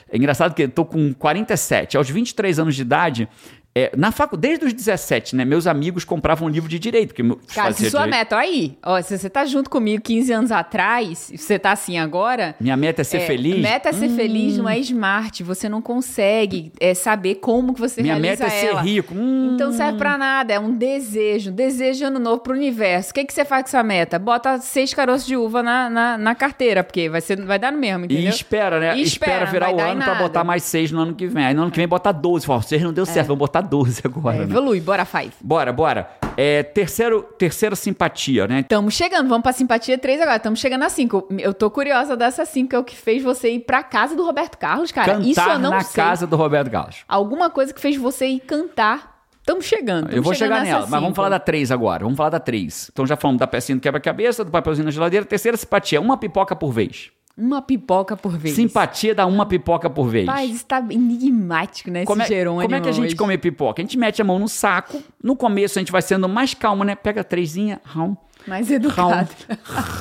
É 0.08 0.16
engraçado 0.16 0.54
que 0.54 0.62
eu 0.62 0.68
tô 0.70 0.84
com 0.84 1.12
47. 1.12 1.96
Aos 1.96 2.08
23 2.08 2.60
anos 2.60 2.76
de 2.76 2.82
idade, 2.82 3.28
é, 3.78 3.92
na 3.94 4.10
facu, 4.10 4.38
desde 4.38 4.64
os 4.64 4.72
17, 4.72 5.36
né? 5.36 5.44
Meus 5.44 5.66
amigos 5.66 6.02
compravam 6.02 6.48
um 6.48 6.50
livro 6.50 6.66
de 6.66 6.78
direito. 6.78 7.14
Porque 7.14 7.22
Cara, 7.54 7.68
fazia 7.68 7.84
se 7.84 7.90
sua 7.90 8.04
direito. 8.04 8.18
meta, 8.18 8.36
ó 8.36 8.38
aí, 8.38 8.78
ó, 8.82 9.02
se 9.02 9.18
você 9.18 9.28
tá 9.28 9.44
junto 9.44 9.68
comigo 9.68 10.02
15 10.02 10.32
anos 10.32 10.50
atrás, 10.50 11.30
e 11.30 11.36
você 11.36 11.58
tá 11.58 11.72
assim 11.72 11.98
agora. 11.98 12.54
Minha 12.58 12.74
meta 12.74 13.02
é 13.02 13.04
ser 13.04 13.18
é, 13.18 13.26
feliz. 13.26 13.56
Hum. 13.56 13.60
Meta 13.60 13.90
é 13.90 13.92
ser 13.92 14.08
feliz, 14.08 14.56
não 14.56 14.66
é 14.66 14.78
smart. 14.78 15.42
Você 15.42 15.68
não 15.68 15.82
consegue 15.82 16.72
é, 16.80 16.94
saber 16.94 17.34
como 17.34 17.74
que 17.74 17.80
você 17.80 18.00
Minha 18.00 18.14
realiza 18.14 18.44
meta 18.44 18.56
é 18.56 18.60
ser 18.60 18.66
ela. 18.68 18.80
rico. 18.80 19.14
Hum. 19.14 19.52
Então 19.54 19.70
serve 19.72 19.98
pra 19.98 20.16
nada, 20.16 20.54
é 20.54 20.58
um 20.58 20.72
desejo, 20.74 21.50
desejo 21.52 21.98
de 21.98 22.04
ano 22.04 22.18
novo 22.18 22.40
pro 22.40 22.54
universo. 22.54 23.10
O 23.10 23.14
que, 23.14 23.26
que 23.26 23.32
você 23.34 23.44
faz 23.44 23.64
com 23.64 23.68
essa 23.68 23.82
meta? 23.82 24.18
Bota 24.18 24.58
seis 24.58 24.94
caroços 24.94 25.26
de 25.26 25.36
uva 25.36 25.62
na, 25.62 25.90
na, 25.90 26.16
na 26.16 26.34
carteira, 26.34 26.82
porque 26.82 27.10
vai, 27.10 27.20
ser, 27.20 27.38
vai 27.44 27.58
dar 27.58 27.70
no 27.72 27.78
mesmo, 27.78 28.04
E 28.04 28.06
entendeu? 28.06 28.30
espera, 28.30 28.80
né? 28.80 28.96
E 28.96 29.02
espera, 29.02 29.44
espera, 29.44 29.50
virar 29.50 29.70
o 29.70 29.78
ano 29.78 30.02
pra 30.02 30.14
botar 30.14 30.44
mais 30.44 30.62
seis 30.62 30.90
no 30.90 30.98
ano 31.00 31.14
que 31.14 31.26
vem. 31.26 31.44
Aí 31.44 31.52
no 31.52 31.60
ano 31.60 31.70
que 31.70 31.76
vem 31.76 31.86
botar 31.86 32.12
12. 32.12 32.46
Fala, 32.46 32.62
seis 32.62 32.80
não 32.80 32.92
deu 32.94 33.04
certo, 33.04 33.26
vamos 33.26 33.40
botar 33.40 33.65
12 33.66 34.02
agora. 34.04 34.36
É, 34.36 34.38
né? 34.40 34.44
evolui, 34.44 34.80
bora, 34.80 35.04
five. 35.04 35.32
Bora, 35.40 35.72
bora. 35.72 36.08
É, 36.36 36.62
terceiro, 36.62 37.22
terceira 37.38 37.74
simpatia, 37.74 38.46
né? 38.46 38.60
Estamos 38.60 38.94
chegando, 38.94 39.28
vamos 39.28 39.42
pra 39.42 39.52
simpatia 39.52 39.96
3 39.96 40.20
agora. 40.20 40.36
Estamos 40.36 40.60
chegando 40.60 40.82
a 40.82 40.88
5. 40.88 41.28
Eu 41.38 41.54
tô 41.54 41.70
curiosa 41.70 42.16
dessa 42.16 42.44
5, 42.44 42.68
que 42.68 42.76
é 42.76 42.78
o 42.78 42.84
que 42.84 42.96
fez 42.96 43.22
você 43.22 43.50
ir 43.50 43.60
pra 43.60 43.82
casa 43.82 44.14
do 44.14 44.24
Roberto 44.24 44.58
Carlos, 44.58 44.92
cara. 44.92 45.14
Cantar 45.14 45.26
Isso 45.26 45.40
eu 45.40 45.58
não 45.58 45.70
na 45.70 45.80
sei. 45.80 46.02
casa 46.02 46.26
do 46.26 46.36
Roberto 46.36 46.70
Carlos. 46.70 47.04
Alguma 47.08 47.48
coisa 47.50 47.72
que 47.72 47.80
fez 47.80 47.96
você 47.96 48.26
ir 48.26 48.40
cantar. 48.40 49.16
Estamos 49.40 49.64
chegando. 49.64 50.10
Eu 50.10 50.22
vou 50.22 50.32
tamo 50.32 50.34
chegar 50.34 50.64
nela, 50.64 50.80
mas 50.80 50.90
vamos 50.90 51.06
cinco. 51.06 51.14
falar 51.16 51.28
da 51.28 51.38
3 51.38 51.70
agora. 51.70 52.02
Vamos 52.02 52.16
falar 52.16 52.30
da 52.30 52.40
3. 52.40 52.90
Então 52.92 53.06
já 53.06 53.16
falamos 53.16 53.38
da 53.38 53.46
pecinha 53.46 53.76
do 53.76 53.80
quebra-cabeça, 53.80 54.44
do 54.44 54.50
papelzinho 54.50 54.84
na 54.84 54.90
geladeira. 54.90 55.24
Terceira 55.24 55.56
simpatia, 55.56 56.00
uma 56.00 56.16
pipoca 56.16 56.54
por 56.56 56.72
vez. 56.72 57.10
Uma 57.36 57.60
pipoca 57.60 58.16
por 58.16 58.36
vez. 58.38 58.54
Simpatia 58.54 59.14
dá 59.14 59.26
uma 59.26 59.44
pipoca 59.44 59.90
por 59.90 60.08
vez. 60.08 60.24
Pai, 60.24 60.46
isso 60.46 60.64
tá 60.64 60.78
enigmático, 60.88 61.90
né? 61.90 62.00
Esse 62.00 62.06
Como 62.06 62.22
é, 62.22 62.26
Jerônimo 62.26 62.62
como 62.62 62.74
é 62.74 62.80
que 62.80 62.88
a 62.88 62.92
gente 62.92 63.06
hoje. 63.08 63.16
come 63.16 63.36
pipoca? 63.36 63.82
A 63.82 63.84
gente 63.84 63.98
mete 63.98 64.22
a 64.22 64.24
mão 64.24 64.38
no 64.38 64.48
saco. 64.48 65.02
No 65.22 65.36
começo 65.36 65.78
a 65.78 65.80
gente 65.80 65.92
vai 65.92 66.00
sendo 66.00 66.28
mais 66.28 66.54
calmo, 66.54 66.82
né? 66.82 66.94
Pega 66.94 67.22
trezinha, 67.22 67.78
raum, 67.84 68.16
Mais 68.46 68.70
educado. 68.70 69.28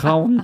raum, 0.02 0.38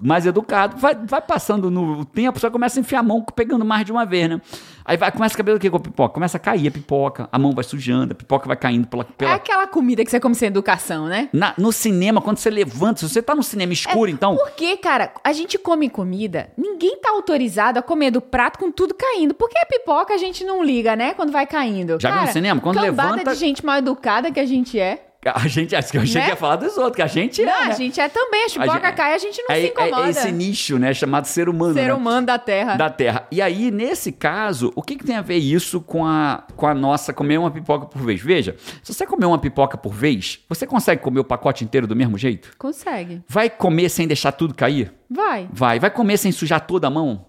mais 0.00 0.26
educado. 0.26 0.76
Vai, 0.76 0.94
vai 0.94 1.22
passando 1.22 1.70
no 1.70 2.04
tempo, 2.04 2.40
você 2.40 2.50
começa 2.50 2.78
a 2.78 2.80
enfiar 2.80 3.00
a 3.00 3.02
mão 3.04 3.22
pegando 3.22 3.64
mais 3.64 3.84
de 3.84 3.92
uma 3.92 4.04
vez, 4.04 4.28
né? 4.28 4.40
Aí 4.88 4.96
vai, 4.96 5.10
começa 5.10 5.34
a 5.34 5.36
caber 5.36 5.54
o 5.54 5.58
que 5.58 5.68
com 5.68 5.78
a 5.78 5.80
pipoca? 5.80 6.14
Começa 6.14 6.36
a 6.36 6.40
cair 6.40 6.68
a 6.68 6.70
pipoca, 6.70 7.28
a 7.32 7.38
mão 7.38 7.52
vai 7.52 7.64
sujando, 7.64 8.12
a 8.12 8.14
pipoca 8.14 8.46
vai 8.46 8.56
caindo 8.56 8.86
pela... 8.86 9.02
É 9.02 9.06
pela... 9.16 9.34
aquela 9.34 9.66
comida 9.66 10.04
que 10.04 10.10
você 10.10 10.20
come 10.20 10.34
sem 10.36 10.46
educação, 10.46 11.06
né? 11.06 11.28
Na- 11.32 11.54
no 11.58 11.72
cinema, 11.72 12.20
quando 12.20 12.38
você 12.38 12.50
levanta, 12.50 13.00
se 13.00 13.08
você 13.08 13.20
tá 13.20 13.34
no 13.34 13.42
cinema 13.42 13.72
escuro, 13.72 14.10
então... 14.10 14.36
Porque, 14.36 14.76
cara, 14.76 15.12
a 15.24 15.32
gente 15.32 15.58
come 15.58 15.90
comida, 15.90 16.50
ninguém 16.56 16.96
tá 16.98 17.10
autorizado 17.10 17.78
a 17.80 17.82
comer 17.82 18.12
do 18.12 18.20
prato 18.20 18.58
com 18.60 18.70
tudo 18.70 18.94
caindo. 18.94 19.34
Porque 19.34 19.58
a 19.58 19.66
pipoca 19.66 20.14
a 20.14 20.18
gente 20.18 20.44
não 20.44 20.62
liga, 20.62 20.94
né? 20.94 21.14
Quando 21.14 21.32
vai 21.32 21.46
caindo. 21.46 21.98
Já 22.00 22.08
viu 22.10 22.16
cara, 22.18 22.26
no 22.28 22.32
cinema? 22.32 22.60
Quando 22.60 22.80
levanta- 22.80 23.32
de 23.32 23.38
gente 23.38 23.66
mal 23.66 23.78
educada 23.78 24.30
que 24.30 24.38
a 24.38 24.46
gente 24.46 24.78
é. 24.78 25.02
A 25.34 25.48
gente, 25.48 25.74
acho 25.74 25.90
que 25.90 25.96
eu 25.98 26.02
achei 26.02 26.14
Né? 26.20 26.24
que 26.26 26.30
ia 26.30 26.36
falar 26.36 26.54
dos 26.56 26.76
outros, 26.76 26.94
que 26.96 27.02
a 27.02 27.06
gente 27.08 27.42
é, 27.42 27.44
não, 27.46 27.64
né? 27.66 27.72
a 27.72 27.74
gente 27.74 28.00
é 28.00 28.08
também. 28.08 28.44
A 28.44 28.48
gente- 28.48 28.94
cai, 28.94 29.12
a 29.12 29.18
gente 29.18 29.42
não 29.42 29.56
é, 29.56 29.60
se 29.60 29.66
é- 29.66 29.68
incomoda. 29.70 30.06
é 30.06 30.10
esse 30.10 30.30
nicho, 30.30 30.78
né? 30.78 30.94
Chamado 30.94 31.24
ser 31.26 31.48
humano, 31.48 31.74
Ser 31.74 31.86
né? 31.86 31.94
humano 31.94 32.26
da 32.26 32.38
Terra. 32.38 32.76
da 32.76 32.88
Terra. 32.88 33.26
E 33.32 33.42
aí, 33.42 33.72
nesse 33.72 34.12
caso, 34.12 34.72
o 34.76 34.82
que, 34.82 34.94
que 34.94 35.04
tem 35.04 35.16
a 35.16 35.22
ver 35.22 35.38
isso 35.38 35.80
com 35.80 36.06
a, 36.06 36.44
com 36.54 36.66
a 36.68 36.72
nossa 36.74 37.12
comer 37.12 37.38
uma 37.38 37.50
pipoca 37.50 37.86
por 37.86 38.00
vez? 38.02 38.20
Veja, 38.20 38.54
se 38.84 38.94
você 38.94 39.04
comer 39.04 39.26
uma 39.26 39.38
pipoca 39.38 39.76
por 39.76 39.92
vez, 39.92 40.38
você 40.48 40.64
consegue 40.64 41.02
comer 41.02 41.18
o 41.18 41.24
pacote 41.24 41.64
inteiro 41.64 41.88
do 41.88 41.96
mesmo 41.96 42.16
jeito? 42.16 42.52
Consegue. 42.56 43.20
Vai 43.28 43.50
comer 43.50 43.88
sem 43.88 44.06
deixar 44.06 44.30
tudo 44.30 44.54
cair? 44.54 44.92
Vai. 45.10 45.48
Vai. 45.52 45.80
Vai 45.80 45.90
comer 45.90 46.18
sem 46.18 46.30
sujar 46.30 46.60
toda 46.60 46.86
a 46.86 46.90
mão? 46.90 47.26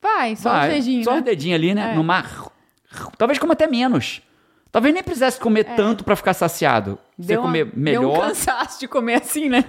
Vai, 0.00 0.34
só 0.34 0.50
Vai. 0.50 0.68
os 0.68 0.74
dedinhos. 0.74 1.04
Só 1.04 1.12
né? 1.12 1.18
os 1.18 1.24
dedinhos 1.24 1.54
ali, 1.54 1.74
né? 1.74 1.92
É. 1.92 1.94
No 1.94 2.02
mar. 2.02 2.50
Talvez 3.16 3.38
coma 3.38 3.52
até 3.52 3.68
menos. 3.68 4.20
Talvez 4.72 4.94
nem 4.94 5.02
precisasse 5.02 5.38
comer 5.38 5.64
tanto 5.76 6.02
pra 6.02 6.16
ficar 6.16 6.32
saciado. 6.34 6.98
Você 7.18 7.34
É. 7.34 7.36
Deu 7.36 7.40
uma- 7.40 7.46
comer 7.48 7.64
Deu 7.66 8.00
um 8.00 8.04
melhor. 8.08 8.20
cansaço 8.28 8.80
de 8.80 8.88
comer 8.88 9.14
assim, 9.22 9.48
né? 9.48 9.64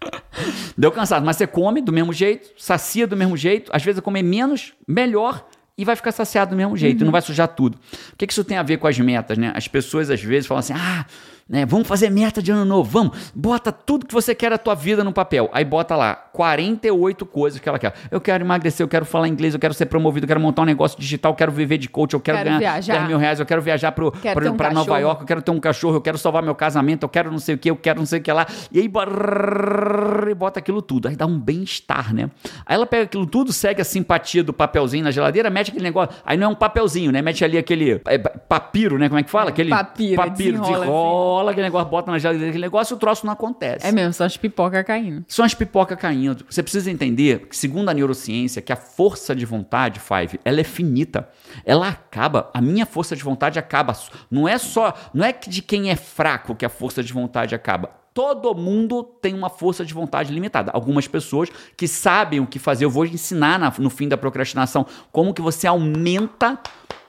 Deu 0.76 0.90
cansado, 0.92 1.24
mas 1.24 1.36
você 1.36 1.46
come 1.46 1.80
do 1.80 1.92
mesmo 1.92 2.12
jeito, 2.12 2.50
sacia 2.56 3.06
do 3.06 3.16
mesmo 3.16 3.36
jeito, 3.36 3.70
às 3.74 3.82
vezes 3.82 4.00
comer 4.00 4.22
menos, 4.22 4.72
melhor 4.86 5.46
e 5.76 5.84
vai 5.84 5.94
ficar 5.96 6.12
saciado 6.12 6.50
do 6.50 6.56
mesmo 6.56 6.76
jeito, 6.76 7.00
Uhum. 7.00 7.06
não 7.06 7.12
vai 7.12 7.22
sujar 7.22 7.48
tudo. 7.48 7.76
O 8.12 8.16
que, 8.16 8.26
que 8.26 8.32
isso 8.32 8.44
tem 8.44 8.56
a 8.58 8.62
ver 8.62 8.78
com 8.78 8.86
as 8.88 8.98
metas, 8.98 9.38
né? 9.38 9.52
As 9.54 9.68
pessoas 9.68 10.10
às 10.10 10.20
vezes 10.22 10.46
falam 10.46 10.58
assim: 10.60 10.72
ah, 10.76 11.06
né, 11.48 11.64
vamos 11.64 11.88
fazer 11.88 12.10
meta 12.10 12.42
de 12.42 12.50
ano 12.50 12.64
novo, 12.64 12.90
vamos, 12.90 13.32
bota 13.34 13.72
tudo 13.72 14.06
que 14.06 14.12
você 14.12 14.34
quer 14.34 14.50
da 14.50 14.58
tua 14.58 14.74
vida 14.74 15.02
no 15.02 15.12
papel. 15.12 15.48
Aí 15.52 15.64
bota 15.64 15.96
lá 15.96 16.14
48 16.14 17.24
coisas 17.24 17.58
que 17.58 17.68
ela 17.68 17.78
quer. 17.78 17.94
Eu 18.10 18.20
quero 18.20 18.44
emagrecer, 18.44 18.84
eu 18.84 18.88
quero 18.88 19.04
falar 19.04 19.28
inglês, 19.28 19.54
eu 19.54 19.60
quero 19.60 19.72
ser 19.72 19.86
promovido, 19.86 20.24
eu 20.24 20.28
quero 20.28 20.40
montar 20.40 20.62
um 20.62 20.66
negócio 20.66 20.98
digital, 20.98 21.32
eu 21.32 21.36
quero 21.36 21.50
viver 21.50 21.78
de 21.78 21.88
coach, 21.88 22.12
eu 22.12 22.20
quero, 22.20 22.38
Quero 22.38 22.50
ganhar 22.50 22.58
viajar. 22.58 22.92
10 22.92 23.08
mil 23.08 23.18
reais, 23.18 23.40
eu 23.40 23.46
quero 23.46 23.62
viajar 23.62 23.92
ter 23.92 24.50
um 24.50 24.56
pra 24.56 24.70
Nova 24.70 24.86
cachorro. 24.86 24.98
York, 24.98 25.20
eu 25.22 25.26
quero 25.26 25.42
ter 25.42 25.50
um 25.50 25.60
cachorro, 25.60 25.96
eu 25.96 26.00
quero 26.00 26.18
salvar 26.18 26.42
meu 26.42 26.54
casamento, 26.54 27.04
eu 27.04 27.08
quero 27.08 27.30
não 27.30 27.38
sei 27.38 27.54
o 27.54 27.58
que, 27.58 27.70
eu 27.70 27.76
quero 27.76 27.98
não 27.98 28.06
sei 28.06 28.20
o 28.20 28.22
que 28.22 28.30
lá. 28.30 28.46
E 28.70 28.80
aí 28.80 28.88
brrr, 28.88 30.28
e 30.30 30.34
bota 30.34 30.58
aquilo 30.58 30.82
tudo. 30.82 31.08
Aí 31.08 31.16
dá 31.16 31.26
um 31.26 31.38
bem-estar, 31.38 32.14
né? 32.14 32.30
Aí 32.66 32.74
ela 32.74 32.86
pega 32.86 33.04
aquilo 33.04 33.26
tudo, 33.26 33.52
segue 33.52 33.80
a 33.80 33.84
simpatia 33.84 34.44
do 34.44 34.52
papelzinho 34.52 35.04
na 35.04 35.10
geladeira, 35.10 35.48
mete 35.48 35.70
aquele 35.70 35.84
negócio. 35.84 36.14
Aí 36.24 36.36
não 36.36 36.48
é 36.48 36.50
um 36.50 36.54
papelzinho, 36.54 37.10
né? 37.10 37.22
Mete 37.22 37.44
ali 37.44 37.56
aquele 37.56 38.02
é, 38.06 38.18
papiro, 38.18 38.98
né? 38.98 39.08
Como 39.08 39.18
é 39.18 39.22
que 39.22 39.30
fala? 39.30 39.48
Aquele 39.48 39.70
papiro, 39.70 40.16
papiro, 40.16 40.60
desenrola 40.60 41.37
desenrola, 41.37 41.37
aquele 41.46 41.66
negócio, 41.66 41.88
bota 41.88 42.10
na 42.10 42.18
geladeira, 42.18 42.48
aquele 42.48 42.62
negócio, 42.64 42.96
o 42.96 42.98
troço 42.98 43.24
não 43.26 43.32
acontece. 43.32 43.86
É 43.86 43.92
mesmo, 43.92 44.12
só 44.12 44.24
as 44.24 44.36
pipoca 44.36 44.82
caindo. 44.82 45.24
São 45.28 45.44
as 45.44 45.54
pipocas 45.54 45.98
caindo. 45.98 46.44
Você 46.48 46.62
precisa 46.62 46.90
entender 46.90 47.46
que, 47.46 47.56
segundo 47.56 47.88
a 47.88 47.94
neurociência, 47.94 48.60
que 48.62 48.72
a 48.72 48.76
força 48.76 49.34
de 49.34 49.44
vontade, 49.44 50.00
Five, 50.00 50.40
ela 50.44 50.60
é 50.60 50.64
finita. 50.64 51.28
Ela 51.64 51.88
acaba. 51.88 52.50
A 52.54 52.60
minha 52.60 52.86
força 52.86 53.14
de 53.14 53.22
vontade 53.22 53.58
acaba. 53.58 53.92
Não 54.30 54.48
é 54.48 54.58
só. 54.58 54.94
Não 55.14 55.24
é 55.24 55.32
que 55.32 55.48
de 55.50 55.62
quem 55.62 55.90
é 55.90 55.96
fraco 55.96 56.54
que 56.54 56.64
a 56.64 56.68
força 56.68 57.02
de 57.02 57.12
vontade 57.12 57.54
acaba. 57.54 57.90
Todo 58.14 58.52
mundo 58.54 59.04
tem 59.04 59.32
uma 59.32 59.48
força 59.48 59.84
de 59.84 59.94
vontade 59.94 60.32
limitada. 60.32 60.72
Algumas 60.72 61.06
pessoas 61.06 61.48
que 61.76 61.86
sabem 61.86 62.40
o 62.40 62.46
que 62.46 62.58
fazer. 62.58 62.84
Eu 62.84 62.90
vou 62.90 63.04
ensinar 63.06 63.58
na- 63.60 63.72
no 63.78 63.90
fim 63.90 64.08
da 64.08 64.16
procrastinação 64.16 64.84
como 65.12 65.32
que 65.32 65.40
você 65.40 65.66
aumenta 65.68 66.58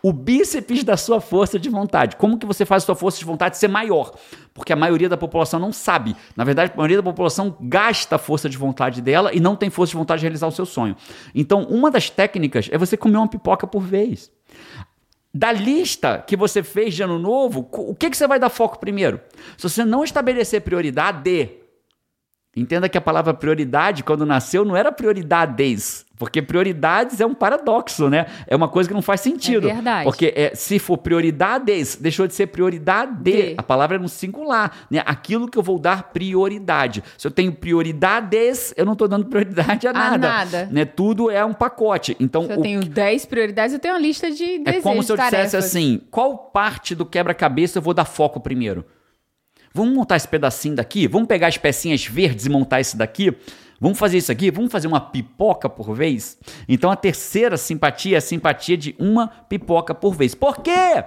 o 0.02 0.14
bíceps 0.14 0.84
da 0.84 0.96
sua 0.98 1.20
força 1.20 1.60
de 1.60 1.70
vontade. 1.70 2.16
Como 2.16 2.38
que 2.38 2.46
você 2.46 2.66
faz 2.66 2.84
a 2.84 2.86
sua 2.86 2.96
força 2.96 3.20
de 3.20 3.26
vontade 3.26 3.58
ser 3.58 3.68
maior? 3.68 4.14
Porque 4.54 4.74
a 4.74 4.76
maioria 4.76 5.10
da 5.10 5.18
população 5.18 5.60
não 5.60 5.72
sabe. 5.72 6.16
Na 6.36 6.44
verdade, 6.44 6.72
a 6.74 6.78
maioria 6.78 6.98
da 6.98 7.04
população 7.04 7.56
gasta 7.60 8.16
a 8.16 8.20
força 8.20 8.50
de 8.50 8.58
vontade 8.58 9.02
dela 9.02 9.34
e 9.34 9.40
não 9.40 9.56
tem 9.56 9.70
força 9.70 9.92
de 9.92 9.98
vontade 9.98 10.20
de 10.20 10.26
realizar 10.26 10.48
o 10.48 10.52
seu 10.52 10.66
sonho. 10.66 10.96
Então, 11.34 11.64
uma 11.64 11.92
das 11.92 12.10
técnicas 12.10 12.70
é 12.72 12.78
você 12.78 12.96
comer 12.96 13.18
uma 13.18 13.28
pipoca 13.28 13.68
por 13.68 13.82
vez. 13.82 14.32
Da 15.34 15.52
lista 15.52 16.24
que 16.26 16.36
você 16.36 16.64
fez 16.64 16.96
de 16.96 17.04
ano 17.04 17.20
novo, 17.20 17.70
o 17.72 17.94
que, 17.94 18.10
que 18.10 18.18
você 18.18 18.28
vai 18.28 18.40
dar 18.40 18.50
foco 18.50 18.80
primeiro? 18.80 19.22
Se 19.58 19.70
você 19.70 19.86
não 19.86 20.04
estabelecer 20.04 20.62
prioridade, 20.62 21.50
entenda 22.60 22.90
que 22.90 22.98
a 22.98 23.02
palavra 23.02 23.34
prioridade, 23.34 24.04
quando 24.04 24.26
nasceu, 24.26 24.66
não 24.66 24.76
era 24.76 24.92
prioridades, 24.92 26.06
porque 26.20 26.42
prioridades 26.42 27.22
é 27.22 27.26
um 27.26 27.34
paradoxo, 27.34 28.10
né? 28.10 28.26
É 28.46 28.54
uma 28.54 28.68
coisa 28.68 28.90
que 28.90 28.94
não 28.94 29.02
faz 29.02 29.22
sentido. 29.22 29.70
É 29.70 29.74
verdade. 29.74 30.04
Porque 30.04 30.34
é, 30.36 30.52
se 30.54 30.78
for 30.78 30.98
prioridades, 30.98 31.96
deixou 31.96 32.28
de 32.28 32.34
ser 32.34 32.48
prioridade. 32.48 33.24
De. 33.24 33.56
A 33.58 33.64
palavra 33.64 33.96
é 33.96 34.00
no 34.00 34.10
singular, 34.10 34.70
né? 34.92 35.02
Aquilo 35.06 35.48
que 35.48 35.58
eu 35.58 35.64
vou 35.64 35.80
dar 35.80 36.12
prioridade. 36.12 37.02
Se 37.18 37.26
eu 37.26 37.32
tenho 37.32 37.54
prioridades, 37.54 38.74
eu 38.76 38.86
não 38.86 38.94
estou 38.94 39.08
dando 39.08 39.28
prioridade 39.28 39.88
a 39.88 39.94
nada. 39.94 40.18
nada. 40.18 40.70
Né? 40.70 40.84
Tudo 40.84 41.32
é 41.32 41.44
um 41.46 41.54
pacote. 41.54 42.18
Então, 42.20 42.46
Se 42.46 42.52
eu 42.52 42.60
o 42.60 42.62
tenho 42.62 42.82
10 42.82 43.26
prioridades, 43.26 43.74
eu 43.74 43.80
tenho 43.80 43.94
uma 43.94 44.02
lista 44.02 44.30
de 44.30 44.44
é 44.44 44.60
desejos, 44.60 44.84
como 44.84 45.02
se 45.02 45.12
eu 45.14 45.16
dissesse 45.16 45.32
tarefas. 45.32 45.56
assim: 45.56 46.02
qual 46.12 46.38
parte 46.38 46.94
do 46.94 47.06
quebra-cabeça 47.06 47.78
eu 47.78 47.82
vou 47.82 47.94
dar 47.94 48.04
foco 48.04 48.42
primeiro? 48.42 48.84
Vamos 49.74 49.94
montar 49.94 50.16
esse 50.16 50.28
pedacinho 50.28 50.76
daqui? 50.76 51.08
Vamos 51.08 51.28
pegar 51.28 51.48
as 51.48 51.58
pecinhas 51.58 52.06
verdes 52.06 52.46
e 52.46 52.50
montar 52.50 52.80
esse 52.82 52.98
daqui? 52.98 53.36
Vamos 53.80 53.98
fazer 53.98 54.18
isso 54.18 54.32
aqui? 54.32 54.52
Vamos 54.52 54.72
fazer 54.72 54.88
uma 54.88 55.00
pipoca 55.00 55.70
por 55.70 55.94
vez? 55.94 56.38
Então 56.68 56.92
a 56.92 56.96
terceira 56.96 57.56
simpatia 57.56 58.16
é 58.16 58.20
a 58.20 58.22
simpatia 58.22 58.76
de 58.76 58.96
uma 59.00 59.28
pipoca 59.28 59.96
por 59.96 60.14
vez. 60.14 60.36
Por 60.36 60.62
quê? 60.62 61.04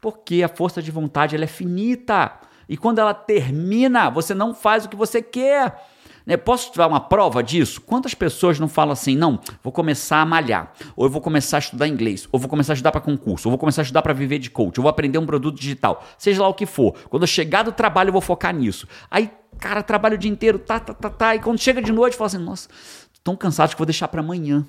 Porque 0.00 0.42
a 0.42 0.48
força 0.48 0.82
de 0.82 0.90
vontade 0.90 1.36
ela 1.36 1.44
é 1.44 1.48
finita. 1.48 2.32
E 2.68 2.76
quando 2.76 2.98
ela 2.98 3.14
termina, 3.14 4.10
você 4.10 4.34
não 4.34 4.52
faz 4.52 4.84
o 4.84 4.88
que 4.88 4.96
você 4.96 5.22
quer. 5.22 5.80
Né, 6.28 6.36
Posso 6.36 6.76
dar 6.76 6.86
uma 6.86 7.00
prova 7.00 7.42
disso? 7.42 7.80
Quantas 7.80 8.12
pessoas 8.12 8.60
não 8.60 8.68
falam 8.68 8.92
assim, 8.92 9.16
não, 9.16 9.40
vou 9.64 9.72
começar 9.72 10.20
a 10.20 10.26
malhar, 10.26 10.74
ou 10.94 11.06
eu 11.06 11.10
vou 11.10 11.22
começar 11.22 11.56
a 11.56 11.60
estudar 11.60 11.88
inglês, 11.88 12.28
ou 12.30 12.38
vou 12.38 12.50
começar 12.50 12.74
a 12.74 12.74
estudar 12.74 12.92
para 12.92 13.00
concurso, 13.00 13.48
ou 13.48 13.50
vou 13.50 13.58
começar 13.58 13.80
a 13.80 13.84
estudar 13.84 14.02
para 14.02 14.12
viver 14.12 14.38
de 14.38 14.50
coach, 14.50 14.78
ou 14.78 14.82
vou 14.82 14.90
aprender 14.90 15.16
um 15.16 15.24
produto 15.24 15.58
digital, 15.58 16.04
seja 16.18 16.42
lá 16.42 16.48
o 16.48 16.52
que 16.52 16.66
for. 16.66 16.94
Quando 17.08 17.22
eu 17.22 17.26
chegar 17.26 17.62
do 17.62 17.72
trabalho, 17.72 18.08
eu 18.08 18.12
vou 18.12 18.20
focar 18.20 18.54
nisso. 18.54 18.86
Aí, 19.10 19.30
cara, 19.58 19.82
trabalho 19.82 20.16
o 20.16 20.18
dia 20.18 20.30
inteiro, 20.30 20.58
tá, 20.58 20.78
tá, 20.78 20.92
tá, 20.92 21.08
tá, 21.08 21.34
e 21.34 21.38
quando 21.38 21.58
chega 21.58 21.80
de 21.80 21.92
noite, 21.92 22.14
fala 22.14 22.26
assim, 22.26 22.36
nossa, 22.36 22.68
tô 22.68 23.20
tão 23.24 23.34
cansado 23.34 23.70
que 23.70 23.78
vou 23.78 23.86
deixar 23.86 24.08
para 24.08 24.20
amanhã. 24.20 24.66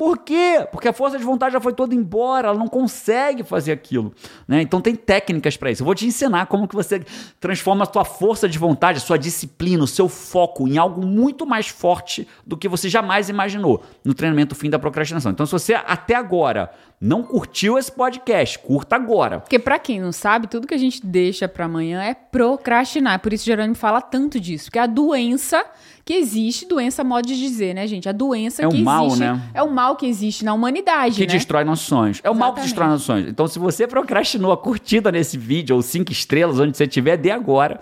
Por 0.00 0.16
quê? 0.16 0.66
Porque 0.72 0.88
a 0.88 0.94
força 0.94 1.18
de 1.18 1.24
vontade 1.24 1.52
já 1.52 1.60
foi 1.60 1.74
toda 1.74 1.94
embora, 1.94 2.48
ela 2.48 2.58
não 2.58 2.68
consegue 2.68 3.44
fazer 3.44 3.70
aquilo. 3.70 4.14
Né? 4.48 4.62
Então 4.62 4.80
tem 4.80 4.96
técnicas 4.96 5.58
para 5.58 5.70
isso. 5.70 5.82
Eu 5.82 5.84
vou 5.84 5.94
te 5.94 6.06
ensinar 6.06 6.46
como 6.46 6.66
que 6.66 6.74
você 6.74 7.04
transforma 7.38 7.84
a 7.84 7.92
sua 7.92 8.02
força 8.02 8.48
de 8.48 8.58
vontade, 8.58 8.96
a 8.96 9.00
sua 9.02 9.18
disciplina, 9.18 9.84
o 9.84 9.86
seu 9.86 10.08
foco 10.08 10.66
em 10.66 10.78
algo 10.78 11.04
muito 11.04 11.44
mais 11.44 11.68
forte 11.68 12.26
do 12.46 12.56
que 12.56 12.66
você 12.66 12.88
jamais 12.88 13.28
imaginou 13.28 13.84
no 14.02 14.14
treinamento 14.14 14.54
Fim 14.54 14.70
da 14.70 14.78
Procrastinação. 14.78 15.32
Então 15.32 15.44
se 15.44 15.52
você 15.52 15.74
até 15.74 16.14
agora 16.14 16.70
não 16.98 17.22
curtiu 17.22 17.76
esse 17.76 17.92
podcast, 17.92 18.58
curta 18.58 18.96
agora. 18.96 19.40
Porque 19.40 19.58
pra 19.58 19.78
quem 19.78 20.00
não 20.00 20.12
sabe, 20.12 20.46
tudo 20.46 20.66
que 20.66 20.74
a 20.74 20.78
gente 20.78 21.04
deixa 21.04 21.46
pra 21.46 21.66
amanhã 21.66 22.02
é 22.02 22.14
procrastinar. 22.14 23.20
Por 23.20 23.34
isso 23.34 23.44
Jerônimo 23.44 23.74
fala 23.74 24.00
tanto 24.00 24.40
disso. 24.40 24.64
Porque 24.66 24.78
a 24.78 24.86
doença 24.86 25.62
que 26.10 26.14
existe, 26.16 26.66
doença 26.66 27.04
modo 27.04 27.24
de 27.24 27.38
dizer, 27.38 27.72
né, 27.72 27.86
gente? 27.86 28.08
A 28.08 28.12
doença 28.12 28.64
É 28.64 28.68
que 28.68 28.76
o 28.78 28.84
mal, 28.84 29.06
existe 29.06 29.20
né? 29.20 29.40
é 29.54 29.62
o 29.62 29.70
mal 29.70 29.94
que 29.94 30.04
existe 30.06 30.44
na 30.44 30.52
humanidade, 30.52 31.14
que 31.14 31.20
né? 31.20 31.32
destrói 31.34 31.62
nossos 31.62 31.86
sonhos. 31.86 32.20
É 32.24 32.28
o 32.28 32.34
mal 32.34 32.52
que 32.52 32.58
Exatamente. 32.58 32.64
destrói 32.64 32.88
nossos 32.88 33.06
sonhos. 33.06 33.28
Então, 33.28 33.46
se 33.46 33.60
você 33.60 33.86
procrastinou 33.86 34.50
a 34.50 34.56
curtida 34.56 35.12
nesse 35.12 35.38
vídeo, 35.38 35.76
ou 35.76 35.82
cinco 35.82 36.10
estrelas, 36.10 36.58
onde 36.58 36.76
você 36.76 36.82
estiver, 36.82 37.16
dê 37.16 37.30
agora. 37.30 37.78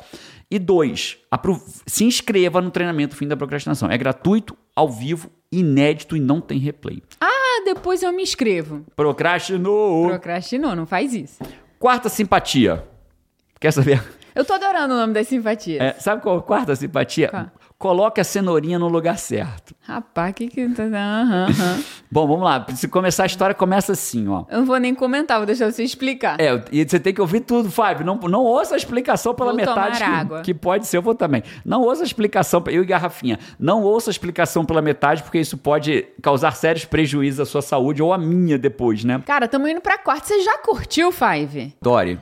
E 0.50 0.58
dois, 0.58 1.16
se 1.86 2.04
inscreva 2.04 2.60
no 2.60 2.70
treinamento 2.70 3.16
Fim 3.16 3.26
da 3.26 3.34
Procrastinação. 3.34 3.90
É 3.90 3.96
gratuito, 3.96 4.54
ao 4.76 4.90
vivo, 4.90 5.30
inédito 5.50 6.14
e 6.14 6.20
não 6.20 6.38
tem 6.38 6.58
replay. 6.58 7.02
Ah, 7.22 7.62
depois 7.64 8.02
eu 8.02 8.12
me 8.12 8.22
inscrevo. 8.22 8.84
Procrastinou! 8.94 10.06
Procrastinou, 10.06 10.76
não 10.76 10.84
faz 10.84 11.14
isso. 11.14 11.38
Quarta 11.78 12.10
simpatia. 12.10 12.84
Quer 13.58 13.72
saber? 13.72 14.04
Eu 14.34 14.44
tô 14.44 14.52
adorando 14.52 14.92
o 14.92 14.96
nome 14.98 15.14
das 15.14 15.26
simpatias. 15.26 15.80
É, 15.80 15.92
sabe 15.94 16.22
qual 16.22 16.36
é 16.36 16.38
a 16.38 16.42
quarta 16.42 16.76
simpatia? 16.76 17.28
Qual? 17.28 17.46
Coloque 17.78 18.20
a 18.20 18.24
cenourinha 18.24 18.76
no 18.76 18.88
lugar 18.88 19.16
certo. 19.18 19.72
Rapaz, 19.82 20.34
que 20.34 20.48
que... 20.48 20.62
Aham, 20.62 21.46
aham. 21.48 21.82
Bom, 22.10 22.26
vamos 22.26 22.42
lá. 22.42 22.66
Se 22.74 22.88
começar 22.88 23.22
a 23.22 23.26
história, 23.26 23.54
começa 23.54 23.92
assim, 23.92 24.26
ó. 24.28 24.44
Eu 24.50 24.58
não 24.58 24.66
vou 24.66 24.78
nem 24.78 24.92
comentar, 24.96 25.36
vou 25.38 25.46
deixar 25.46 25.70
você 25.70 25.84
explicar. 25.84 26.40
É, 26.40 26.60
e 26.72 26.84
você 26.84 26.98
tem 26.98 27.14
que 27.14 27.20
ouvir 27.20 27.40
tudo, 27.40 27.70
Fábio. 27.70 28.04
Não, 28.04 28.16
não 28.16 28.42
ouça 28.42 28.74
a 28.74 28.76
explicação 28.76 29.32
pela 29.32 29.50
Vou 29.50 29.56
metade. 29.56 29.76
tomar 29.76 29.96
que- 29.96 30.02
água. 30.02 30.42
Que, 30.42 30.52
pode 30.52 30.88
ser, 30.88 30.96
eu 30.96 31.02
vou 31.02 31.14
também. 31.14 31.44
Não 31.64 31.82
ouça 31.82 32.02
a 32.02 32.06
explicação, 32.06 32.64
eu 32.66 32.82
e 32.82 32.86
Garrafinha. 32.86 33.38
Não 33.60 33.82
ouça 33.84 34.10
a 34.10 34.12
explicação 34.12 34.64
pela 34.64 34.82
metade, 34.82 35.22
porque 35.22 35.38
isso 35.38 35.56
pode 35.56 36.04
causar 36.20 36.56
sérios 36.56 36.84
prejuízos 36.84 37.38
à 37.40 37.46
sua 37.46 37.62
saúde 37.62 38.02
ou 38.02 38.12
à 38.12 38.18
minha 38.18 38.58
depois, 38.58 39.04
né? 39.04 39.22
Cara, 39.24 39.46
tamo 39.46 39.68
indo 39.68 39.80
pra 39.80 39.96
quarta. 39.98 40.26
Você 40.26 40.40
já 40.40 40.58
curtiu, 40.58 41.12
Five? 41.12 41.76
Dory. 41.80 42.18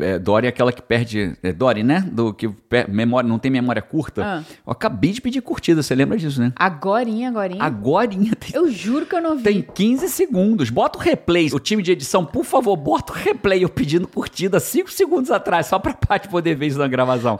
É, 0.00 0.18
Dory 0.18 0.46
é 0.46 0.48
aquela 0.48 0.72
que 0.72 0.80
perde. 0.80 1.36
É 1.42 1.52
Dory, 1.52 1.82
né? 1.82 2.02
Do 2.10 2.32
que 2.32 2.48
per- 2.48 2.88
memória, 2.90 3.28
não 3.28 3.38
tem 3.38 3.50
memória 3.50 3.82
curta. 3.82 4.24
Ah. 4.24 4.42
Eu 4.66 4.72
acabei 4.72 5.12
de 5.12 5.20
pedir 5.20 5.42
curtida, 5.42 5.82
você 5.82 5.94
lembra 5.94 6.16
disso, 6.16 6.40
né? 6.40 6.50
Agorinha, 6.56 7.28
agorinha. 7.28 7.62
Agorinha 7.62 8.34
tem 8.34 8.50
Eu 8.54 8.70
juro 8.70 9.04
que 9.04 9.14
eu 9.14 9.20
não 9.20 9.36
vi. 9.36 9.42
Tem 9.42 9.60
15 9.62 10.08
segundos. 10.08 10.70
Bota 10.70 10.98
o 10.98 11.02
replay. 11.02 11.50
O 11.52 11.60
time 11.60 11.82
de 11.82 11.92
edição, 11.92 12.24
por 12.24 12.44
favor, 12.44 12.74
bota 12.74 13.12
o 13.12 13.16
replay. 13.16 13.62
Eu 13.62 13.68
pedindo 13.68 14.08
curtida 14.08 14.58
5 14.58 14.90
segundos 14.90 15.30
atrás, 15.30 15.66
só 15.66 15.78
pra 15.78 15.92
Paty 15.92 16.26
poder 16.28 16.54
ver 16.54 16.68
isso 16.68 16.78
na 16.78 16.88
gravação. 16.88 17.38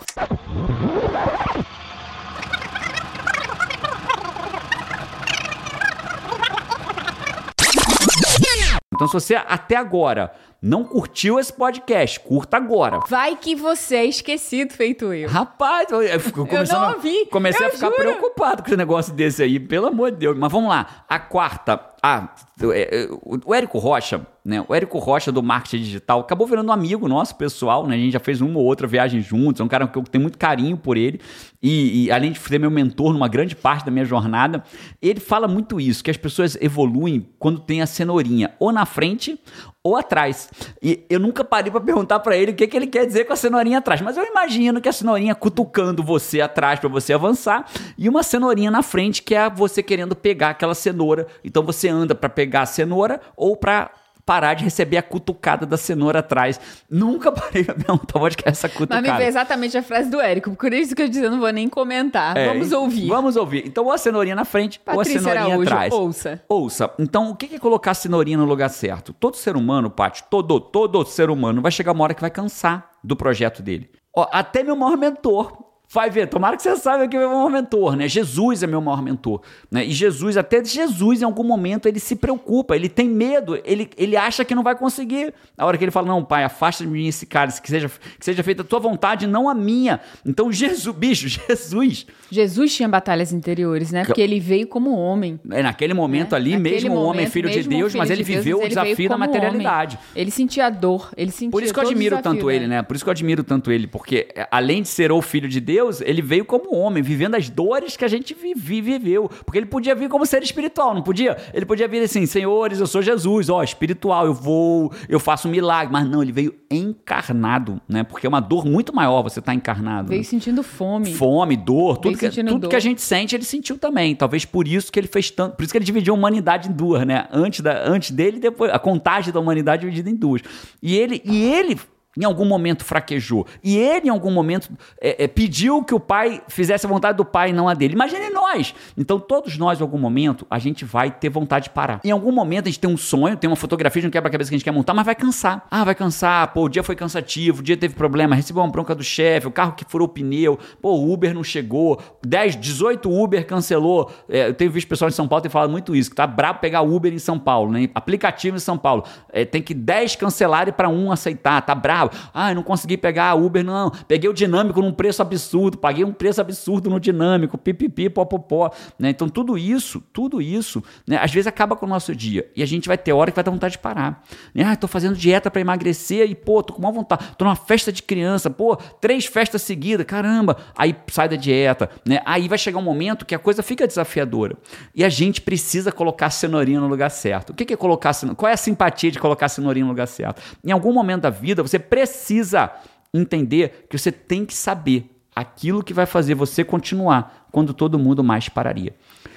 Então, 8.94 9.06
se 9.08 9.14
você 9.14 9.34
até 9.34 9.76
agora 9.76 10.32
não 10.62 10.84
curtiu 10.84 11.40
esse 11.40 11.52
podcast, 11.52 12.20
curta 12.20 12.56
agora. 12.56 13.00
Vai 13.08 13.34
que 13.34 13.56
você 13.56 13.96
é 13.96 14.04
esquecido, 14.04 14.72
feito 14.72 15.12
eu. 15.12 15.28
Rapaz, 15.28 15.90
eu, 15.90 16.00
eu 16.02 16.20
fico 16.20 16.46
começando 16.46 16.84
a- 16.84 16.92
ouvi, 16.94 17.26
comecei 17.26 17.66
eu 17.66 17.68
a 17.70 17.72
ficar 17.72 17.86
juro. 17.88 17.96
preocupado 17.98 18.62
com 18.62 18.68
esse 18.68 18.76
negócio 18.76 19.12
desse 19.12 19.42
aí, 19.42 19.58
pelo 19.58 19.88
amor 19.88 20.12
de 20.12 20.18
Deus. 20.18 20.38
Mas 20.38 20.52
vamos 20.52 20.68
lá, 20.68 21.04
a 21.08 21.18
quarta. 21.18 21.91
Ah, 22.04 22.34
é, 22.70 23.04
é, 23.04 23.08
o 23.44 23.54
Érico 23.54 23.78
Rocha, 23.78 24.26
né? 24.44 24.64
O 24.68 24.74
Érico 24.74 24.98
Rocha 24.98 25.30
do 25.30 25.40
marketing 25.40 25.84
digital 25.84 26.20
acabou 26.20 26.48
virando 26.48 26.68
um 26.68 26.72
amigo 26.72 27.06
nosso, 27.06 27.36
pessoal, 27.36 27.86
né? 27.86 27.94
A 27.94 27.98
gente 27.98 28.12
já 28.12 28.18
fez 28.18 28.40
uma 28.40 28.58
ou 28.58 28.64
outra 28.64 28.88
viagem 28.88 29.20
juntos, 29.20 29.60
é 29.60 29.64
um 29.64 29.68
cara 29.68 29.86
que 29.86 29.96
eu 29.96 30.02
tenho 30.02 30.22
muito 30.22 30.36
carinho 30.36 30.76
por 30.76 30.96
ele. 30.96 31.20
E, 31.62 32.06
e 32.06 32.10
além 32.10 32.32
de 32.32 32.40
ser 32.40 32.58
meu 32.58 32.72
mentor 32.72 33.12
numa 33.12 33.28
grande 33.28 33.54
parte 33.54 33.84
da 33.84 33.90
minha 33.92 34.04
jornada, 34.04 34.64
ele 35.00 35.20
fala 35.20 35.46
muito 35.46 35.80
isso, 35.80 36.02
que 36.02 36.10
as 36.10 36.16
pessoas 36.16 36.56
evoluem 36.60 37.28
quando 37.38 37.60
tem 37.60 37.82
a 37.82 37.86
cenourinha 37.86 38.52
ou 38.58 38.72
na 38.72 38.84
frente 38.84 39.38
ou 39.84 39.96
atrás. 39.96 40.48
E 40.80 41.04
eu 41.10 41.18
nunca 41.18 41.44
parei 41.44 41.70
pra 41.70 41.80
perguntar 41.80 42.20
pra 42.20 42.36
ele 42.36 42.52
o 42.52 42.54
que, 42.54 42.66
que 42.66 42.76
ele 42.76 42.86
quer 42.86 43.04
dizer 43.06 43.24
com 43.24 43.32
a 43.32 43.36
cenourinha 43.36 43.78
atrás, 43.78 44.00
mas 44.00 44.16
eu 44.16 44.24
imagino 44.24 44.80
que 44.80 44.88
a 44.88 44.92
cenourinha 44.92 45.34
cutucando 45.34 46.02
você 46.02 46.40
atrás 46.40 46.78
pra 46.78 46.88
você 46.88 47.12
avançar 47.12 47.66
e 47.96 48.08
uma 48.08 48.22
cenourinha 48.22 48.70
na 48.70 48.82
frente 48.82 49.22
que 49.22 49.34
é 49.34 49.48
você 49.48 49.82
querendo 49.82 50.14
pegar 50.14 50.50
aquela 50.50 50.74
cenoura. 50.74 51.26
Então 51.44 51.62
você 51.62 51.91
anda 51.92 52.14
pra 52.14 52.28
pegar 52.28 52.62
a 52.62 52.66
cenoura 52.66 53.20
ou 53.36 53.56
pra 53.56 53.90
parar 54.24 54.54
de 54.54 54.62
receber 54.62 54.96
a 54.96 55.02
cutucada 55.02 55.66
da 55.66 55.76
cenoura 55.76 56.20
atrás. 56.20 56.60
Nunca 56.88 57.32
parei 57.32 57.64
pra 57.64 57.74
perguntar 57.74 58.20
onde 58.20 58.36
que 58.36 58.48
é 58.48 58.52
essa 58.52 58.68
Mas 58.68 58.76
cutucada. 58.76 59.02
me 59.02 59.16
veio 59.18 59.28
exatamente 59.28 59.76
a 59.76 59.82
frase 59.82 60.08
do 60.08 60.20
Érico. 60.20 60.54
Por 60.54 60.72
isso 60.72 60.94
que 60.94 61.02
eu 61.02 61.08
disse, 61.08 61.24
eu 61.24 61.30
não 61.30 61.40
vou 61.40 61.50
nem 61.50 61.68
comentar. 61.68 62.36
É, 62.36 62.46
Vamos 62.46 62.70
ouvir. 62.72 63.08
Vamos 63.08 63.36
ouvir. 63.36 63.64
Então, 63.66 63.84
ou 63.84 63.92
a 63.92 63.98
cenourinha 63.98 64.36
na 64.36 64.44
frente, 64.44 64.80
ou 64.86 64.92
a 64.92 64.96
Patrícia 64.98 65.20
cenourinha 65.20 65.46
Araújo, 65.46 65.68
atrás. 65.68 65.92
ouça. 65.92 66.42
Ouça. 66.48 66.90
Então, 67.00 67.30
o 67.30 67.36
que 67.36 67.56
é 67.56 67.58
colocar 67.58 67.90
a 67.90 67.94
cenourinha 67.94 68.38
no 68.38 68.44
lugar 68.44 68.70
certo? 68.70 69.12
Todo 69.12 69.36
ser 69.36 69.56
humano, 69.56 69.90
Paty, 69.90 70.22
todo, 70.30 70.60
todo 70.60 71.04
ser 71.04 71.28
humano, 71.28 71.60
vai 71.60 71.72
chegar 71.72 71.90
uma 71.90 72.04
hora 72.04 72.14
que 72.14 72.20
vai 72.20 72.30
cansar 72.30 72.90
do 73.02 73.16
projeto 73.16 73.60
dele. 73.60 73.90
Ó, 74.14 74.28
até 74.30 74.62
meu 74.62 74.76
maior 74.76 74.96
mentor. 74.96 75.61
Vai 75.92 76.08
ver, 76.08 76.26
tomara 76.26 76.56
que 76.56 76.62
você 76.62 76.74
saiba 76.76 77.06
que 77.06 77.14
é 77.14 77.18
meu 77.18 77.28
maior 77.28 77.50
mentor, 77.50 77.96
né? 77.96 78.08
Jesus 78.08 78.62
é 78.62 78.66
meu 78.66 78.80
maior 78.80 79.02
mentor, 79.02 79.42
né? 79.70 79.84
E 79.84 79.92
Jesus, 79.92 80.38
até 80.38 80.64
Jesus, 80.64 81.20
em 81.20 81.24
algum 81.26 81.44
momento, 81.44 81.86
ele 81.86 82.00
se 82.00 82.16
preocupa, 82.16 82.74
ele 82.74 82.88
tem 82.88 83.06
medo, 83.06 83.60
ele, 83.62 83.90
ele 83.98 84.16
acha 84.16 84.42
que 84.42 84.54
não 84.54 84.62
vai 84.62 84.74
conseguir. 84.74 85.34
A 85.56 85.66
hora 85.66 85.76
que 85.76 85.84
ele 85.84 85.90
fala, 85.90 86.08
não, 86.08 86.24
pai, 86.24 86.44
afasta 86.44 86.82
de 86.82 86.88
mim 86.88 87.06
esse 87.08 87.26
cálice, 87.26 87.60
que 87.60 87.68
seja, 87.68 87.90
que 88.18 88.24
seja 88.24 88.42
feita 88.42 88.62
a 88.62 88.64
tua 88.64 88.78
vontade, 88.78 89.26
não 89.26 89.50
a 89.50 89.54
minha. 89.54 90.00
Então, 90.24 90.50
Jesus, 90.50 90.96
bicho, 90.96 91.28
Jesus, 91.46 92.06
Jesus 92.30 92.74
tinha 92.74 92.88
batalhas 92.88 93.30
interiores, 93.30 93.92
né? 93.92 94.06
Porque 94.06 94.22
ele 94.22 94.40
veio 94.40 94.66
como 94.66 94.96
homem. 94.96 95.38
É, 95.50 95.62
naquele 95.62 95.92
momento 95.92 96.30
né? 96.30 96.38
ali, 96.38 96.56
Naquele 96.56 96.74
mesmo 96.74 96.90
um 96.92 96.96
homem, 96.96 97.06
momento, 97.06 97.30
filho 97.32 97.50
de 97.50 97.56
mesmo 97.56 97.74
um 97.74 97.78
Deus, 97.78 97.92
filho 97.92 97.98
mas 97.98 98.08
ele 98.10 98.24
de 98.24 98.32
Deus, 98.32 98.44
viveu 98.44 98.56
o 98.56 98.62
ele 98.62 98.74
veio 98.74 98.84
desafio 98.86 99.08
da 99.10 99.18
materialidade. 99.18 99.96
homem. 99.96 100.08
Ele 100.16 100.30
sentia 100.30 100.70
dor, 100.70 101.10
ele 101.18 101.30
sentia 101.30 101.50
Por 101.50 101.62
isso 101.62 101.74
que 101.74 101.78
eu 101.78 101.84
o 101.84 101.86
admiro 101.86 102.16
desafio, 102.16 102.32
tanto 102.32 102.50
ele, 102.50 102.66
né? 102.66 102.82
Por 102.82 102.96
isso 102.96 103.04
que 103.04 103.10
eu 103.10 103.12
admiro 103.12 103.44
tanto 103.44 103.70
ele, 103.70 103.86
porque 103.86 104.28
é, 104.34 104.48
além 104.50 104.80
de 104.80 104.88
ser 104.88 105.12
o 105.12 105.20
filho 105.20 105.50
de 105.50 105.60
Deus, 105.60 105.81
Deus, 105.82 106.00
ele 106.00 106.22
veio 106.22 106.44
como 106.44 106.74
homem, 106.74 107.02
vivendo 107.02 107.34
as 107.34 107.48
dores 107.50 107.96
que 107.96 108.04
a 108.04 108.08
gente 108.08 108.34
vive, 108.34 108.80
viveu. 108.80 109.28
Porque 109.44 109.58
ele 109.58 109.66
podia 109.66 109.94
vir 109.94 110.08
como 110.08 110.24
ser 110.24 110.42
espiritual, 110.42 110.94
não 110.94 111.02
podia? 111.02 111.36
Ele 111.52 111.66
podia 111.66 111.88
vir 111.88 112.02
assim, 112.02 112.24
senhores, 112.24 112.78
eu 112.78 112.86
sou 112.86 113.02
Jesus, 113.02 113.50
ó, 113.50 113.62
espiritual, 113.62 114.26
eu 114.26 114.34
vou, 114.34 114.92
eu 115.08 115.18
faço 115.18 115.48
um 115.48 115.50
milagre. 115.50 115.92
Mas 115.92 116.08
não, 116.08 116.22
ele 116.22 116.32
veio 116.32 116.54
encarnado, 116.70 117.80
né? 117.88 118.04
Porque 118.04 118.26
é 118.26 118.28
uma 118.28 118.40
dor 118.40 118.64
muito 118.64 118.94
maior 118.94 119.22
você 119.22 119.40
estar 119.40 119.52
tá 119.52 119.56
encarnado. 119.56 120.08
Veio 120.08 120.20
né? 120.20 120.24
sentindo 120.24 120.62
fome. 120.62 121.12
Fome, 121.14 121.56
dor, 121.56 121.98
tudo, 121.98 122.16
que, 122.16 122.30
tudo 122.30 122.58
dor. 122.60 122.70
que 122.70 122.76
a 122.76 122.80
gente 122.80 123.02
sente, 123.02 123.34
ele 123.34 123.44
sentiu 123.44 123.76
também. 123.76 124.14
Talvez 124.14 124.44
por 124.44 124.68
isso 124.68 124.92
que 124.92 125.00
ele 125.00 125.08
fez 125.08 125.30
tanto. 125.30 125.56
Por 125.56 125.64
isso 125.64 125.72
que 125.72 125.78
ele 125.78 125.84
dividiu 125.84 126.14
a 126.14 126.16
humanidade 126.16 126.68
em 126.68 126.72
duas, 126.72 127.04
né? 127.04 127.26
Antes, 127.32 127.60
da, 127.60 127.82
antes 127.88 128.12
dele 128.12 128.36
e 128.36 128.40
depois. 128.40 128.72
A 128.72 128.78
contagem 128.78 129.32
da 129.32 129.40
humanidade 129.40 129.82
dividida 129.82 130.08
em 130.08 130.14
duas. 130.14 130.42
E 130.80 130.96
ele, 130.96 131.20
e 131.24 131.42
ele 131.42 131.78
em 132.16 132.24
algum 132.24 132.44
momento 132.44 132.84
fraquejou. 132.84 133.46
E 133.62 133.76
ele, 133.76 134.08
em 134.08 134.10
algum 134.10 134.30
momento, 134.30 134.70
é, 135.00 135.24
é, 135.24 135.28
pediu 135.28 135.82
que 135.82 135.94
o 135.94 136.00
pai 136.00 136.42
fizesse 136.48 136.84
a 136.84 136.88
vontade 136.88 137.16
do 137.16 137.24
pai 137.24 137.50
e 137.50 137.52
não 137.52 137.68
a 137.68 137.74
dele. 137.74 137.94
Imagine 137.94 138.28
nós! 138.30 138.74
Então, 138.96 139.18
todos 139.18 139.56
nós, 139.56 139.80
em 139.80 139.82
algum 139.82 139.98
momento, 139.98 140.46
a 140.50 140.58
gente 140.58 140.84
vai 140.84 141.10
ter 141.10 141.30
vontade 141.30 141.64
de 141.64 141.70
parar. 141.70 142.00
Em 142.04 142.10
algum 142.10 142.30
momento, 142.30 142.66
a 142.66 142.70
gente 142.70 142.80
tem 142.80 142.90
um 142.90 142.96
sonho, 142.96 143.36
tem 143.36 143.48
uma 143.48 143.56
fotografia 143.56 144.02
de 144.02 144.08
um 144.08 144.10
quebra-cabeça 144.10 144.50
que 144.50 144.54
a 144.54 144.58
gente 144.58 144.64
quer 144.64 144.72
montar, 144.72 144.92
mas 144.92 145.06
vai 145.06 145.14
cansar. 145.14 145.66
Ah, 145.70 145.84
vai 145.84 145.94
cansar. 145.94 146.52
Pô, 146.52 146.64
o 146.64 146.68
dia 146.68 146.82
foi 146.82 146.94
cansativo, 146.94 147.60
o 147.60 147.62
dia 147.62 147.76
teve 147.76 147.94
problema, 147.94 148.34
recebeu 148.34 148.62
uma 148.62 148.70
bronca 148.70 148.94
do 148.94 149.02
chefe, 149.02 149.46
o 149.46 149.50
carro 149.50 149.72
que 149.72 149.84
furou 149.88 150.06
o 150.06 150.10
pneu, 150.10 150.58
pô, 150.82 150.92
o 150.92 151.12
Uber 151.12 151.34
não 151.34 151.42
chegou, 151.42 151.98
10, 152.24 152.56
18 152.56 153.10
Uber 153.10 153.46
cancelou. 153.46 154.12
É, 154.28 154.48
eu 154.48 154.54
tenho 154.54 154.70
visto 154.70 154.86
pessoal 154.86 155.08
em 155.08 155.12
São 155.12 155.26
Paulo 155.26 155.42
ter 155.42 155.48
falado 155.48 155.70
muito 155.70 155.96
isso, 155.96 156.10
que 156.10 156.16
tá 156.16 156.26
brabo 156.26 156.60
pegar 156.60 156.82
Uber 156.82 157.12
em 157.12 157.18
São 157.18 157.38
Paulo, 157.38 157.72
né? 157.72 157.88
Aplicativo 157.94 158.56
em 158.56 158.60
São 158.60 158.76
Paulo. 158.76 159.04
É, 159.32 159.44
tem 159.44 159.62
que 159.62 159.72
10 159.72 160.16
cancelarem 160.16 160.74
para 160.74 160.88
um 160.88 161.10
aceitar, 161.10 161.62
tá 161.62 161.74
brabo 161.74 162.01
Ah, 162.32 162.54
não 162.54 162.62
consegui 162.62 162.96
pegar 162.96 163.30
a 163.30 163.34
Uber, 163.34 163.64
não. 163.64 163.90
Peguei 164.08 164.28
o 164.28 164.32
dinâmico 164.32 164.80
num 164.80 164.92
preço 164.92 165.22
absurdo, 165.22 165.78
paguei 165.78 166.04
um 166.04 166.12
preço 166.12 166.40
absurdo 166.40 166.90
no 166.90 166.98
dinâmico, 166.98 167.58
pipipi, 167.58 168.08
popopó. 168.08 168.70
Né? 168.98 169.10
Então, 169.10 169.28
tudo 169.28 169.56
isso, 169.58 170.02
tudo 170.12 170.40
isso, 170.40 170.82
né? 171.06 171.18
às 171.20 171.32
vezes 171.32 171.46
acaba 171.46 171.76
com 171.76 171.86
o 171.86 171.88
nosso 171.88 172.14
dia. 172.14 172.50
E 172.54 172.62
a 172.62 172.66
gente 172.66 172.88
vai 172.88 172.98
ter 172.98 173.12
hora 173.12 173.30
que 173.30 173.36
vai 173.36 173.44
dar 173.44 173.50
vontade 173.50 173.72
de 173.72 173.78
parar. 173.78 174.22
Né? 174.54 174.64
Ah, 174.64 174.76
tô 174.76 174.88
fazendo 174.88 175.16
dieta 175.16 175.50
para 175.50 175.60
emagrecer 175.60 176.28
e, 176.30 176.34
pô, 176.34 176.62
tô 176.62 176.72
com 176.72 176.80
uma 176.80 176.92
vontade. 176.92 177.24
Tô 177.36 177.44
numa 177.44 177.56
festa 177.56 177.92
de 177.92 178.02
criança, 178.02 178.50
pô, 178.50 178.76
três 179.00 179.26
festas 179.26 179.62
seguidas, 179.62 180.06
caramba. 180.06 180.56
Aí 180.76 180.94
sai 181.08 181.28
da 181.28 181.36
dieta, 181.36 181.90
né? 182.06 182.20
Aí 182.24 182.48
vai 182.48 182.58
chegar 182.58 182.78
um 182.78 182.82
momento 182.82 183.24
que 183.24 183.34
a 183.34 183.38
coisa 183.38 183.62
fica 183.62 183.86
desafiadora. 183.86 184.56
E 184.94 185.04
a 185.04 185.08
gente 185.08 185.40
precisa 185.40 185.90
colocar 185.92 186.26
a 186.26 186.30
cenourinha 186.30 186.80
no 186.80 186.88
lugar 186.88 187.10
certo. 187.10 187.50
O 187.50 187.54
que 187.54 187.72
é 187.72 187.76
colocar? 187.76 188.12
Qual 188.36 188.48
é 188.48 188.52
a 188.52 188.56
simpatia 188.56 189.10
de 189.10 189.18
colocar 189.18 189.46
a 189.46 189.48
cenourinha 189.48 189.84
no 189.84 189.90
lugar 189.90 190.06
certo? 190.06 190.42
Em 190.64 190.72
algum 190.72 190.92
momento 190.92 191.22
da 191.22 191.30
vida, 191.30 191.62
você 191.62 191.78
precisa 191.92 192.72
entender 193.12 193.86
que 193.86 193.98
você 193.98 194.10
tem 194.10 194.46
que 194.46 194.54
saber 194.54 195.14
aquilo 195.36 195.84
que 195.84 195.92
vai 195.92 196.06
fazer 196.06 196.34
você 196.34 196.64
continuar 196.64 197.46
quando 197.52 197.74
todo 197.74 197.98
mundo 197.98 198.24
mais 198.24 198.48
pararia. 198.48 198.94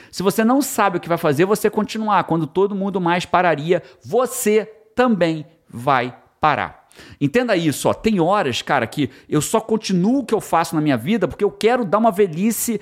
Se 0.09 0.23
você 0.23 0.41
não 0.45 0.61
sabe 0.61 0.95
o 0.95 0.99
que 1.01 1.09
vai 1.09 1.17
fazer 1.17 1.43
você 1.43 1.69
continuar 1.69 2.23
quando 2.23 2.47
todo 2.47 2.73
mundo 2.73 3.01
mais 3.01 3.25
pararia, 3.25 3.83
você 4.05 4.63
também 4.95 5.45
vai 5.67 6.15
parar. 6.39 6.87
Entenda 7.19 7.57
isso, 7.57 7.89
ó. 7.89 7.93
tem 7.93 8.21
horas, 8.21 8.61
cara, 8.61 8.87
que 8.87 9.09
eu 9.27 9.41
só 9.41 9.59
continuo 9.59 10.19
o 10.19 10.25
que 10.25 10.33
eu 10.33 10.39
faço 10.39 10.75
na 10.75 10.81
minha 10.81 10.95
vida 10.95 11.27
porque 11.27 11.43
eu 11.43 11.51
quero 11.51 11.83
dar 11.83 11.97
uma 11.97 12.09
velhice 12.09 12.79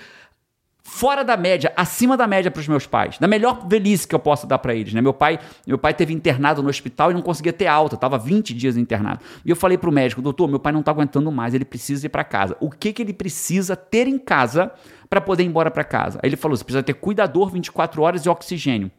fora 0.83 1.23
da 1.23 1.37
média, 1.37 1.71
acima 1.77 2.17
da 2.17 2.27
média 2.27 2.51
para 2.51 2.59
os 2.59 2.67
meus 2.67 2.85
pais, 2.85 3.17
na 3.17 3.27
melhor 3.27 3.65
velhice 3.65 4.05
que 4.05 4.13
eu 4.13 4.19
posso 4.19 4.45
dar 4.45 4.59
para 4.59 4.75
eles, 4.75 4.93
né? 4.93 5.01
Meu 5.01 5.13
pai, 5.13 5.39
meu 5.65 5.77
pai 5.77 5.93
teve 5.93 6.13
internado 6.13 6.61
no 6.61 6.67
hospital 6.67 7.09
e 7.09 7.13
não 7.13 7.21
conseguia 7.21 7.53
ter 7.53 7.67
alta, 7.67 7.95
estava 7.95 8.17
20 8.17 8.53
dias 8.53 8.75
internado. 8.75 9.21
E 9.45 9.49
eu 9.49 9.55
falei 9.55 9.77
para 9.77 9.89
o 9.89 9.93
médico, 9.93 10.21
doutor, 10.21 10.49
meu 10.49 10.59
pai 10.59 10.73
não 10.73 10.81
está 10.81 10.91
aguentando 10.91 11.31
mais, 11.31 11.53
ele 11.53 11.63
precisa 11.63 12.05
ir 12.05 12.09
para 12.09 12.23
casa. 12.25 12.57
O 12.59 12.69
que 12.69 12.91
que 12.91 13.01
ele 13.01 13.13
precisa 13.13 13.77
ter 13.77 14.07
em 14.07 14.19
casa 14.19 14.71
para 15.09 15.21
poder 15.21 15.43
ir 15.43 15.47
embora 15.47 15.71
para 15.71 15.85
casa? 15.85 16.19
Aí 16.21 16.29
ele 16.29 16.35
falou, 16.35 16.57
você 16.57 16.65
precisa 16.65 16.83
ter 16.83 16.93
cuidador 16.93 17.49
24 17.49 18.01
horas 18.01 18.25
e 18.25 18.29
oxigênio. 18.29 18.91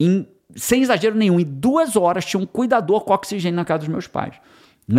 Em, 0.00 0.26
sem 0.56 0.80
exagero 0.80 1.14
nenhum, 1.14 1.38
em 1.38 1.44
duas 1.44 1.94
horas 1.94 2.24
tinha 2.24 2.42
um 2.42 2.46
cuidador 2.46 3.02
com 3.02 3.12
oxigênio 3.12 3.56
na 3.56 3.66
casa 3.66 3.80
dos 3.80 3.88
meus 3.88 4.06
pais. 4.06 4.34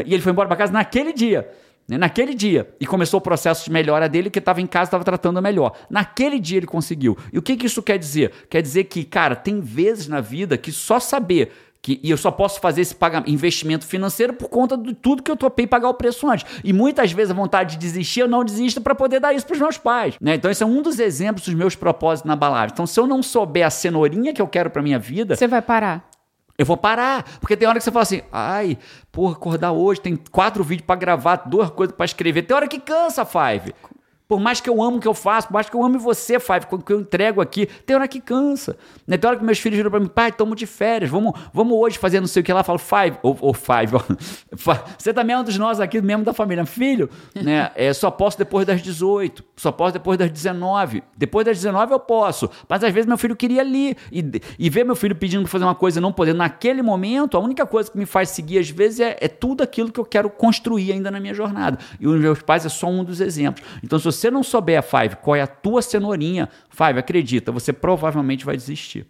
E 0.05 0.14
ele 0.14 0.22
foi 0.22 0.32
embora 0.32 0.47
para 0.47 0.57
casa 0.57 0.72
naquele 0.72 1.11
dia. 1.11 1.49
Né, 1.88 1.97
naquele 1.97 2.34
dia. 2.34 2.73
E 2.79 2.86
começou 2.86 3.19
o 3.19 3.21
processo 3.21 3.65
de 3.65 3.71
melhora 3.71 4.07
dele, 4.07 4.29
que 4.29 4.39
estava 4.39 4.61
em 4.61 4.67
casa, 4.67 4.86
estava 4.86 5.03
tratando 5.03 5.41
melhor. 5.41 5.73
Naquele 5.89 6.39
dia 6.39 6.57
ele 6.57 6.67
conseguiu. 6.67 7.17
E 7.31 7.38
o 7.38 7.41
que, 7.41 7.57
que 7.57 7.65
isso 7.65 7.84
quer 7.84 7.97
dizer? 7.97 8.31
Quer 8.49 8.61
dizer 8.61 8.86
que, 8.86 9.03
cara, 9.03 9.36
tem 9.36 9.59
vezes 9.59 10.07
na 10.07 10.21
vida 10.21 10.57
que 10.57 10.71
só 10.71 10.99
saber 10.99 11.51
que, 11.84 11.99
e 12.01 12.09
eu 12.09 12.15
só 12.15 12.31
posso 12.31 12.61
fazer 12.61 12.79
esse 12.79 12.95
pagamento, 12.95 13.29
investimento 13.29 13.86
financeiro 13.86 14.31
por 14.31 14.47
conta 14.47 14.77
de 14.77 14.93
tudo 14.93 15.21
que 15.21 15.29
eu 15.29 15.36
topei 15.36 15.67
pagar 15.67 15.89
o 15.89 15.93
preço 15.93 16.29
antes. 16.29 16.45
E 16.63 16.71
muitas 16.71 17.11
vezes 17.11 17.31
a 17.31 17.34
vontade 17.34 17.73
de 17.73 17.77
desistir, 17.79 18.21
eu 18.21 18.27
não 18.27 18.45
desisto 18.45 18.79
para 18.79 18.95
poder 18.95 19.19
dar 19.19 19.34
isso 19.34 19.45
para 19.45 19.55
os 19.55 19.59
meus 19.59 19.77
pais. 19.77 20.15
Né? 20.21 20.36
Então, 20.36 20.49
esse 20.49 20.63
é 20.63 20.65
um 20.65 20.81
dos 20.81 20.97
exemplos 20.97 21.45
dos 21.45 21.53
meus 21.53 21.75
propósitos 21.75 22.25
na 22.25 22.38
balada. 22.38 22.71
Então, 22.71 22.88
se 22.88 22.97
eu 22.97 23.05
não 23.05 23.21
souber 23.21 23.67
a 23.67 23.69
cenourinha 23.69 24.34
que 24.34 24.41
eu 24.41 24.47
quero 24.47 24.69
para 24.69 24.81
minha 24.81 24.97
vida. 24.97 25.36
Você 25.36 25.45
vai 25.45 25.61
parar. 25.61 26.09
Eu 26.64 26.66
vou 26.66 26.78
parar, 26.78 27.26
porque 27.41 27.57
tem 27.57 27.68
hora 27.68 27.78
que 27.78 27.84
você 27.84 27.91
fala 27.91 28.03
assim, 28.03 28.22
ai, 28.32 28.78
porra, 29.11 29.34
acordar 29.34 29.74
hoje, 29.74 29.99
tem 29.99 30.16
quatro 30.16 30.64
vídeos 30.64 30.88
para 30.88 30.95
gravar, 30.95 31.36
duas 31.45 31.70
coisas 31.70 31.93
para 31.93 32.05
escrever. 32.05 32.43
Tem 32.43 32.55
hora 32.55 32.70
que 32.70 32.80
cansa, 32.80 33.26
Five. 33.26 33.74
Por 34.34 34.39
mais 34.39 34.59
que 34.59 34.67
eu 34.67 34.81
amo 34.81 34.97
o 34.97 34.99
que 34.99 35.07
eu 35.07 35.13
faço, 35.13 35.49
por 35.49 35.53
mais 35.53 35.69
que 35.69 35.75
eu 35.75 35.86
ame 35.86 35.99
você, 35.99 36.39
Five, 36.39 36.65
que 36.84 36.91
eu 36.91 37.01
entrego 37.01 37.39
aqui, 37.39 37.67
tem 37.86 37.95
hora 37.95 38.07
que 38.07 38.19
cansa. 38.19 38.75
Né? 39.05 39.15
Tem 39.15 39.29
hora 39.29 39.38
que 39.38 39.45
meus 39.45 39.59
filhos 39.59 39.77
viram 39.77 39.91
pra 39.91 39.99
mim, 39.99 40.07
pai, 40.07 40.29
estamos 40.29 40.57
de 40.57 40.65
férias, 40.65 41.11
vamos, 41.11 41.39
vamos 41.53 41.77
hoje 41.77 41.99
fazer 41.99 42.19
não 42.19 42.25
sei 42.25 42.41
o 42.41 42.43
que 42.43 42.51
lá. 42.51 42.63
Falo, 42.63 42.79
Five, 42.79 43.19
ou, 43.21 43.53
Five, 43.53 43.91
você 44.97 45.13
também 45.13 45.36
é 45.36 45.39
um 45.39 45.43
dos 45.43 45.55
nós 45.55 45.79
aqui, 45.79 46.01
mesmo 46.01 46.23
da 46.23 46.34
família. 46.34 46.65
Filho, 46.65 47.11
né? 47.36 47.69
É, 47.75 47.93
só 47.93 48.09
posso 48.09 48.39
depois 48.39 48.65
das 48.65 48.81
18, 48.81 49.43
só 49.55 49.71
posso 49.71 49.93
depois 49.93 50.17
das 50.17 50.31
19. 50.31 51.03
Depois 51.15 51.45
das 51.45 51.57
19 51.57 51.93
eu 51.93 51.99
posso, 51.99 52.49
mas 52.67 52.84
às 52.84 52.91
vezes 52.91 53.05
meu 53.05 53.19
filho 53.19 53.36
queria 53.36 53.61
ali 53.61 53.95
e, 54.11 54.41
e 54.57 54.67
ver 54.67 54.84
meu 54.84 54.95
filho 54.95 55.15
pedindo 55.15 55.43
para 55.43 55.51
fazer 55.51 55.65
uma 55.65 55.75
coisa 55.75 55.99
e 55.99 56.01
não 56.01 56.11
poder 56.11 56.34
naquele 56.34 56.81
momento, 56.81 57.38
a 57.38 57.39
única 57.39 57.67
coisa 57.67 57.91
que 57.91 57.97
me 57.99 58.07
faz 58.07 58.29
seguir 58.29 58.57
às 58.57 58.69
vezes 58.69 58.99
é, 58.99 59.15
é 59.21 59.27
tudo 59.27 59.61
aquilo 59.61 59.91
que 59.91 59.99
eu 59.99 60.05
quero 60.05 60.27
construir 60.27 60.91
ainda 60.91 61.11
na 61.11 61.19
minha 61.19 61.36
jornada. 61.36 61.77
E 61.99 62.07
os 62.07 62.19
meus 62.19 62.41
pais 62.41 62.65
é 62.65 62.69
só 62.69 62.88
um 62.88 63.03
dos 63.03 63.21
exemplos. 63.21 63.63
Então, 63.84 63.99
se 63.99 64.05
você 64.05 64.22
você 64.24 64.32
não 64.32 64.43
souber, 64.43 64.82
Five, 64.82 65.17
qual 65.17 65.36
é 65.36 65.41
a 65.41 65.47
tua 65.47 65.82
cenourinha, 65.82 66.49
Five, 66.69 66.99
acredita, 66.99 67.51
você 67.51 67.71
provavelmente 67.71 68.45
vai 68.45 68.55
desistir 68.55 69.05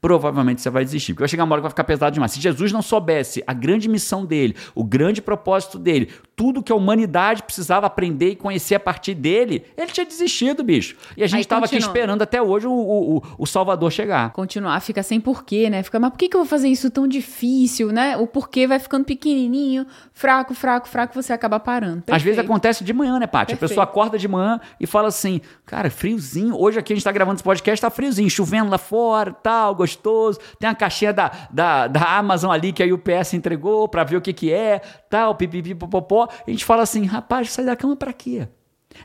provavelmente 0.00 0.60
você 0.60 0.70
vai 0.70 0.84
desistir. 0.84 1.12
Porque 1.12 1.22
vai 1.22 1.28
chegar 1.28 1.44
uma 1.44 1.54
hora 1.54 1.60
que 1.60 1.64
vai 1.64 1.70
ficar 1.70 1.84
pesado 1.84 2.14
demais. 2.14 2.32
Se 2.32 2.40
Jesus 2.40 2.72
não 2.72 2.82
soubesse 2.82 3.42
a 3.46 3.52
grande 3.52 3.88
missão 3.88 4.24
dele, 4.24 4.56
o 4.74 4.84
grande 4.84 5.20
propósito 5.20 5.78
dele, 5.78 6.10
tudo 6.38 6.62
que 6.62 6.70
a 6.70 6.76
humanidade 6.76 7.42
precisava 7.42 7.88
aprender 7.88 8.30
e 8.30 8.36
conhecer 8.36 8.76
a 8.76 8.80
partir 8.80 9.12
dele, 9.12 9.64
ele 9.76 9.90
tinha 9.90 10.06
desistido, 10.06 10.62
bicho. 10.62 10.96
E 11.16 11.24
a 11.24 11.26
gente 11.26 11.40
estava 11.40 11.64
aqui 11.64 11.76
esperando 11.76 12.22
até 12.22 12.40
hoje 12.40 12.64
o, 12.68 12.72
o, 12.72 13.22
o, 13.36 13.44
Salvador 13.44 13.90
chegar. 13.90 14.30
Continuar, 14.30 14.78
fica 14.78 15.02
sem 15.02 15.20
porquê, 15.20 15.68
né? 15.68 15.82
Fica, 15.82 15.98
mas 15.98 16.10
por 16.12 16.16
que, 16.16 16.28
que 16.28 16.36
eu 16.36 16.40
vou 16.40 16.48
fazer 16.48 16.68
isso 16.68 16.92
tão 16.92 17.08
difícil, 17.08 17.90
né? 17.90 18.16
O 18.16 18.24
porquê 18.24 18.68
vai 18.68 18.78
ficando 18.78 19.04
pequenininho, 19.04 19.84
fraco, 20.12 20.54
fraco, 20.54 20.88
fraco, 20.88 21.12
você 21.12 21.32
acaba 21.32 21.58
parando. 21.58 22.02
Perfeito. 22.02 22.14
Às 22.16 22.22
vezes 22.22 22.38
acontece 22.38 22.84
de 22.84 22.92
manhã, 22.92 23.18
né, 23.18 23.26
Paty? 23.26 23.54
A 23.54 23.56
pessoa 23.56 23.82
acorda 23.82 24.16
de 24.16 24.28
manhã 24.28 24.60
e 24.78 24.86
fala 24.86 25.08
assim, 25.08 25.40
cara, 25.66 25.90
friozinho. 25.90 26.54
Hoje 26.56 26.78
aqui 26.78 26.92
a 26.92 26.94
gente 26.94 27.00
está 27.00 27.10
gravando 27.10 27.34
esse 27.34 27.44
podcast, 27.44 27.82
tá 27.82 27.90
friozinho, 27.90 28.30
chovendo 28.30 28.70
lá 28.70 28.78
fora, 28.78 29.32
tal, 29.32 29.74
gostoso. 29.74 30.38
Tem 30.60 30.70
a 30.70 30.74
caixinha 30.74 31.12
da, 31.12 31.32
da, 31.50 31.88
da 31.88 32.16
Amazon 32.16 32.52
ali 32.52 32.72
que 32.72 32.80
a 32.80 32.86
UPS 32.86 33.34
entregou 33.34 33.88
para 33.88 34.04
ver 34.04 34.18
o 34.18 34.20
que 34.20 34.32
que 34.32 34.52
é, 34.52 34.80
tal, 35.10 35.34
pipipi, 35.34 35.74
popopó. 35.74 36.27
A 36.46 36.50
gente 36.50 36.64
fala 36.64 36.82
assim, 36.82 37.04
rapaz, 37.04 37.52
sai 37.52 37.64
da 37.64 37.76
cama 37.76 37.96
para 37.96 38.12
quê? 38.12 38.48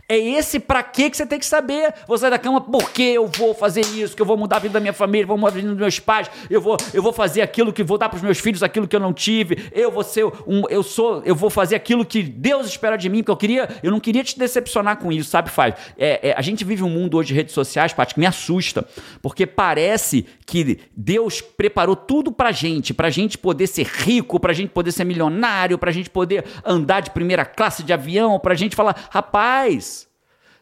É 0.07 0.17
esse 0.17 0.59
para 0.59 0.83
quê 0.83 1.09
que 1.09 1.17
você 1.17 1.25
tem 1.25 1.39
que 1.39 1.45
saber. 1.45 1.93
Vou 2.07 2.17
sair 2.17 2.29
da 2.29 2.37
cama 2.37 2.61
porque 2.61 3.01
eu 3.01 3.27
vou 3.27 3.53
fazer 3.53 3.81
isso, 3.81 4.15
que 4.15 4.21
eu 4.21 4.25
vou 4.25 4.37
mudar 4.37 4.57
a 4.57 4.59
vida 4.59 4.73
da 4.73 4.79
minha 4.79 4.93
família, 4.93 5.25
vou 5.25 5.37
mudar 5.37 5.51
a 5.51 5.55
vida 5.55 5.69
dos 5.69 5.77
meus 5.77 5.99
pais, 5.99 6.29
eu 6.49 6.61
vou, 6.61 6.77
eu 6.93 7.01
vou 7.01 7.13
fazer 7.13 7.41
aquilo 7.41 7.71
que 7.71 7.83
vou 7.83 7.97
dar 7.97 8.09
para 8.09 8.17
os 8.17 8.21
meus 8.21 8.39
filhos, 8.39 8.61
aquilo 8.61 8.87
que 8.87 8.95
eu 8.95 8.99
não 8.99 9.13
tive. 9.13 9.69
Eu 9.71 9.91
vou 9.91 10.03
ser 10.03 10.25
um, 10.47 10.63
eu 10.69 10.83
sou, 10.83 11.21
eu 11.25 11.35
vou 11.35 11.49
fazer 11.49 11.75
aquilo 11.75 12.05
que 12.05 12.21
Deus 12.21 12.67
espera 12.67 12.97
de 12.97 13.09
mim, 13.09 13.19
porque 13.19 13.31
eu 13.31 13.37
queria, 13.37 13.69
eu 13.81 13.91
não 13.91 13.99
queria 13.99 14.23
te 14.23 14.37
decepcionar 14.37 14.97
com 14.97 15.11
isso, 15.11 15.29
sabe, 15.29 15.49
Fábio? 15.49 15.75
É, 15.97 16.29
é, 16.29 16.33
a 16.33 16.41
gente 16.41 16.63
vive 16.63 16.83
um 16.83 16.89
mundo 16.89 17.17
hoje 17.17 17.29
de 17.29 17.33
redes 17.33 17.53
sociais, 17.53 17.93
Paty, 17.93 18.13
que 18.13 18.19
me 18.19 18.25
assusta, 18.25 18.87
porque 19.21 19.45
parece 19.45 20.25
que 20.45 20.79
Deus 20.95 21.41
preparou 21.41 21.95
tudo 21.95 22.31
pra 22.31 22.51
gente, 22.51 22.93
pra 22.93 23.09
gente 23.09 23.37
poder 23.37 23.67
ser 23.67 23.87
rico, 23.87 24.39
pra 24.39 24.53
gente 24.53 24.69
poder 24.69 24.91
ser 24.91 25.05
milionário, 25.05 25.77
pra 25.77 25.91
gente 25.91 26.09
poder 26.09 26.45
andar 26.65 27.01
de 27.01 27.11
primeira 27.11 27.45
classe 27.45 27.83
de 27.83 27.93
avião, 27.93 28.39
pra 28.39 28.53
gente 28.53 28.75
falar, 28.75 29.07
rapaz, 29.09 29.72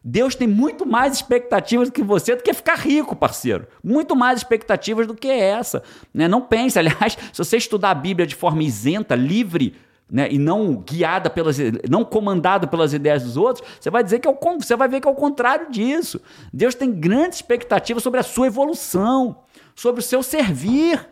Deus 0.04 0.34
tem 0.34 0.48
muito 0.48 0.86
mais 0.86 1.14
expectativas 1.14 1.90
do 1.90 1.94
que 1.94 2.02
você 2.02 2.36
do 2.36 2.42
que 2.42 2.54
ficar 2.54 2.76
rico, 2.76 3.16
parceiro. 3.16 3.68
Muito 3.84 4.16
mais 4.16 4.40
expectativas 4.40 5.06
do 5.06 5.14
que 5.14 5.28
essa. 5.28 5.84
Né? 6.14 6.28
Não 6.28 6.42
pense, 6.42 6.78
aliás, 6.80 7.18
se 7.32 7.38
você 7.38 7.58
estudar 7.58 7.92
a 7.92 7.96
Bíblia 7.96 8.26
de 8.26 8.36
forma 8.36 8.64
isenta, 8.64 9.16
livre, 9.16 9.76
né, 10.12 10.28
e 10.30 10.38
não 10.38 10.76
guiada 10.76 11.30
pelas, 11.30 11.58
não 11.90 12.04
comandado 12.04 12.68
pelas 12.68 12.94
ideias 12.94 13.24
dos 13.24 13.38
outros, 13.38 13.66
você 13.80 13.90
vai 13.90 14.04
dizer 14.04 14.20
que 14.20 14.28
é 14.28 14.32
o, 14.32 14.38
você 14.60 14.76
vai 14.76 14.90
ver 14.90 15.00
que 15.00 15.08
é 15.08 15.12
o 15.12 15.16
contrário 15.16 15.72
disso. 15.72 16.20
Deus 16.52 16.76
tem 16.76 16.92
grandes 16.92 17.38
expectativas 17.38 18.04
sobre 18.04 18.20
a 18.20 18.24
sua 18.24 18.48
evolução, 18.48 19.38
sobre 19.74 20.02
o 20.02 20.04
seu 20.04 20.22
servir. 20.22 21.08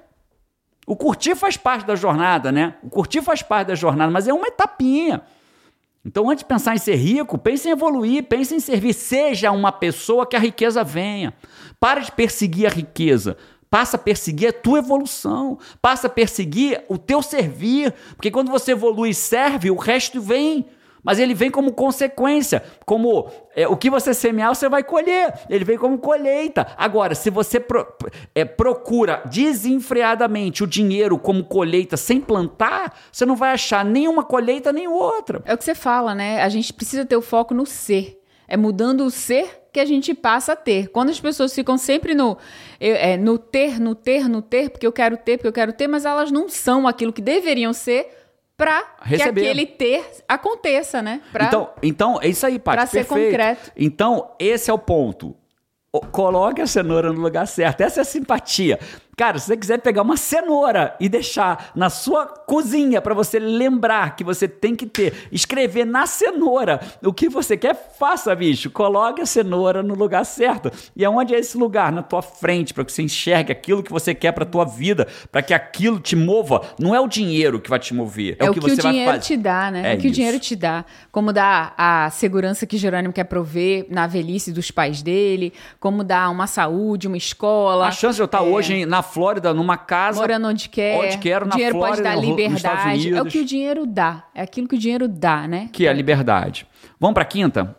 O 0.85 0.97
curtir 0.97 1.35
faz 1.35 1.55
parte 1.55 1.85
da 1.85 1.95
jornada, 1.95 2.51
né? 2.51 2.75
O 2.83 2.89
curtir 2.89 3.21
faz 3.21 3.41
parte 3.41 3.67
da 3.67 3.75
jornada, 3.75 4.11
mas 4.11 4.27
é 4.27 4.33
uma 4.33 4.47
etapinha. 4.47 5.21
Então, 6.05 6.29
antes 6.29 6.43
de 6.43 6.47
pensar 6.47 6.75
em 6.75 6.79
ser 6.79 6.95
rico, 6.95 7.37
pense 7.37 7.67
em 7.67 7.71
evoluir, 7.71 8.23
pense 8.23 8.55
em 8.55 8.59
servir. 8.59 8.93
Seja 8.93 9.51
uma 9.51 9.71
pessoa 9.71 10.25
que 10.25 10.35
a 10.35 10.39
riqueza 10.39 10.83
venha. 10.83 11.33
Para 11.79 12.01
de 12.01 12.11
perseguir 12.11 12.67
a 12.67 12.69
riqueza. 12.69 13.37
Passa 13.69 13.97
a 13.97 13.99
perseguir 13.99 14.49
a 14.49 14.53
tua 14.53 14.79
evolução. 14.79 15.59
Passa 15.81 16.07
a 16.07 16.09
perseguir 16.09 16.83
o 16.87 16.97
teu 16.97 17.21
servir. 17.21 17.93
Porque 18.15 18.31
quando 18.31 18.49
você 18.49 18.71
evolui 18.71 19.09
e 19.09 19.13
serve, 19.13 19.69
o 19.69 19.75
resto 19.75 20.21
vem. 20.21 20.65
Mas 21.03 21.19
ele 21.19 21.33
vem 21.33 21.49
como 21.49 21.73
consequência, 21.73 22.63
como 22.85 23.29
é, 23.55 23.67
o 23.67 23.77
que 23.77 23.89
você 23.89 24.13
semear, 24.13 24.53
você 24.53 24.67
vai 24.67 24.83
colher. 24.83 25.33
Ele 25.49 25.63
vem 25.63 25.77
como 25.77 25.97
colheita. 25.97 26.67
Agora, 26.77 27.15
se 27.15 27.29
você 27.29 27.59
pro, 27.59 27.87
é, 28.35 28.45
procura 28.45 29.23
desenfreadamente 29.25 30.63
o 30.63 30.67
dinheiro 30.67 31.17
como 31.17 31.43
colheita 31.43 31.97
sem 31.97 32.19
plantar, 32.19 32.97
você 33.11 33.25
não 33.25 33.35
vai 33.35 33.51
achar 33.51 33.83
nenhuma 33.85 34.23
colheita 34.23 34.73
nem 34.73 34.87
outra. 34.87 35.41
É 35.45 35.53
o 35.53 35.57
que 35.57 35.63
você 35.63 35.75
fala, 35.75 36.13
né? 36.13 36.41
A 36.41 36.49
gente 36.49 36.73
precisa 36.73 37.05
ter 37.05 37.15
o 37.15 37.21
foco 37.21 37.53
no 37.53 37.65
ser. 37.65 38.19
É 38.47 38.57
mudando 38.57 39.05
o 39.05 39.11
ser 39.11 39.59
que 39.71 39.79
a 39.79 39.85
gente 39.85 40.13
passa 40.13 40.53
a 40.53 40.55
ter. 40.55 40.87
Quando 40.87 41.09
as 41.09 41.19
pessoas 41.19 41.53
ficam 41.53 41.77
sempre 41.77 42.15
no, 42.15 42.37
é, 42.79 43.15
no 43.15 43.37
ter, 43.37 43.79
no 43.79 43.93
ter, 43.93 44.27
no 44.27 44.41
ter, 44.41 44.71
porque 44.71 44.87
eu 44.87 44.91
quero 44.91 45.17
ter, 45.17 45.37
porque 45.37 45.47
eu 45.47 45.53
quero 45.53 45.71
ter, 45.71 45.87
mas 45.87 46.05
elas 46.05 46.31
não 46.31 46.49
são 46.49 46.87
aquilo 46.87 47.13
que 47.13 47.21
deveriam 47.21 47.71
ser 47.71 48.18
para 48.59 48.83
que 49.07 49.21
aquele 49.21 49.65
ter 49.65 50.05
aconteça, 50.27 51.01
né? 51.01 51.21
Pra, 51.31 51.45
então, 51.45 51.69
então, 51.81 52.19
é 52.21 52.27
isso 52.27 52.45
aí, 52.45 52.59
Paty. 52.59 52.77
Para 52.77 52.85
ser 52.85 53.05
concreto. 53.05 53.71
Então, 53.77 54.31
esse 54.37 54.69
é 54.69 54.73
o 54.73 54.77
ponto. 54.77 55.33
Coloque 56.11 56.61
a 56.61 56.67
cenoura 56.67 57.13
no 57.13 57.21
lugar 57.21 57.47
certo. 57.47 57.79
Essa 57.81 58.01
é 58.01 58.03
a 58.03 58.05
simpatia. 58.05 58.77
Cara, 59.19 59.37
se 59.37 59.47
você 59.47 59.57
quiser 59.57 59.79
pegar 59.79 60.01
uma 60.01 60.15
cenoura 60.15 60.95
e 60.97 61.09
deixar 61.09 61.71
na 61.75 61.89
sua 61.89 62.25
cozinha 62.25 63.01
para 63.01 63.13
você 63.13 63.37
lembrar 63.37 64.15
que 64.15 64.23
você 64.23 64.47
tem 64.47 64.73
que 64.73 64.85
ter, 64.85 65.27
escrever 65.29 65.85
na 65.85 66.07
cenoura 66.07 66.79
o 67.03 67.11
que 67.11 67.27
você 67.27 67.57
quer, 67.57 67.75
faça, 67.99 68.33
bicho. 68.33 68.69
Coloque 68.69 69.19
a 69.21 69.25
cenoura 69.25 69.83
no 69.83 69.93
lugar 69.93 70.25
certo. 70.25 70.71
E 70.95 71.03
aonde 71.03 71.35
é 71.35 71.39
esse 71.39 71.57
lugar? 71.57 71.91
Na 71.91 72.01
tua 72.01 72.21
frente, 72.21 72.73
para 72.73 72.85
que 72.85 72.93
você 72.93 73.01
enxergue 73.01 73.51
aquilo 73.51 73.83
que 73.83 73.91
você 73.91 74.15
quer 74.15 74.31
para 74.31 74.45
tua 74.45 74.63
vida, 74.63 75.05
para 75.29 75.41
que 75.41 75.53
aquilo 75.53 75.99
te 75.99 76.15
mova. 76.15 76.61
Não 76.79 76.95
é 76.95 76.99
o 77.01 77.05
dinheiro 77.09 77.59
que 77.59 77.69
vai 77.69 77.77
te 77.77 77.93
mover, 77.93 78.37
é, 78.39 78.45
é 78.45 78.49
o 78.49 78.53
que, 78.53 78.61
que 78.61 78.69
você 78.69 78.79
o 78.79 78.89
dinheiro 78.89 79.11
vai 79.11 79.19
te 79.19 79.35
dá, 79.35 79.69
né? 79.69 79.81
É, 79.85 79.91
é 79.91 79.95
o 79.95 79.97
que 79.97 80.07
isso. 80.07 80.13
o 80.13 80.15
dinheiro 80.15 80.39
te 80.39 80.55
dá. 80.55 80.85
Como 81.11 81.33
dá 81.33 81.73
a 81.77 82.09
segurança 82.09 82.65
que 82.65 82.77
Jerônimo 82.77 83.11
quer 83.11 83.25
prover 83.25 83.85
na 83.89 84.07
velhice 84.07 84.53
dos 84.53 84.71
pais 84.71 85.01
dele, 85.01 85.51
como 85.77 86.05
dá 86.05 86.29
uma 86.29 86.47
saúde, 86.47 87.05
uma 87.05 87.17
escola. 87.17 87.85
A 87.85 87.91
chance 87.91 88.15
de 88.15 88.21
eu 88.21 88.25
estar 88.25 88.45
é. 88.45 88.47
hoje 88.47 88.85
na 88.85 89.08
Flórida, 89.13 89.53
numa 89.53 89.77
casa. 89.77 90.19
Morando 90.19 90.47
onde 90.47 90.69
quer. 90.69 90.99
Onde 90.99 91.17
quero, 91.17 91.45
na 91.45 91.55
dinheiro 91.55 91.75
Flórida, 91.77 92.03
pode 92.03 92.15
dar 92.15 92.15
liberdade. 92.15 93.13
É 93.13 93.21
o 93.21 93.25
que 93.25 93.39
o 93.39 93.45
dinheiro 93.45 93.85
dá. 93.85 94.23
É 94.33 94.41
aquilo 94.41 94.67
que 94.67 94.75
o 94.75 94.79
dinheiro 94.79 95.07
dá, 95.07 95.47
né? 95.47 95.69
Que 95.71 95.87
é 95.87 95.89
a 95.89 95.93
liberdade. 95.93 96.67
Vamos 96.99 97.13
para 97.13 97.25
quinta? 97.25 97.75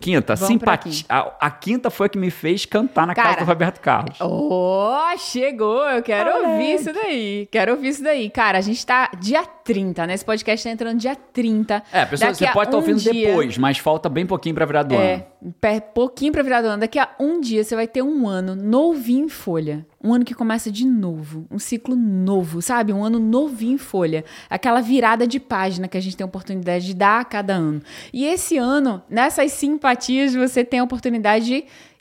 Quinta, 0.00 0.36
simpatia. 0.36 1.04
A, 1.08 1.46
a, 1.46 1.50
quinta 1.50 1.90
foi 1.90 2.06
a 2.06 2.08
que 2.08 2.18
me 2.18 2.30
fez 2.30 2.64
cantar 2.64 3.04
na 3.04 3.16
Cara, 3.16 3.30
casa 3.30 3.40
do 3.40 3.48
Roberto 3.48 3.80
Carlos. 3.80 4.16
Oh, 4.20 5.16
chegou! 5.18 5.82
Eu 5.88 6.02
quero 6.04 6.50
ouvir 6.50 6.74
isso 6.74 6.92
daí. 6.92 7.48
Quero 7.50 7.72
ouvir 7.72 7.88
isso 7.88 8.04
daí. 8.04 8.30
Cara, 8.30 8.58
a 8.58 8.60
gente 8.60 8.86
tá 8.86 9.10
dia 9.18 9.44
30, 9.68 10.06
né? 10.06 10.14
Esse 10.14 10.24
podcast 10.24 10.64
tá 10.64 10.70
entrando 10.70 10.98
dia 10.98 11.14
30. 11.14 11.82
É, 11.92 12.06
pessoal, 12.06 12.34
você 12.34 12.46
pode 12.46 12.68
estar 12.68 12.76
um 12.78 12.80
ouvindo 12.80 13.00
dia... 13.00 13.12
depois, 13.12 13.58
mas 13.58 13.76
falta 13.76 14.08
bem 14.08 14.24
pouquinho 14.24 14.54
pra 14.54 14.64
virar 14.64 14.82
do 14.82 14.94
é, 14.94 15.14
ano. 15.14 15.54
É, 15.60 15.78
pouquinho 15.78 16.32
pra 16.32 16.42
virar 16.42 16.62
do 16.62 16.68
ano. 16.68 16.80
Daqui 16.80 16.98
a 16.98 17.10
um 17.20 17.38
dia 17.38 17.62
você 17.62 17.76
vai 17.76 17.86
ter 17.86 18.00
um 18.00 18.26
ano 18.26 18.56
novinho 18.56 19.26
em 19.26 19.28
folha. 19.28 19.86
Um 20.02 20.14
ano 20.14 20.24
que 20.24 20.34
começa 20.34 20.72
de 20.72 20.86
novo, 20.86 21.46
um 21.50 21.58
ciclo 21.58 21.94
novo, 21.94 22.62
sabe? 22.62 22.94
Um 22.94 23.04
ano 23.04 23.18
novinho 23.18 23.74
em 23.74 23.78
folha. 23.78 24.24
Aquela 24.48 24.80
virada 24.80 25.26
de 25.26 25.38
página 25.38 25.86
que 25.86 25.98
a 25.98 26.00
gente 26.00 26.16
tem 26.16 26.24
a 26.24 26.28
oportunidade 26.28 26.86
de 26.86 26.94
dar 26.94 27.20
a 27.20 27.24
cada 27.24 27.52
ano. 27.52 27.82
E 28.10 28.24
esse 28.24 28.56
ano, 28.56 29.02
nessas 29.10 29.52
simpatias, 29.52 30.34
você 30.34 30.64
tem 30.64 30.80
a 30.80 30.84
oportunidade 30.84 31.44
de 31.44 31.54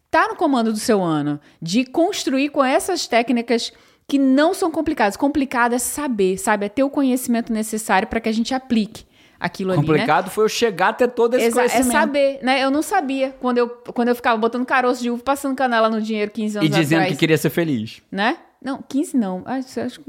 estar 0.06 0.24
tá 0.24 0.28
no 0.30 0.38
comando 0.38 0.72
do 0.72 0.80
seu 0.80 1.04
ano, 1.04 1.38
de 1.62 1.84
construir 1.84 2.48
com 2.48 2.64
essas 2.64 3.08
técnicas 3.08 3.74
que 4.10 4.18
não 4.18 4.54
são 4.54 4.72
complicadas. 4.72 5.18
Complicado 5.18 5.74
é 5.74 5.80
saber, 5.80 6.38
sabe? 6.38 6.66
É 6.66 6.70
ter 6.70 6.84
o 6.84 6.90
conhecimento 6.90 7.52
necessário 7.52 8.08
para 8.08 8.22
que 8.22 8.30
a 8.30 8.32
gente 8.32 8.54
aplique 8.54 9.06
aquilo 9.40 9.72
ali, 9.72 9.82
Complicado 9.82 10.26
né? 10.26 10.32
foi 10.32 10.46
eu 10.46 10.50
chegar 10.50 10.90
a 10.90 10.94
ter 10.94 11.10
todo 11.10 11.36
esse 11.36 11.46
Exa 11.46 11.62
é 11.62 11.70
conhecimento. 11.70 11.96
É 11.96 12.00
saber, 12.00 12.40
né? 12.42 12.64
Eu 12.64 12.72
não 12.72 12.82
sabia 12.82 13.36
quando 13.40 13.58
eu, 13.58 13.70
quando 13.70 14.08
eu 14.08 14.16
ficava 14.16 14.38
botando 14.38 14.66
caroço 14.66 15.02
de 15.02 15.12
uva, 15.12 15.22
passando 15.22 15.56
canela 15.56 15.90
no 15.90 16.02
dinheiro 16.02 16.32
15 16.32 16.58
anos 16.58 16.68
atrás. 16.68 16.80
E 16.80 16.84
dizendo 16.84 17.00
atrás. 17.00 17.14
que 17.14 17.20
queria 17.20 17.38
ser 17.38 17.50
feliz. 17.50 18.02
Né? 18.12 18.38
Não, 18.64 18.82
15 18.82 19.16
não. 19.16 19.44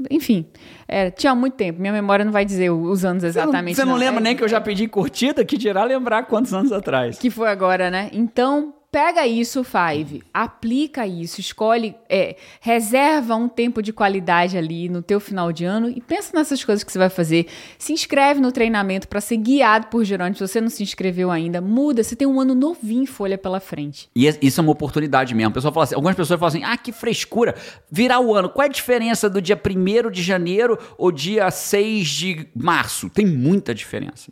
Enfim, 0.09 0.47
era, 0.87 1.11
tinha 1.11 1.35
muito 1.35 1.53
tempo. 1.53 1.79
Minha 1.79 1.93
memória 1.93 2.25
não 2.25 2.31
vai 2.31 2.43
dizer 2.43 2.71
os 2.71 3.05
anos 3.05 3.23
exatamente. 3.23 3.75
Você 3.75 3.85
não, 3.85 3.91
você 3.91 3.91
não, 3.91 3.99
não. 3.99 3.99
lembra 3.99 4.21
é, 4.21 4.23
nem 4.23 4.35
que 4.35 4.43
eu 4.43 4.47
já 4.47 4.59
pedi 4.59 4.87
curtida, 4.87 5.45
que 5.45 5.57
dirá 5.57 5.83
lembrar 5.83 6.23
quantos 6.23 6.53
anos 6.53 6.71
atrás. 6.71 7.19
Que 7.19 7.29
foi 7.29 7.49
agora, 7.49 7.91
né? 7.91 8.09
Então, 8.11 8.73
Pega 8.91 9.27
isso, 9.27 9.63
Five, 9.63 10.23
aplica 10.33 11.05
isso, 11.05 11.39
escolhe, 11.39 11.95
é, 12.09 12.35
reserva 12.59 13.35
um 13.35 13.47
tempo 13.47 13.83
de 13.83 13.93
qualidade 13.93 14.57
ali 14.57 14.89
no 14.89 15.03
teu 15.03 15.19
final 15.19 15.51
de 15.51 15.63
ano 15.63 15.89
e 15.89 16.01
pensa 16.01 16.31
nessas 16.33 16.63
coisas 16.63 16.83
que 16.83 16.91
você 16.91 16.97
vai 16.97 17.09
fazer. 17.09 17.45
Se 17.77 17.93
inscreve 17.93 18.39
no 18.39 18.51
treinamento 18.51 19.07
para 19.07 19.21
ser 19.21 19.37
guiado 19.37 19.87
por 19.87 20.03
Jerônimo. 20.03 20.35
Se 20.37 20.47
você 20.47 20.59
não 20.59 20.69
se 20.69 20.81
inscreveu 20.81 21.29
ainda, 21.29 21.61
muda. 21.61 22.03
Você 22.03 22.15
tem 22.15 22.27
um 22.27 22.41
ano 22.41 22.55
novinho 22.55 23.03
em 23.03 23.05
folha 23.05 23.37
pela 23.37 23.59
frente. 23.59 24.09
E 24.15 24.27
isso 24.41 24.59
é 24.59 24.63
uma 24.63 24.71
oportunidade 24.71 25.35
mesmo. 25.35 25.53
Pessoal 25.53 25.71
fala 25.71 25.83
assim, 25.83 25.95
algumas 25.95 26.15
pessoas 26.15 26.39
falam 26.39 26.55
assim: 26.55 26.63
ah, 26.63 26.75
que 26.75 26.91
frescura, 26.91 27.55
virar 27.91 28.19
o 28.19 28.33
ano. 28.33 28.49
Qual 28.49 28.63
é 28.63 28.69
a 28.69 28.71
diferença 28.71 29.29
do 29.29 29.39
dia 29.39 29.55
1 29.55 30.09
de 30.09 30.23
janeiro 30.23 30.79
ou 30.97 31.11
dia 31.11 31.51
6 31.51 32.07
de 32.07 32.47
março? 32.55 33.07
Tem 33.07 33.25
muita 33.25 33.75
diferença 33.75 34.31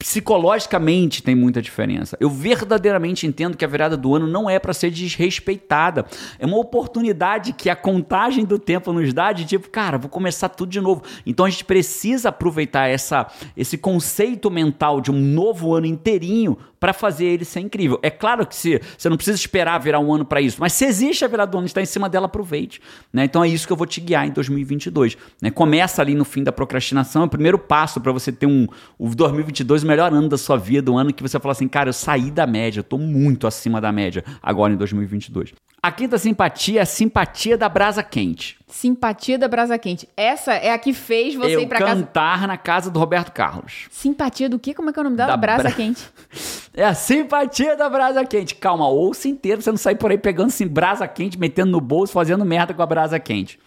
psicologicamente 0.00 1.22
tem 1.22 1.34
muita 1.34 1.60
diferença. 1.60 2.16
Eu 2.18 2.30
verdadeiramente 2.30 3.26
entendo 3.26 3.54
que 3.54 3.64
a 3.66 3.68
virada 3.68 3.98
do 3.98 4.14
ano 4.14 4.26
não 4.26 4.48
é 4.48 4.58
para 4.58 4.72
ser 4.72 4.90
desrespeitada. 4.90 6.06
É 6.38 6.46
uma 6.46 6.56
oportunidade 6.56 7.52
que 7.52 7.68
a 7.68 7.76
contagem 7.76 8.46
do 8.46 8.58
tempo 8.58 8.94
nos 8.94 9.12
dá 9.12 9.30
de 9.30 9.44
tipo, 9.44 9.68
cara, 9.68 9.98
vou 9.98 10.08
começar 10.08 10.48
tudo 10.48 10.70
de 10.70 10.80
novo. 10.80 11.02
Então 11.26 11.44
a 11.44 11.50
gente 11.50 11.66
precisa 11.66 12.30
aproveitar 12.30 12.88
essa, 12.88 13.26
esse 13.54 13.76
conceito 13.76 14.50
mental 14.50 15.02
de 15.02 15.10
um 15.10 15.20
novo 15.20 15.74
ano 15.74 15.84
inteirinho 15.84 16.56
para 16.80 16.94
fazer 16.94 17.26
ele 17.26 17.44
ser 17.44 17.60
incrível. 17.60 18.00
É 18.02 18.08
claro 18.08 18.46
que 18.46 18.56
se, 18.56 18.80
você 18.96 19.08
não 19.10 19.16
precisa 19.16 19.36
esperar 19.36 19.78
virar 19.78 20.00
um 20.00 20.12
ano 20.12 20.24
para 20.24 20.40
isso, 20.40 20.56
mas 20.58 20.72
se 20.72 20.86
existe 20.86 21.24
a 21.24 21.28
virada 21.28 21.52
do 21.52 21.58
ano, 21.58 21.66
está 21.66 21.82
em 21.82 21.86
cima 21.86 22.08
dela, 22.08 22.24
aproveite. 22.24 22.80
Né? 23.12 23.24
Então 23.24 23.44
é 23.44 23.48
isso 23.48 23.66
que 23.66 23.72
eu 23.72 23.76
vou 23.76 23.86
te 23.86 24.00
guiar 24.00 24.26
em 24.26 24.30
2022. 24.30 25.18
Né? 25.42 25.50
Começa 25.50 26.00
ali 26.00 26.14
no 26.14 26.24
fim 26.24 26.42
da 26.42 26.50
procrastinação, 26.50 27.22
é 27.22 27.26
o 27.26 27.28
primeiro 27.28 27.58
passo 27.58 28.00
para 28.00 28.10
você 28.10 28.32
ter 28.32 28.46
um 28.46 28.66
o 28.98 29.14
2022 29.14 29.82
o 29.82 29.86
melhor 29.86 30.12
ano 30.12 30.28
da 30.28 30.38
sua 30.38 30.56
vida, 30.56 30.90
um 30.90 30.98
ano 30.98 31.12
que 31.12 31.22
você 31.22 31.38
fala 31.38 31.52
assim, 31.52 31.68
cara, 31.68 31.90
eu 31.90 31.92
saí 31.92 32.30
da 32.30 32.46
média, 32.46 32.80
eu 32.80 32.84
tô 32.84 32.96
muito 32.96 33.46
acima 33.46 33.80
da 33.80 33.92
média 33.92 34.24
agora 34.42 34.72
em 34.72 34.76
2022. 34.76 35.52
A 35.82 35.90
quinta 35.90 36.18
simpatia 36.18 36.80
é 36.80 36.82
a 36.82 36.86
simpatia 36.86 37.56
da 37.56 37.66
brasa 37.66 38.02
quente. 38.02 38.58
Simpatia 38.68 39.38
da 39.38 39.48
brasa 39.48 39.78
quente. 39.78 40.06
Essa 40.14 40.52
é 40.52 40.72
a 40.72 40.78
que 40.78 40.92
fez 40.92 41.34
você 41.34 41.56
eu 41.56 41.60
ir 41.60 41.66
pra 41.66 41.78
casa... 41.78 41.94
cantar 41.94 42.46
na 42.46 42.58
casa 42.58 42.90
do 42.90 42.98
Roberto 42.98 43.32
Carlos. 43.32 43.86
Simpatia 43.90 44.46
do 44.46 44.58
quê? 44.58 44.74
Como 44.74 44.90
é 44.90 44.92
que 44.92 44.98
é 44.98 45.00
o 45.00 45.04
nome 45.04 45.16
dela? 45.16 45.30
Da 45.30 45.36
brasa 45.38 45.62
bra... 45.64 45.72
quente. 45.72 46.02
É 46.72 46.84
a 46.84 46.94
simpatia 46.94 47.76
da 47.76 47.88
brasa 47.88 48.24
quente. 48.24 48.54
Calma, 48.54 48.88
ouça 48.88 49.26
inteiro, 49.26 49.60
você 49.60 49.70
não 49.70 49.76
sair 49.76 49.96
por 49.96 50.12
aí 50.12 50.16
pegando 50.16 50.46
assim, 50.46 50.68
brasa 50.68 51.06
quente, 51.08 51.36
metendo 51.36 51.72
no 51.72 51.80
bolso, 51.80 52.12
fazendo 52.12 52.44
merda 52.44 52.72
com 52.72 52.80
a 52.80 52.86
brasa 52.86 53.18
quente. 53.18 53.58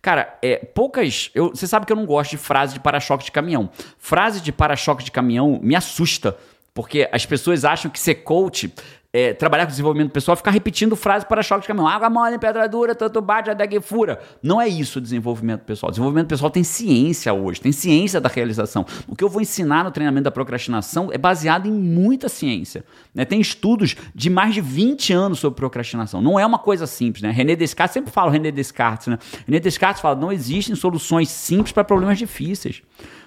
Cara, 0.00 0.38
é, 0.40 0.58
poucas. 0.58 1.28
Eu, 1.34 1.50
você 1.50 1.66
sabe 1.66 1.84
que 1.86 1.92
eu 1.92 1.96
não 1.96 2.06
gosto 2.06 2.30
de 2.30 2.36
frase 2.36 2.74
de 2.74 2.80
para-choque 2.80 3.24
de 3.24 3.32
caminhão. 3.32 3.68
Frase 3.98 4.40
de 4.40 4.52
para-choque 4.52 5.02
de 5.02 5.10
caminhão 5.10 5.58
me 5.60 5.74
assusta. 5.74 6.36
Porque 6.72 7.08
as 7.12 7.26
pessoas 7.26 7.64
acham 7.64 7.90
que 7.90 7.98
ser 7.98 8.16
coach 8.16 8.72
é, 9.12 9.34
trabalhar 9.34 9.66
com 9.66 9.70
desenvolvimento 9.70 10.10
pessoal, 10.10 10.36
ficar 10.36 10.50
repetindo 10.50 10.96
frase 10.96 11.26
para 11.26 11.42
choque 11.42 11.62
de 11.62 11.66
caminhão. 11.66 11.86
Água 11.86 12.08
mole, 12.08 12.38
pedra 12.38 12.66
dura, 12.66 12.94
tanto 12.94 13.20
bate, 13.20 13.50
até 13.50 13.66
que 13.66 13.78
fura. 13.80 14.18
Não 14.42 14.60
é 14.60 14.66
isso 14.66 14.98
o 14.98 15.02
desenvolvimento 15.02 15.60
pessoal. 15.62 15.90
Desenvolvimento 15.90 16.28
pessoal 16.28 16.50
tem 16.50 16.64
ciência 16.64 17.32
hoje, 17.34 17.60
tem 17.60 17.72
ciência 17.72 18.20
da 18.20 18.28
realização. 18.28 18.86
O 19.06 19.14
que 19.14 19.22
eu 19.22 19.28
vou 19.28 19.42
ensinar 19.42 19.84
no 19.84 19.90
treinamento 19.90 20.24
da 20.24 20.30
procrastinação 20.30 21.10
é 21.12 21.18
baseado 21.18 21.66
em 21.66 21.72
muita 21.72 22.28
ciência. 22.28 22.84
Né? 23.14 23.26
Tem 23.26 23.38
estudos 23.38 23.96
de 24.14 24.30
mais 24.30 24.54
de 24.54 24.62
20 24.62 25.12
anos 25.12 25.40
sobre 25.40 25.58
procrastinação. 25.58 26.22
Não 26.22 26.40
é 26.40 26.46
uma 26.46 26.58
coisa 26.58 26.86
simples. 26.86 27.22
Né? 27.22 27.30
René 27.30 27.54
Descartes, 27.54 27.92
sempre 27.92 28.10
falo 28.10 28.30
René 28.30 28.50
Descartes, 28.50 29.08
né? 29.08 29.18
René 29.46 29.60
Descartes 29.60 30.00
fala, 30.00 30.16
não 30.18 30.32
existem 30.32 30.74
soluções 30.74 31.28
simples 31.28 31.72
para 31.72 31.84
problemas 31.84 32.16
difíceis. 32.16 32.82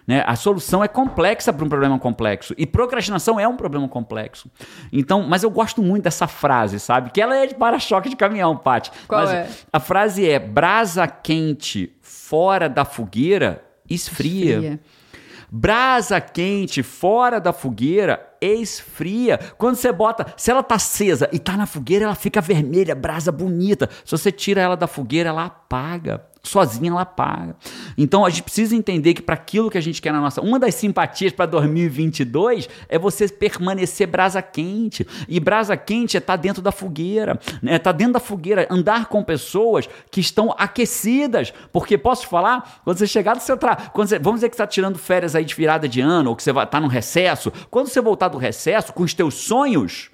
Né? 0.07 0.23
A 0.27 0.35
solução 0.35 0.83
é 0.83 0.87
complexa 0.87 1.51
para 1.51 1.65
um 1.65 1.69
problema 1.69 1.97
complexo. 1.97 2.53
E 2.57 2.65
procrastinação 2.65 3.39
é 3.39 3.47
um 3.47 3.57
problema 3.57 3.87
complexo. 3.87 4.49
Então, 4.91 5.23
mas 5.23 5.43
eu 5.43 5.49
gosto 5.49 5.81
muito 5.81 6.03
dessa 6.03 6.27
frase, 6.27 6.79
sabe? 6.79 7.09
Que 7.09 7.21
ela 7.21 7.35
é 7.35 7.47
de 7.47 7.55
para-choque 7.55 8.09
de 8.09 8.15
caminhão, 8.15 8.55
Paty. 8.55 8.91
Qual 9.07 9.21
mas 9.21 9.31
é? 9.31 9.49
A 9.73 9.79
frase 9.79 10.27
é: 10.27 10.37
brasa 10.37 11.07
quente 11.07 11.95
fora 12.01 12.69
da 12.69 12.85
fogueira 12.85 13.63
esfria. 13.89 14.55
esfria. 14.55 14.79
Brasa 15.51 16.19
quente 16.19 16.83
fora 16.83 17.39
da 17.39 17.53
fogueira 17.53 18.35
esfria. 18.41 19.39
Quando 19.57 19.75
você 19.75 19.91
bota, 19.91 20.33
se 20.35 20.51
ela 20.51 20.61
tá 20.61 20.75
acesa 20.75 21.29
e 21.31 21.39
tá 21.39 21.55
na 21.55 21.65
fogueira, 21.65 22.05
ela 22.05 22.15
fica 22.15 22.41
vermelha, 22.41 22.93
brasa 22.93 23.31
bonita. 23.31 23.89
Se 24.03 24.11
você 24.11 24.31
tira 24.31 24.61
ela 24.61 24.75
da 24.75 24.87
fogueira, 24.87 25.29
ela 25.29 25.45
apaga. 25.45 26.25
Sozinha 26.47 26.91
ela 26.91 27.05
paga. 27.05 27.55
Então 27.97 28.25
a 28.25 28.29
gente 28.29 28.43
precisa 28.43 28.75
entender 28.75 29.13
que 29.13 29.21
para 29.21 29.35
aquilo 29.35 29.69
que 29.69 29.77
a 29.77 29.81
gente 29.81 30.01
quer 30.01 30.13
na 30.13 30.21
nossa, 30.21 30.41
uma 30.41 30.59
das 30.59 30.75
simpatias 30.75 31.31
para 31.31 31.45
2022 31.45 32.69
é 32.87 32.97
você 32.97 33.27
permanecer 33.27 34.07
brasa 34.07 34.41
quente. 34.41 35.05
E 35.27 35.39
brasa 35.39 35.75
quente 35.75 36.17
é 36.17 36.19
estar 36.19 36.37
tá 36.37 36.41
dentro 36.41 36.61
da 36.61 36.71
fogueira, 36.71 37.39
né? 37.61 37.79
Tá 37.79 37.91
dentro 37.91 38.13
da 38.13 38.19
fogueira, 38.19 38.67
andar 38.69 39.07
com 39.07 39.23
pessoas 39.23 39.89
que 40.11 40.19
estão 40.19 40.53
aquecidas, 40.57 41.53
porque 41.71 41.97
posso 41.97 42.27
falar, 42.27 42.81
quando 42.83 42.97
você 42.97 43.07
chegar 43.07 43.35
do 43.35 43.41
seu 43.41 43.57
trabalho, 43.57 43.91
vamos 44.21 44.39
dizer 44.39 44.49
que 44.49 44.55
está 44.55 44.67
tirando 44.67 44.97
férias 44.97 45.35
aí 45.35 45.45
de 45.45 45.55
virada 45.55 45.87
de 45.87 46.01
ano 46.01 46.29
ou 46.29 46.35
que 46.35 46.43
você 46.43 46.51
estar 46.51 46.65
tá 46.65 46.79
no 46.79 46.87
recesso, 46.87 47.51
quando 47.69 47.87
você 47.87 48.01
voltar 48.01 48.27
do 48.27 48.37
recesso 48.37 48.93
com 48.93 49.03
os 49.03 49.13
teus 49.13 49.33
sonhos, 49.35 50.09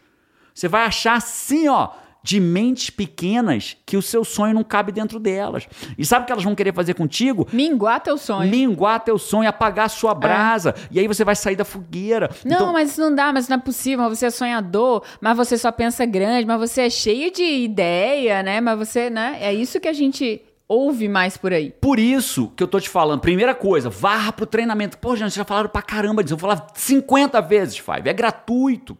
você 0.53 0.67
vai 0.67 0.85
achar 0.85 1.15
assim, 1.15 1.67
ó, 1.67 1.89
de 2.23 2.39
mentes 2.39 2.89
pequenas 2.89 3.77
que 3.85 3.97
o 3.97 4.01
seu 4.01 4.23
sonho 4.23 4.53
não 4.53 4.63
cabe 4.63 4.91
dentro 4.91 5.19
delas. 5.19 5.67
E 5.97 6.05
sabe 6.05 6.23
o 6.23 6.25
que 6.25 6.31
elas 6.31 6.43
vão 6.43 6.55
querer 6.55 6.73
fazer 6.73 6.93
contigo? 6.93 7.47
Minguar 7.51 7.99
teu 7.99 8.17
sonho. 8.17 8.49
Minguar 8.49 8.99
teu 8.99 9.17
sonho, 9.17 9.49
apagar 9.49 9.85
a 9.85 9.89
sua 9.89 10.13
brasa. 10.13 10.75
É. 10.77 10.87
E 10.91 10.99
aí 10.99 11.07
você 11.07 11.23
vai 11.23 11.35
sair 11.35 11.55
da 11.55 11.65
fogueira. 11.65 12.29
Não, 12.45 12.55
então... 12.55 12.73
mas 12.73 12.91
isso 12.91 13.01
não 13.01 13.13
dá, 13.13 13.33
mas 13.33 13.47
não 13.47 13.57
é 13.57 13.59
possível. 13.59 14.07
Você 14.09 14.27
é 14.27 14.29
sonhador, 14.29 15.03
mas 15.19 15.35
você 15.35 15.57
só 15.57 15.71
pensa 15.71 16.05
grande, 16.05 16.45
mas 16.45 16.59
você 16.59 16.81
é 16.81 16.89
cheio 16.89 17.31
de 17.31 17.43
ideia, 17.43 18.43
né? 18.43 18.61
Mas 18.61 18.77
você, 18.77 19.09
né? 19.09 19.37
É 19.41 19.53
isso 19.53 19.79
que 19.79 19.87
a 19.87 19.93
gente 19.93 20.41
ouve 20.71 21.09
mais 21.09 21.35
por 21.35 21.51
aí. 21.51 21.71
Por 21.81 21.99
isso 21.99 22.49
que 22.55 22.63
eu 22.63 22.67
tô 22.67 22.79
te 22.79 22.87
falando, 22.87 23.19
primeira 23.19 23.53
coisa, 23.53 23.89
varra 23.89 24.31
pro 24.31 24.45
treinamento. 24.45 24.97
Pô, 24.97 25.15
gente, 25.17 25.35
já 25.35 25.43
falaram 25.43 25.69
pra 25.69 25.81
caramba 25.81 26.23
disso. 26.23 26.35
Eu 26.35 26.37
vou 26.37 26.49
falar 26.49 26.67
50 26.73 27.41
vezes, 27.41 27.77
Five. 27.77 28.07
É 28.07 28.13
gratuito. 28.13 28.97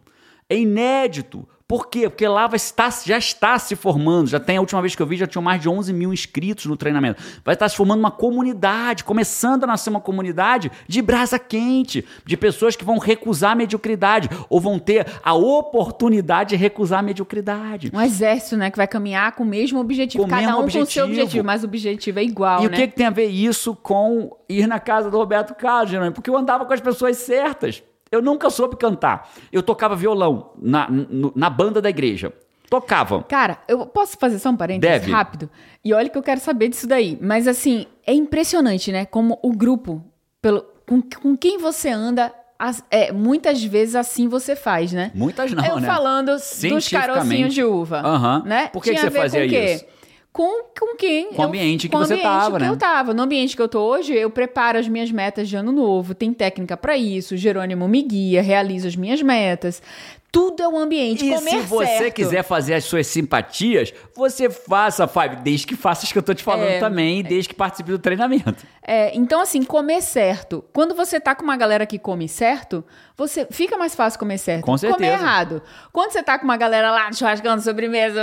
É 0.50 0.58
inédito. 0.58 1.48
Por 1.72 1.88
quê? 1.88 2.06
Porque 2.06 2.28
lá 2.28 2.46
vai 2.46 2.58
estar, 2.58 2.92
já 3.06 3.16
está 3.16 3.58
se 3.58 3.74
formando, 3.74 4.28
já 4.28 4.38
tem, 4.38 4.58
a 4.58 4.60
última 4.60 4.82
vez 4.82 4.94
que 4.94 5.00
eu 5.00 5.06
vi, 5.06 5.16
já 5.16 5.26
tinham 5.26 5.42
mais 5.42 5.58
de 5.58 5.70
11 5.70 5.90
mil 5.94 6.12
inscritos 6.12 6.66
no 6.66 6.76
treinamento. 6.76 7.22
Vai 7.42 7.54
estar 7.54 7.66
se 7.66 7.74
formando 7.74 8.00
uma 8.00 8.10
comunidade, 8.10 9.04
começando 9.04 9.64
a 9.64 9.66
nascer 9.66 9.88
uma 9.88 9.98
comunidade 9.98 10.70
de 10.86 11.00
brasa 11.00 11.38
quente, 11.38 12.04
de 12.26 12.36
pessoas 12.36 12.76
que 12.76 12.84
vão 12.84 12.98
recusar 12.98 13.52
a 13.52 13.54
mediocridade, 13.54 14.28
ou 14.50 14.60
vão 14.60 14.78
ter 14.78 15.06
a 15.24 15.32
oportunidade 15.32 16.50
de 16.50 16.56
recusar 16.56 16.98
a 16.98 17.02
mediocridade. 17.02 17.90
Um 17.94 18.02
exército, 18.02 18.54
né, 18.54 18.70
que 18.70 18.76
vai 18.76 18.86
caminhar 18.86 19.32
com 19.32 19.42
o 19.42 19.46
mesmo 19.46 19.80
objetivo, 19.80 20.24
com 20.24 20.28
cada 20.28 20.42
mesmo 20.42 20.58
um 20.58 20.60
objetivo. 20.64 20.84
com 20.84 20.90
o 20.90 20.92
seu 20.92 21.04
objetivo, 21.06 21.42
mas 21.46 21.62
o 21.62 21.66
objetivo 21.66 22.18
é 22.18 22.22
igual, 22.22 22.64
E 22.64 22.68
né? 22.68 22.76
o 22.76 22.80
que, 22.80 22.88
que 22.88 22.96
tem 22.96 23.06
a 23.06 23.10
ver 23.10 23.28
isso 23.28 23.74
com 23.74 24.36
ir 24.46 24.66
na 24.66 24.78
casa 24.78 25.10
do 25.10 25.16
Roberto 25.16 25.54
Carlos, 25.54 25.90
Porque 26.12 26.28
eu 26.28 26.36
andava 26.36 26.66
com 26.66 26.74
as 26.74 26.82
pessoas 26.82 27.16
certas. 27.16 27.82
Eu 28.12 28.20
nunca 28.20 28.50
soube 28.50 28.76
cantar. 28.76 29.32
Eu 29.50 29.62
tocava 29.62 29.96
violão 29.96 30.52
na, 30.60 30.86
na 31.34 31.48
banda 31.48 31.80
da 31.80 31.88
igreja. 31.88 32.30
Tocava. 32.68 33.22
Cara, 33.24 33.58
eu 33.66 33.86
posso 33.86 34.16
fazer 34.18 34.38
só 34.38 34.50
um 34.50 34.56
parênteses 34.56 35.00
Deve. 35.00 35.10
rápido? 35.10 35.50
E 35.84 35.92
olha 35.92 36.08
que 36.08 36.16
eu 36.16 36.22
quero 36.22 36.40
saber 36.40 36.68
disso 36.68 36.86
daí. 36.86 37.18
Mas 37.20 37.48
assim, 37.48 37.86
é 38.06 38.14
impressionante, 38.14 38.92
né? 38.92 39.06
Como 39.06 39.38
o 39.42 39.52
grupo, 39.52 40.04
pelo, 40.40 40.62
com, 40.86 41.02
com 41.02 41.36
quem 41.36 41.58
você 41.58 41.88
anda, 41.88 42.32
as, 42.58 42.84
é, 42.90 43.10
muitas 43.12 43.64
vezes 43.64 43.94
assim 43.94 44.28
você 44.28 44.54
faz, 44.54 44.92
né? 44.92 45.10
Muitas 45.14 45.52
não, 45.52 45.64
eu 45.64 45.80
né? 45.80 45.86
falando 45.86 46.32
dos 46.32 46.88
carocinhos 46.88 47.52
de 47.52 47.64
uva. 47.64 48.02
Uhum. 48.06 48.42
Né? 48.44 48.68
Por 48.68 48.82
que, 48.82 48.92
que 48.94 49.00
você 49.00 49.10
fazia 49.10 49.44
isso? 49.44 49.84
Com, 50.32 50.64
com 50.78 50.96
quem? 50.96 51.34
Com 51.34 51.42
o 51.42 51.44
ambiente 51.44 51.86
eu, 51.86 51.90
que 51.90 51.96
você 51.96 52.14
estava, 52.14 52.58
né? 52.58 52.68
eu 52.68 52.76
tava. 52.76 53.12
No 53.12 53.22
ambiente 53.22 53.54
que 53.54 53.60
eu 53.60 53.68
tô 53.68 53.80
hoje, 53.80 54.14
eu 54.14 54.30
preparo 54.30 54.78
as 54.78 54.88
minhas 54.88 55.10
metas 55.10 55.46
de 55.46 55.56
ano 55.56 55.70
novo. 55.70 56.14
Tem 56.14 56.32
técnica 56.32 56.74
para 56.74 56.96
isso. 56.96 57.36
Jerônimo 57.36 57.86
me 57.86 58.02
guia, 58.02 58.40
realiza 58.40 58.88
as 58.88 58.96
minhas 58.96 59.20
metas. 59.20 59.82
Tudo 60.32 60.62
é 60.62 60.68
um 60.68 60.78
ambiente. 60.78 61.26
E 61.26 61.36
se 61.36 61.60
você 61.60 61.98
certo. 61.98 62.14
quiser 62.14 62.42
fazer 62.42 62.72
as 62.72 62.84
suas 62.84 63.06
simpatias, 63.06 63.92
você 64.16 64.48
faça, 64.48 65.06
Fábio, 65.06 65.40
desde 65.42 65.66
que 65.66 65.76
faça 65.76 66.06
as 66.06 66.12
que 66.12 66.16
eu 66.16 66.22
tô 66.22 66.32
te 66.32 66.42
falando 66.42 66.70
é, 66.70 66.78
também, 66.78 67.22
desde 67.22 67.50
que 67.50 67.54
participe 67.54 67.90
do 67.90 67.98
treinamento. 67.98 68.56
É, 68.82 69.14
então, 69.14 69.42
assim, 69.42 69.62
comer 69.62 70.00
certo. 70.00 70.64
Quando 70.72 70.94
você 70.94 71.20
tá 71.20 71.34
com 71.34 71.44
uma 71.44 71.56
galera 71.56 71.84
que 71.84 71.98
come 71.98 72.26
certo, 72.28 72.82
você 73.16 73.46
fica 73.50 73.76
mais 73.76 73.94
fácil 73.94 74.18
comer 74.18 74.38
certo. 74.38 74.64
Com 74.64 74.76
certeza. 74.76 74.96
Comer 74.96 75.12
errado. 75.12 75.62
Quando 75.92 76.12
você 76.12 76.22
tá 76.22 76.38
com 76.38 76.44
uma 76.44 76.56
galera 76.56 76.90
lá 76.90 77.12
churrascando 77.12 77.62
sobremesa, 77.62 78.20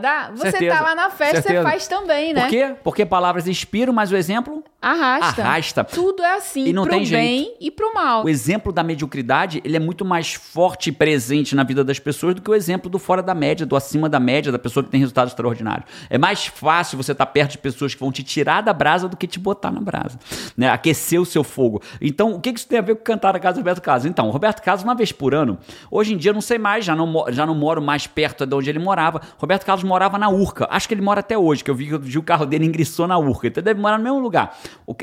da, 0.00 0.30
você 0.30 0.50
certeza. 0.50 0.76
tá 0.76 0.82
lá 0.82 0.94
na 0.94 1.10
festa, 1.10 1.42
certeza. 1.42 1.62
você 1.62 1.62
faz 1.62 1.86
também, 1.88 2.32
né? 2.32 2.42
Por 2.42 2.50
quê? 2.50 2.74
Porque 2.84 3.06
palavras 3.06 3.48
inspiram, 3.48 3.92
mas 3.92 4.12
o 4.12 4.16
exemplo 4.16 4.62
arrasta. 4.80 5.42
Arrasta. 5.42 5.84
Tudo 5.84 6.22
é 6.22 6.36
assim, 6.36 6.66
e 6.66 6.72
não 6.72 6.82
pro 6.82 6.92
tem 6.92 7.08
bem 7.08 7.44
jeito. 7.44 7.56
e 7.60 7.70
pro 7.70 7.94
mal. 7.94 8.24
O 8.24 8.28
exemplo 8.28 8.72
da 8.72 8.82
mediocridade, 8.82 9.60
ele 9.64 9.76
é 9.76 9.80
muito 9.80 10.04
mais 10.04 10.34
forte 10.34 10.90
e 10.90 10.92
presente 10.92 11.54
na 11.54 11.62
vida 11.62 11.84
das 11.84 11.98
pessoas 11.98 12.34
do 12.34 12.42
que 12.42 12.50
o 12.50 12.54
exemplo 12.54 12.90
do 12.90 12.98
fora 12.98 13.22
da 13.22 13.34
média, 13.34 13.64
do 13.64 13.76
acima 13.76 14.08
da 14.08 14.18
média, 14.18 14.50
da 14.50 14.58
pessoa 14.58 14.82
que 14.82 14.90
tem 14.90 15.00
resultados 15.00 15.32
extraordinários. 15.32 15.86
É 16.10 16.18
mais 16.18 16.46
fácil 16.46 16.96
você 16.96 17.12
estar 17.12 17.26
tá 17.26 17.32
perto 17.32 17.52
de 17.52 17.58
pessoas 17.58 17.94
que 17.94 18.00
vão 18.00 18.10
te 18.10 18.22
tirar 18.22 18.60
da 18.60 18.72
brasa 18.72 19.08
do 19.08 19.16
que 19.16 19.26
te 19.26 19.38
botar 19.38 19.70
na 19.70 19.80
brasa, 19.80 20.18
né? 20.56 20.68
Aquecer 20.68 21.20
o 21.20 21.24
seu 21.24 21.44
fogo. 21.44 21.80
Então, 22.00 22.32
o 22.32 22.40
que 22.40 22.50
isso 22.50 22.66
tem 22.66 22.78
a 22.78 22.82
ver 22.82 22.96
com 22.96 23.02
cantar 23.02 23.31
na 23.32 23.40
casa 23.40 23.54
do 23.54 23.58
Roberto 23.58 23.82
Carlos? 23.82 24.06
Então, 24.06 24.28
o 24.28 24.30
Roberto 24.30 24.62
Carlos, 24.62 24.84
uma 24.84 24.94
vez 24.94 25.12
por 25.12 25.34
ano, 25.34 25.58
hoje 25.90 26.14
em 26.14 26.16
dia, 26.16 26.32
não 26.32 26.40
sei 26.40 26.58
mais, 26.58 26.84
já 26.84 26.94
não, 26.94 27.24
já 27.30 27.46
não 27.46 27.54
moro 27.54 27.80
mais 27.80 28.06
perto 28.06 28.46
de 28.46 28.54
onde 28.54 28.70
ele 28.70 28.78
morava. 28.78 29.20
Roberto 29.38 29.64
Carlos 29.64 29.84
morava 29.84 30.18
na 30.18 30.28
Urca. 30.28 30.66
Acho 30.70 30.88
que 30.88 30.94
ele 30.94 31.02
mora 31.02 31.20
até 31.20 31.36
hoje, 31.36 31.64
que 31.64 31.70
eu 31.70 31.74
vi 31.74 31.86
que 31.86 32.18
o 32.18 32.22
carro 32.22 32.46
dele 32.46 32.66
ingressou 32.66 33.06
na 33.06 33.18
Urca. 33.18 33.48
Então, 33.48 33.62
deve 33.62 33.80
morar 33.80 33.98
no 33.98 34.04
mesmo 34.04 34.20
lugar. 34.20 34.56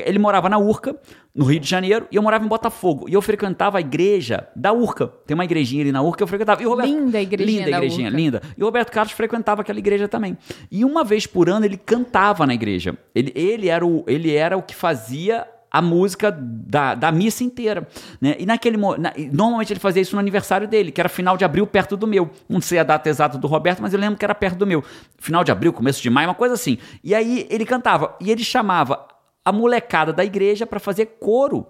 Ele 0.04 0.18
morava 0.18 0.48
na 0.48 0.58
Urca, 0.58 0.96
no 1.34 1.44
Rio 1.44 1.60
de 1.60 1.68
Janeiro, 1.68 2.06
e 2.10 2.16
eu 2.16 2.22
morava 2.22 2.44
em 2.44 2.48
Botafogo. 2.48 3.06
E 3.08 3.14
eu 3.14 3.22
frequentava 3.22 3.78
a 3.78 3.80
igreja 3.80 4.48
da 4.54 4.72
Urca. 4.72 5.06
Tem 5.26 5.34
uma 5.34 5.44
igrejinha 5.44 5.82
ali 5.82 5.92
na 5.92 6.02
Urca 6.02 6.18
que 6.18 6.22
eu 6.22 6.26
frequentava. 6.26 6.62
E 6.62 6.66
Roberto, 6.66 6.88
linda 6.88 7.18
a 7.18 7.22
igrejinha 7.22 7.64
Linda 7.64 7.76
a 7.76 7.78
igrejinha, 7.78 8.10
linda. 8.10 8.42
E 8.56 8.62
o 8.62 8.66
Roberto 8.66 8.90
Carlos 8.90 9.12
frequentava 9.12 9.62
aquela 9.62 9.78
igreja 9.78 10.08
também. 10.08 10.36
E 10.70 10.84
uma 10.84 11.04
vez 11.04 11.26
por 11.26 11.48
ano 11.48 11.64
ele 11.64 11.76
cantava 11.76 12.46
na 12.46 12.54
igreja. 12.54 12.96
Ele, 13.14 13.32
ele, 13.34 13.68
era, 13.68 13.86
o, 13.86 14.04
ele 14.06 14.34
era 14.34 14.56
o 14.56 14.62
que 14.62 14.74
fazia 14.74 15.46
a 15.70 15.80
música 15.80 16.30
da, 16.30 16.94
da 16.94 17.12
missa 17.12 17.44
inteira. 17.44 17.86
Né? 18.20 18.36
E 18.38 18.46
naquele 18.46 18.76
na, 18.76 19.12
normalmente 19.32 19.72
ele 19.72 19.80
fazia 19.80 20.02
isso 20.02 20.16
no 20.16 20.20
aniversário 20.20 20.66
dele, 20.66 20.90
que 20.90 21.00
era 21.00 21.08
final 21.08 21.36
de 21.36 21.44
abril, 21.44 21.66
perto 21.66 21.96
do 21.96 22.06
meu. 22.06 22.30
Não 22.48 22.60
sei 22.60 22.78
a 22.78 22.82
data 22.82 23.08
exata 23.08 23.38
do 23.38 23.46
Roberto, 23.46 23.80
mas 23.80 23.92
eu 23.92 24.00
lembro 24.00 24.18
que 24.18 24.24
era 24.24 24.34
perto 24.34 24.58
do 24.58 24.66
meu. 24.66 24.82
Final 25.18 25.44
de 25.44 25.52
abril, 25.52 25.72
começo 25.72 26.02
de 26.02 26.10
maio, 26.10 26.28
uma 26.28 26.34
coisa 26.34 26.54
assim. 26.54 26.78
E 27.04 27.14
aí 27.14 27.46
ele 27.50 27.64
cantava. 27.64 28.16
E 28.20 28.30
ele 28.30 28.42
chamava 28.42 29.06
a 29.44 29.52
molecada 29.52 30.12
da 30.12 30.24
igreja 30.24 30.66
para 30.66 30.80
fazer 30.80 31.06
coro. 31.20 31.66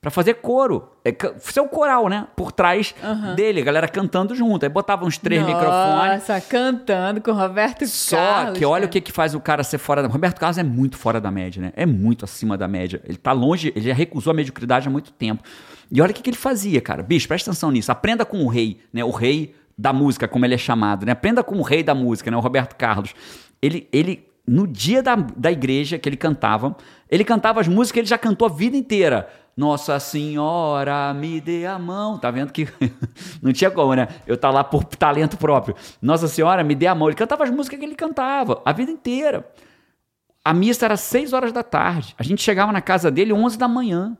Para 0.00 0.12
fazer 0.12 0.34
coro. 0.34 0.90
É, 1.04 1.12
ser 1.38 1.60
o 1.60 1.68
coral, 1.68 2.08
né? 2.08 2.28
Por 2.36 2.52
trás 2.52 2.94
uhum. 3.02 3.34
dele, 3.34 3.60
a 3.60 3.64
galera 3.64 3.88
cantando 3.88 4.32
junto. 4.32 4.64
Aí 4.64 4.68
botava 4.68 5.04
uns 5.04 5.18
três 5.18 5.42
Nossa, 5.42 5.54
microfones. 5.54 6.28
Nossa, 6.28 6.40
cantando 6.40 7.20
com 7.20 7.32
o 7.32 7.34
Roberto 7.34 7.84
Só 7.86 8.16
Carlos. 8.16 8.52
Só 8.52 8.58
que 8.58 8.64
olha 8.64 8.86
o 8.86 8.88
que, 8.88 9.00
que 9.00 9.10
faz 9.10 9.34
o 9.34 9.40
cara 9.40 9.64
ser 9.64 9.78
fora 9.78 10.00
da. 10.00 10.08
Roberto 10.08 10.38
Carlos 10.38 10.56
é 10.56 10.62
muito 10.62 10.96
fora 10.96 11.20
da 11.20 11.32
média, 11.32 11.60
né? 11.60 11.72
É 11.74 11.84
muito 11.84 12.24
acima 12.24 12.56
da 12.56 12.68
média. 12.68 13.02
Ele 13.04 13.18
tá 13.18 13.32
longe, 13.32 13.72
ele 13.74 13.88
já 13.88 13.94
recusou 13.94 14.30
a 14.30 14.34
mediocridade 14.34 14.86
há 14.86 14.90
muito 14.90 15.10
tempo. 15.10 15.42
E 15.90 16.00
olha 16.00 16.12
o 16.12 16.14
que, 16.14 16.22
que 16.22 16.30
ele 16.30 16.36
fazia, 16.36 16.80
cara. 16.80 17.02
Bicho, 17.02 17.26
presta 17.26 17.50
atenção 17.50 17.72
nisso. 17.72 17.90
Aprenda 17.90 18.24
com 18.24 18.44
o 18.44 18.46
rei, 18.46 18.80
né? 18.92 19.02
O 19.02 19.10
rei 19.10 19.52
da 19.76 19.92
música, 19.92 20.28
como 20.28 20.44
ele 20.44 20.54
é 20.54 20.58
chamado, 20.58 21.06
né? 21.06 21.12
Aprenda 21.12 21.42
com 21.42 21.56
o 21.56 21.62
rei 21.62 21.82
da 21.82 21.94
música, 21.94 22.30
né? 22.30 22.36
O 22.36 22.40
Roberto 22.40 22.76
Carlos. 22.76 23.14
Ele, 23.60 23.88
ele 23.92 24.27
no 24.48 24.66
dia 24.66 25.02
da, 25.02 25.14
da 25.14 25.52
igreja 25.52 25.98
que 25.98 26.08
ele 26.08 26.16
cantava, 26.16 26.76
ele 27.10 27.24
cantava 27.24 27.60
as 27.60 27.68
músicas 27.68 27.92
que 27.92 27.98
ele 28.00 28.06
já 28.06 28.18
cantou 28.18 28.48
a 28.48 28.50
vida 28.50 28.76
inteira. 28.76 29.28
Nossa 29.56 29.98
Senhora, 29.98 31.12
me 31.12 31.40
dê 31.40 31.66
a 31.66 31.78
mão. 31.78 32.16
Tá 32.16 32.30
vendo 32.30 32.52
que 32.52 32.68
não 33.42 33.52
tinha 33.52 33.70
como, 33.70 33.94
né? 33.94 34.08
Eu 34.26 34.36
tá 34.36 34.50
lá 34.50 34.62
por 34.62 34.84
talento 34.84 35.36
próprio. 35.36 35.74
Nossa 36.00 36.28
Senhora, 36.28 36.62
me 36.62 36.74
dê 36.74 36.86
a 36.86 36.94
mão. 36.94 37.08
Ele 37.08 37.16
cantava 37.16 37.44
as 37.44 37.50
músicas 37.50 37.78
que 37.78 37.84
ele 37.84 37.94
cantava 37.94 38.62
a 38.64 38.72
vida 38.72 38.90
inteira. 38.90 39.44
A 40.44 40.54
missa 40.54 40.86
era 40.86 40.96
6 40.96 41.32
horas 41.32 41.52
da 41.52 41.62
tarde. 41.62 42.14
A 42.16 42.22
gente 42.22 42.42
chegava 42.42 42.72
na 42.72 42.80
casa 42.80 43.10
dele 43.10 43.32
11 43.32 43.58
da 43.58 43.68
manhã. 43.68 44.16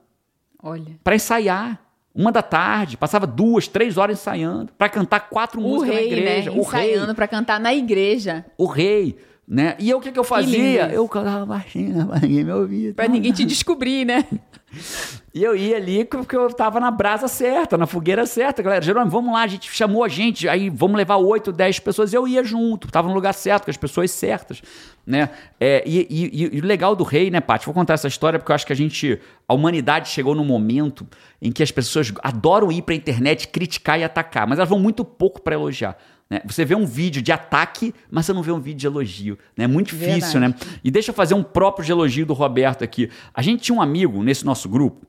Olha. 0.63 0.99
Para 1.03 1.15
ensaiar. 1.15 1.81
Uma 2.15 2.33
da 2.33 2.43
tarde, 2.43 2.97
passava 2.97 3.29
duas, 3.29 3.69
três 3.69 3.97
horas 3.97 4.19
ensaiando, 4.19 4.73
para 4.77 4.89
cantar 4.89 5.29
quatro 5.29 5.61
o 5.61 5.63
músicas 5.63 5.95
rei, 5.95 6.11
na 6.11 6.17
igreja. 6.17 6.51
Né? 6.51 6.57
Ensaiando 6.57 7.15
para 7.15 7.29
cantar 7.29 7.61
na 7.61 7.73
igreja. 7.73 8.45
O 8.57 8.67
rei. 8.67 9.17
Né? 9.51 9.77
E 9.79 9.89
eu 9.89 9.97
o 9.97 10.01
que, 10.01 10.13
que 10.13 10.19
eu 10.19 10.25
fazia? 10.25 10.89
Que 10.89 10.95
eu 10.95 11.09
cantava 11.09 11.47
baixinho 11.47 12.07
pra 12.07 12.21
ninguém 12.21 12.45
me 12.45 12.53
ouvir. 12.53 12.95
Pra 12.95 13.09
ninguém 13.09 13.33
te 13.33 13.47
descobrir, 13.47 14.05
né? 14.05 14.27
e 15.33 15.43
eu 15.43 15.57
ia 15.57 15.79
ali 15.79 16.05
porque 16.05 16.37
eu 16.37 16.53
tava 16.53 16.79
na 16.79 16.91
brasa 16.91 17.27
certa, 17.29 17.79
na 17.79 17.87
fogueira 17.87 18.27
certa. 18.27 18.63
Galera, 18.63 18.85
Jerônimo, 18.85 19.11
vamos 19.11 19.33
lá, 19.33 19.41
a 19.41 19.47
gente 19.47 19.73
chamou 19.73 20.05
a 20.05 20.09
gente, 20.09 20.47
aí 20.47 20.69
vamos 20.69 20.99
levar 20.99 21.17
oito, 21.17 21.51
dez 21.51 21.79
pessoas. 21.79 22.13
Eu 22.13 22.29
ia 22.29 22.45
junto, 22.45 22.91
tava 22.91 23.09
no 23.09 23.15
lugar 23.15 23.33
certo, 23.33 23.65
com 23.65 23.71
as 23.71 23.77
pessoas 23.79 24.11
certas. 24.11 24.61
Né? 25.07 25.31
É, 25.59 25.83
e, 25.87 26.07
e, 26.11 26.57
e, 26.57 26.61
o 26.61 26.67
legal 26.67 26.95
do 26.95 27.03
rei, 27.03 27.31
né, 27.31 27.41
Paty? 27.41 27.65
Vou 27.65 27.75
contar 27.75 27.95
essa 27.95 28.07
história 28.07 28.39
porque 28.39 28.53
eu 28.53 28.55
acho 28.55 28.67
que 28.67 28.73
a 28.75 28.77
gente, 28.77 29.19
a 29.49 29.55
humanidade 29.55 30.11
chegou 30.11 30.35
num 30.35 30.45
momento 30.45 31.07
em 31.41 31.51
que 31.51 31.63
as 31.63 31.71
pessoas 31.71 32.13
adoram 32.23 32.71
ir 32.71 32.83
pra 32.83 32.95
internet 32.95 33.49
criticar 33.49 33.99
e 33.99 34.05
atacar, 34.05 34.47
mas 34.47 34.59
elas 34.59 34.69
vão 34.69 34.79
muito 34.79 35.07
pouco 35.07 35.41
para 35.41 35.55
elogiar. 35.55 35.97
Né? 36.31 36.43
Você 36.45 36.65
vê 36.65 36.75
um 36.75 36.85
vídeo 36.85 37.23
de 37.23 37.33
ataque, 37.33 37.95
mas 38.11 38.27
você 38.27 38.33
não 38.33 38.43
vê 38.43 38.53
um 38.53 38.61
vídeo 38.61 38.79
de 38.79 38.87
elogio. 38.87 39.39
É 39.57 39.63
né? 39.63 39.67
muito 39.67 39.89
difícil, 39.89 40.41
Verdade. 40.41 40.67
né? 40.67 40.79
E 40.85 40.91
deixa 40.91 41.11
eu 41.11 41.15
fazer 41.15 41.35
um 41.35 41.43
próprio 41.43 41.85
de 41.85 41.93
elogio 41.93 42.27
do 42.27 42.35
Roberto 42.35 42.85
aqui. 42.85 43.11
A 43.33 43.43
gente 43.43 43.63
tinha 43.63 43.77
um 43.77 43.83
amigo 43.83 44.23
nesse 44.23 44.45
nosso 44.45 44.69
grupo, 44.69 45.07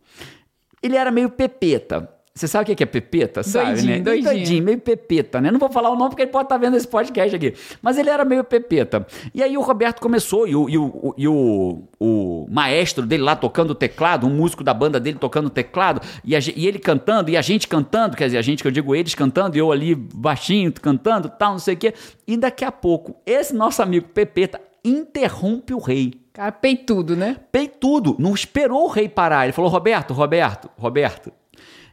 ele 0.81 0.95
era 0.95 1.11
meio 1.11 1.29
pepeta. 1.29 2.09
Você 2.39 2.47
sabe 2.47 2.71
o 2.71 2.75
que 2.75 2.81
é, 2.81 2.85
pepeta, 2.85 3.43
sabe? 3.43 3.73
Doidinho, 3.73 3.97
né? 3.97 3.99
doidinho. 3.99 4.23
doidinho, 4.23 4.63
meio 4.63 4.79
pepeta, 4.79 5.41
né? 5.41 5.51
Não 5.51 5.59
vou 5.59 5.69
falar 5.69 5.89
o 5.89 5.95
nome 5.97 6.11
porque 6.11 6.21
ele 6.21 6.31
pode 6.31 6.45
estar 6.45 6.55
vendo 6.55 6.77
esse 6.77 6.87
podcast 6.87 7.35
aqui. 7.35 7.53
Mas 7.81 7.97
ele 7.97 8.09
era 8.09 8.23
meio 8.23 8.45
pepeta. 8.45 9.05
E 9.33 9.43
aí 9.43 9.57
o 9.57 9.61
Roberto 9.61 9.99
começou, 9.99 10.47
e 10.47 10.55
o, 10.55 10.69
e 10.69 10.77
o, 10.77 11.13
e 11.17 11.27
o, 11.27 11.83
o 11.99 12.47
maestro 12.49 13.05
dele 13.05 13.23
lá 13.23 13.35
tocando 13.35 13.75
teclado, 13.75 14.25
um 14.25 14.29
músico 14.29 14.63
da 14.63 14.73
banda 14.73 15.01
dele 15.01 15.17
tocando 15.19 15.49
teclado, 15.49 15.99
e, 16.23 16.33
a 16.33 16.39
e 16.39 16.65
ele 16.65 16.79
cantando, 16.79 17.29
e 17.29 17.35
a 17.35 17.41
gente 17.41 17.67
cantando, 17.67 18.15
quer 18.15 18.27
dizer, 18.27 18.37
a 18.37 18.41
gente 18.41 18.61
que 18.61 18.69
eu 18.69 18.71
digo 18.71 18.95
eles 18.95 19.13
cantando, 19.13 19.57
e 19.57 19.59
eu 19.59 19.69
ali 19.69 19.93
baixinho 19.93 20.71
cantando, 20.71 21.27
tal, 21.27 21.51
não 21.51 21.59
sei 21.59 21.73
o 21.73 21.77
quê. 21.77 21.93
E 22.25 22.37
daqui 22.37 22.63
a 22.63 22.71
pouco, 22.71 23.17
esse 23.25 23.53
nosso 23.53 23.83
amigo 23.83 24.07
Pepeta 24.13 24.61
interrompe 24.81 25.73
o 25.73 25.79
rei. 25.79 26.13
Cara, 26.31 26.53
peitudo, 26.53 27.17
né? 27.17 27.35
Peitudo, 27.51 28.15
não 28.17 28.33
esperou 28.33 28.85
o 28.85 28.87
rei 28.87 29.09
parar. 29.09 29.43
Ele 29.43 29.51
falou: 29.51 29.69
Roberto, 29.69 30.13
Roberto, 30.13 30.69
Roberto. 30.77 31.33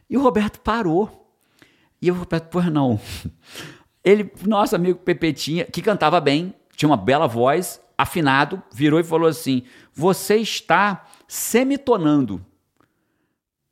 E 0.09 0.17
o 0.17 0.21
Roberto 0.21 0.59
parou. 0.59 1.31
E 2.01 2.11
o 2.11 2.13
Roberto, 2.13 2.49
pois 2.49 2.71
não. 2.71 2.99
Ele, 4.03 4.31
nosso 4.45 4.75
amigo 4.75 4.99
Pepetinha, 4.99 5.65
que 5.65 5.81
cantava 5.81 6.21
bem, 6.21 6.53
tinha 6.75 6.87
uma 6.87 6.95
bela 6.95 7.27
voz, 7.27 7.81
afinado, 7.97 8.61
virou 8.71 8.99
e 8.99 9.03
falou 9.03 9.27
assim: 9.27 9.63
Você 9.93 10.37
está 10.37 11.05
semitonando. 11.27 12.45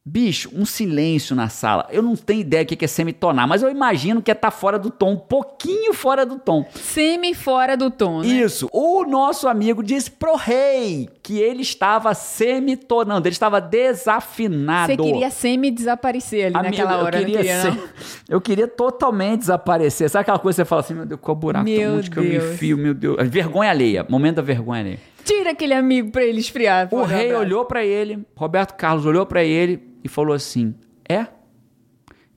Bicho, 0.08 0.52
um 0.54 0.66
silêncio 0.68 1.36
na 1.36 1.50
sala. 1.50 1.88
Eu 1.90 2.04
não 2.04 2.16
tenho 2.16 2.42
ideia 2.42 2.64
do 2.64 2.76
que 2.78 2.86
é 2.86 2.88
semitonar, 2.88 3.48
mas 3.48 3.64
eu 3.64 3.72
imagino 3.72 4.22
que 4.22 4.30
é 4.30 4.36
estar 4.36 4.52
fora 4.52 4.78
do 4.78 4.92
tom, 4.92 5.14
um 5.14 5.18
pouquinho 5.18 5.96
fora 5.96 6.24
do 6.24 6.38
tom. 6.38 6.64
Semi 6.76 7.34
fora 7.34 7.76
do 7.76 7.90
tom, 7.90 8.22
né? 8.22 8.28
Isso. 8.28 8.70
O 8.72 9.04
nosso 9.06 9.48
amigo 9.48 9.82
disse 9.82 10.12
pro 10.12 10.36
rei 10.36 11.10
que 11.24 11.40
ele 11.40 11.64
estava 11.64 12.14
semitonando, 12.14 13.28
ele 13.28 13.34
estava 13.34 13.60
desafinado. 13.60 14.92
Você 14.92 14.98
queria 14.98 15.30
semi 15.32 15.72
desaparecer 15.72 16.46
ali 16.46 16.56
Amigo, 16.56 16.78
naquela 16.84 17.04
hora, 17.04 17.18
eu 17.20 17.26
queria, 17.26 17.38
queria, 17.38 17.62
ser- 17.62 17.84
eu 18.30 18.40
queria 18.42 18.68
totalmente 18.68 19.40
desaparecer. 19.40 20.08
Sabe 20.08 20.22
aquela 20.22 20.38
coisa 20.38 20.56
que 20.62 20.66
você 20.66 20.70
fala 20.70 20.82
assim, 20.82 20.94
meu 20.94 21.06
Deus, 21.08 21.20
qual 21.20 21.36
buraco? 21.36 21.66
Meu 21.66 21.94
Onde 21.96 22.12
que 22.12 22.18
eu 22.20 22.24
me 22.24 22.38
enfio, 22.38 22.78
meu 22.78 22.94
Deus. 22.94 23.18
Vergonha 23.28 23.72
alheia, 23.72 24.06
momento 24.08 24.36
da 24.36 24.42
vergonha 24.44 24.82
alheia. 24.82 25.00
Tira 25.26 25.52
aquele 25.52 25.74
amigo 25.74 26.12
pra 26.12 26.24
ele 26.24 26.40
esfriar. 26.40 26.88
O 26.92 27.04
rei 27.04 27.34
olhou 27.34 27.66
pra 27.66 27.84
ele, 27.84 28.24
Roberto 28.36 28.76
Carlos 28.76 29.06
olhou 29.06 29.26
pra 29.26 29.44
ele 29.44 29.82
e 30.04 30.08
falou 30.08 30.34
assim: 30.36 30.76
É? 31.10 31.26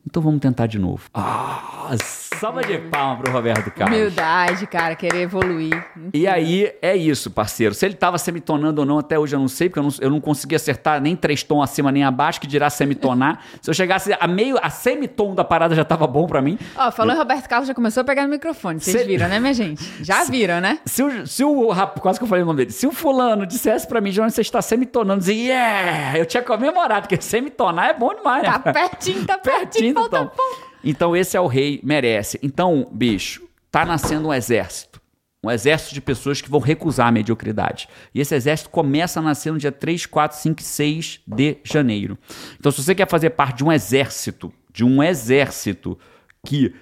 Então 0.07 0.23
vamos 0.23 0.41
tentar 0.41 0.67
de 0.67 0.79
novo. 0.79 1.03
Ah, 1.13 1.91
salva 2.03 2.63
de 2.63 2.79
palma 2.79 3.17
pro 3.23 3.31
Roberto 3.33 3.71
Carlos. 3.71 3.97
Humildade, 3.99 4.67
cara, 4.67 4.95
querer 4.97 5.21
evoluir. 5.23 5.85
E 6.15 6.27
aí 6.27 6.73
é 6.81 6.97
isso, 6.97 7.31
parceiro. 7.31 7.75
Se 7.75 7.85
ele 7.85 7.95
tava 7.95 8.17
semitonando 8.17 8.81
ou 8.81 8.87
não, 8.87 8.99
até 8.99 9.19
hoje 9.19 9.37
eu 9.37 9.41
não 9.41 9.49
sei, 9.49 9.69
porque 9.69 9.79
eu 9.81 9.83
não, 9.83 9.91
eu 10.01 10.11
não 10.11 10.21
consegui 10.21 10.55
acertar 10.55 10.99
nem 11.01 11.15
três 11.15 11.43
tons 11.43 11.63
acima 11.63 11.93
nem 11.93 12.05
abaixo, 12.05 12.41
que 12.41 12.47
dirá 12.47 12.71
semitonar. 12.71 13.43
Se 13.61 13.69
eu 13.69 13.75
chegasse 13.75 14.17
a 14.19 14.27
meio, 14.27 14.57
a 14.63 14.71
semitom 14.71 15.35
da 15.35 15.45
parada 15.45 15.75
já 15.75 15.85
tava 15.85 16.07
bom 16.07 16.27
pra 16.27 16.41
mim. 16.41 16.59
Ó, 16.77 16.91
falou 16.91 17.15
em 17.15 17.19
Roberto 17.19 17.47
Carlos, 17.49 17.69
já 17.69 17.75
começou 17.75 18.01
a 18.01 18.05
pegar 18.05 18.23
no 18.23 18.29
microfone. 18.31 18.81
Vocês 18.81 18.97
Cê- 18.97 19.05
viram, 19.05 19.29
né, 19.29 19.39
minha 19.39 19.53
gente? 19.55 19.83
Já 20.03 20.25
viram, 20.31 20.61
né? 20.61 20.79
Se 20.87 21.03
o, 21.03 21.27
se 21.27 21.45
o 21.45 21.71
rap- 21.71 22.01
quase 22.01 22.19
que 22.19 22.25
eu 22.25 22.29
falei 22.29 22.43
o 22.45 22.47
nome 22.47 22.59
dele, 22.59 22.71
se 22.71 22.87
o 22.87 22.93
fulano 22.93 23.45
dissesse 23.47 23.87
pra 23.87 24.01
mim, 24.01 24.11
João, 24.11 24.31
você 24.31 24.41
está 24.41 24.63
semitonando, 24.63 25.21
dizia, 25.21 25.53
yeah! 25.53 26.19
Eu 26.19 26.25
tinha 26.25 26.43
comemorado, 26.43 27.03
porque 27.09 27.21
semitonar 27.23 27.91
é 27.91 27.95
bom 27.95 28.15
demais, 28.15 28.43
né? 28.43 28.51
Tá 28.59 28.73
pertinho, 28.73 29.27
tá 29.27 29.37
pertinho, 29.39 29.88
do 29.93 30.01
falta 30.01 30.19
tom. 30.19 30.27
pouco. 30.29 30.69
Então 30.85 31.17
esse 31.17 31.37
é 31.37 31.41
o 31.41 31.47
rei, 31.47 31.81
merece. 31.83 32.39
Então, 32.43 32.89
bicho, 32.93 33.43
tá 33.71 33.85
nascendo 33.85 34.29
um 34.29 34.35
exército. 34.35 35.01
Um 35.43 35.51
exército 35.51 35.95
de 35.95 36.01
pessoas 36.01 36.41
que 36.41 36.51
vão 36.51 36.59
recusar 36.61 37.07
a 37.09 37.13
mediocridade. 37.13 37.89
E 38.13 38.21
esse 38.21 38.35
exército 38.35 38.71
começa 38.71 39.21
a 39.21 39.23
nascer 39.23 39.53
no 39.53 39.59
dia 39.59 39.71
3, 39.71 40.05
4, 40.07 40.37
5 40.37 40.61
e 40.61 40.65
6 40.65 41.21
de 41.27 41.59
janeiro. 41.63 42.19
Então, 42.59 42.73
se 42.73 42.83
você 42.83 42.95
quer 42.95 43.09
fazer 43.09 43.31
parte 43.31 43.59
de 43.59 43.65
um 43.65 43.71
exército, 43.71 44.53
de 44.73 44.85
um 44.85 45.01
exército 45.01 45.97
que 46.45 46.75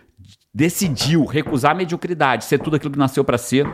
decidiu 0.55 1.27
recusar 1.27 1.73
a 1.73 1.75
mediocridade, 1.75 2.47
ser 2.47 2.59
tudo 2.59 2.77
aquilo 2.77 2.93
que 2.93 2.99
nasceu 2.99 3.23
pra 3.23 3.37
ser, 3.37 3.71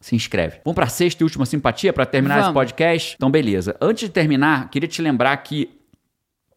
se 0.00 0.16
inscreve. 0.16 0.60
Vamos 0.64 0.74
para 0.74 0.86
a 0.86 0.88
sexta 0.88 1.22
e 1.22 1.24
última 1.24 1.46
simpatia 1.46 1.92
para 1.92 2.04
terminar 2.04 2.38
esse 2.38 2.46
Vamos. 2.46 2.54
podcast? 2.54 3.14
Então, 3.14 3.30
beleza. 3.30 3.76
Antes 3.80 4.08
de 4.08 4.10
terminar, 4.10 4.68
queria 4.68 4.88
te 4.88 5.00
lembrar 5.00 5.36
que 5.36 5.70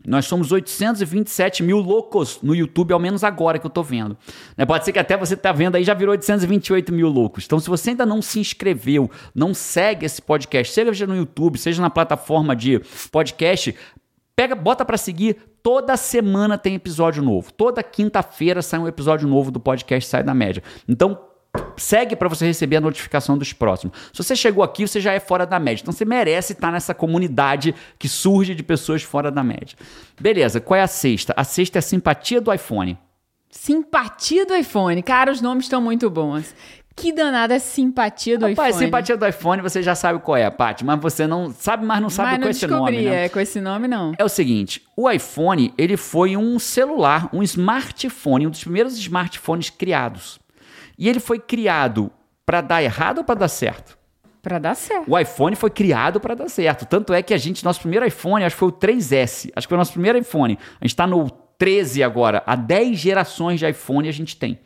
nós 0.07 0.25
somos 0.25 0.51
827 0.51 1.63
mil 1.63 1.79
loucos 1.79 2.39
no 2.41 2.55
YouTube, 2.55 2.93
ao 2.93 2.99
menos 2.99 3.23
agora 3.23 3.59
que 3.59 3.65
eu 3.65 3.69
tô 3.69 3.83
vendo. 3.83 4.17
Né, 4.57 4.65
Pode 4.65 4.85
ser 4.85 4.91
que 4.91 4.99
até 4.99 5.17
você 5.17 5.35
tá 5.35 5.51
vendo 5.51 5.75
aí 5.75 5.83
já 5.83 5.93
virou 5.93 6.11
828 6.11 6.93
mil 6.93 7.07
loucos. 7.07 7.45
Então, 7.45 7.59
se 7.59 7.69
você 7.69 7.91
ainda 7.91 8.05
não 8.05 8.21
se 8.21 8.39
inscreveu, 8.39 9.09
não 9.33 9.53
segue 9.53 10.05
esse 10.05 10.21
podcast, 10.21 10.73
seja 10.73 11.07
no 11.07 11.15
YouTube, 11.15 11.57
seja 11.57 11.81
na 11.81 11.89
plataforma 11.89 12.55
de 12.55 12.81
podcast, 13.11 13.75
pega, 14.35 14.55
bota 14.55 14.85
pra 14.85 14.97
seguir. 14.97 15.37
Toda 15.63 15.97
semana 15.97 16.57
tem 16.57 16.75
episódio 16.75 17.23
novo. 17.23 17.51
Toda 17.51 17.81
quinta-feira 17.81 18.61
sai 18.61 18.79
um 18.79 18.87
episódio 18.87 19.27
novo 19.27 19.49
do 19.49 19.59
podcast 19.59 20.09
Sai 20.09 20.23
da 20.23 20.33
Média. 20.33 20.61
Então, 20.87 21.19
segue 21.77 22.15
pra 22.15 22.27
você 22.29 22.45
receber 22.45 22.77
a 22.77 22.81
notificação 22.81 23.37
dos 23.37 23.53
próximos. 23.53 23.97
Se 24.13 24.23
você 24.23 24.35
chegou 24.35 24.63
aqui, 24.63 24.87
você 24.87 24.99
já 24.99 25.13
é 25.13 25.19
fora 25.19 25.45
da 25.45 25.59
média. 25.59 25.81
Então 25.81 25.93
você 25.93 26.05
merece 26.05 26.53
estar 26.53 26.71
nessa 26.71 26.93
comunidade 26.93 27.73
que 27.99 28.07
surge 28.07 28.55
de 28.55 28.63
pessoas 28.63 29.03
fora 29.03 29.31
da 29.31 29.43
média. 29.43 29.77
Beleza, 30.19 30.59
qual 30.59 30.77
é 30.77 30.83
a 30.83 30.87
sexta? 30.87 31.33
A 31.35 31.43
sexta 31.43 31.77
é 31.77 31.79
a 31.79 31.81
simpatia 31.81 32.39
do 32.41 32.53
iPhone. 32.53 32.97
Simpatia 33.49 34.45
do 34.45 34.55
iPhone. 34.55 35.01
Cara, 35.01 35.31
os 35.31 35.41
nomes 35.41 35.65
estão 35.65 35.81
muito 35.81 36.09
bons. 36.09 36.53
Que 36.95 37.11
danada 37.11 37.59
simpatia 37.59 38.37
do 38.37 38.47
Rapaz, 38.47 38.69
iPhone. 38.75 38.85
simpatia 38.85 39.17
do 39.17 39.27
iPhone 39.27 39.61
você 39.61 39.83
já 39.83 39.93
sabe 39.95 40.19
qual 40.19 40.37
é, 40.37 40.49
Paty, 40.49 40.85
mas 40.85 40.97
você 41.01 41.27
não 41.27 41.51
sabe, 41.51 41.85
mas 41.85 42.01
não 42.01 42.09
sabe 42.09 42.29
Mas 42.29 42.37
com 42.37 42.43
não 42.45 42.49
esse 42.51 42.67
descobri, 42.67 42.95
nome, 42.95 43.09
né? 43.09 43.25
é, 43.25 43.29
com 43.29 43.39
esse 43.39 43.59
nome 43.59 43.87
não. 43.87 44.13
É 44.17 44.23
o 44.23 44.29
seguinte, 44.29 44.81
o 44.95 45.11
iPhone, 45.11 45.73
ele 45.77 45.97
foi 45.97 46.37
um 46.37 46.57
celular, 46.57 47.27
um 47.33 47.43
smartphone, 47.43 48.47
um 48.47 48.49
dos 48.49 48.61
primeiros 48.63 48.97
smartphones 48.97 49.69
criados. 49.69 50.39
E 50.97 51.09
ele 51.09 51.19
foi 51.19 51.39
criado 51.39 52.11
para 52.45 52.61
dar 52.61 52.83
errado 52.83 53.19
ou 53.19 53.23
para 53.23 53.39
dar 53.39 53.47
certo? 53.47 53.97
Pra 54.41 54.59
dar 54.59 54.75
certo. 54.75 55.11
O 55.11 55.17
iPhone 55.17 55.55
foi 55.55 55.69
criado 55.71 56.19
para 56.19 56.35
dar 56.35 56.47
certo. 56.47 56.85
Tanto 56.85 57.13
é 57.13 57.23
que 57.23 57.33
a 57.33 57.37
gente, 57.37 57.65
nosso 57.65 57.79
primeiro 57.79 58.05
iPhone, 58.05 58.43
acho 58.43 58.55
que 58.55 58.59
foi 58.59 58.69
o 58.69 58.71
3S. 58.71 59.51
Acho 59.55 59.67
que 59.67 59.69
foi 59.69 59.77
o 59.77 59.79
nosso 59.79 59.93
primeiro 59.93 60.19
iPhone. 60.19 60.57
A 60.79 60.85
gente 60.85 60.93
está 60.93 61.07
no 61.07 61.29
13 61.57 62.03
agora. 62.03 62.43
Há 62.45 62.55
10 62.55 62.97
gerações 62.97 63.59
de 63.59 63.67
iPhone 63.67 64.07
a 64.07 64.11
gente 64.11 64.37
tem. 64.37 64.59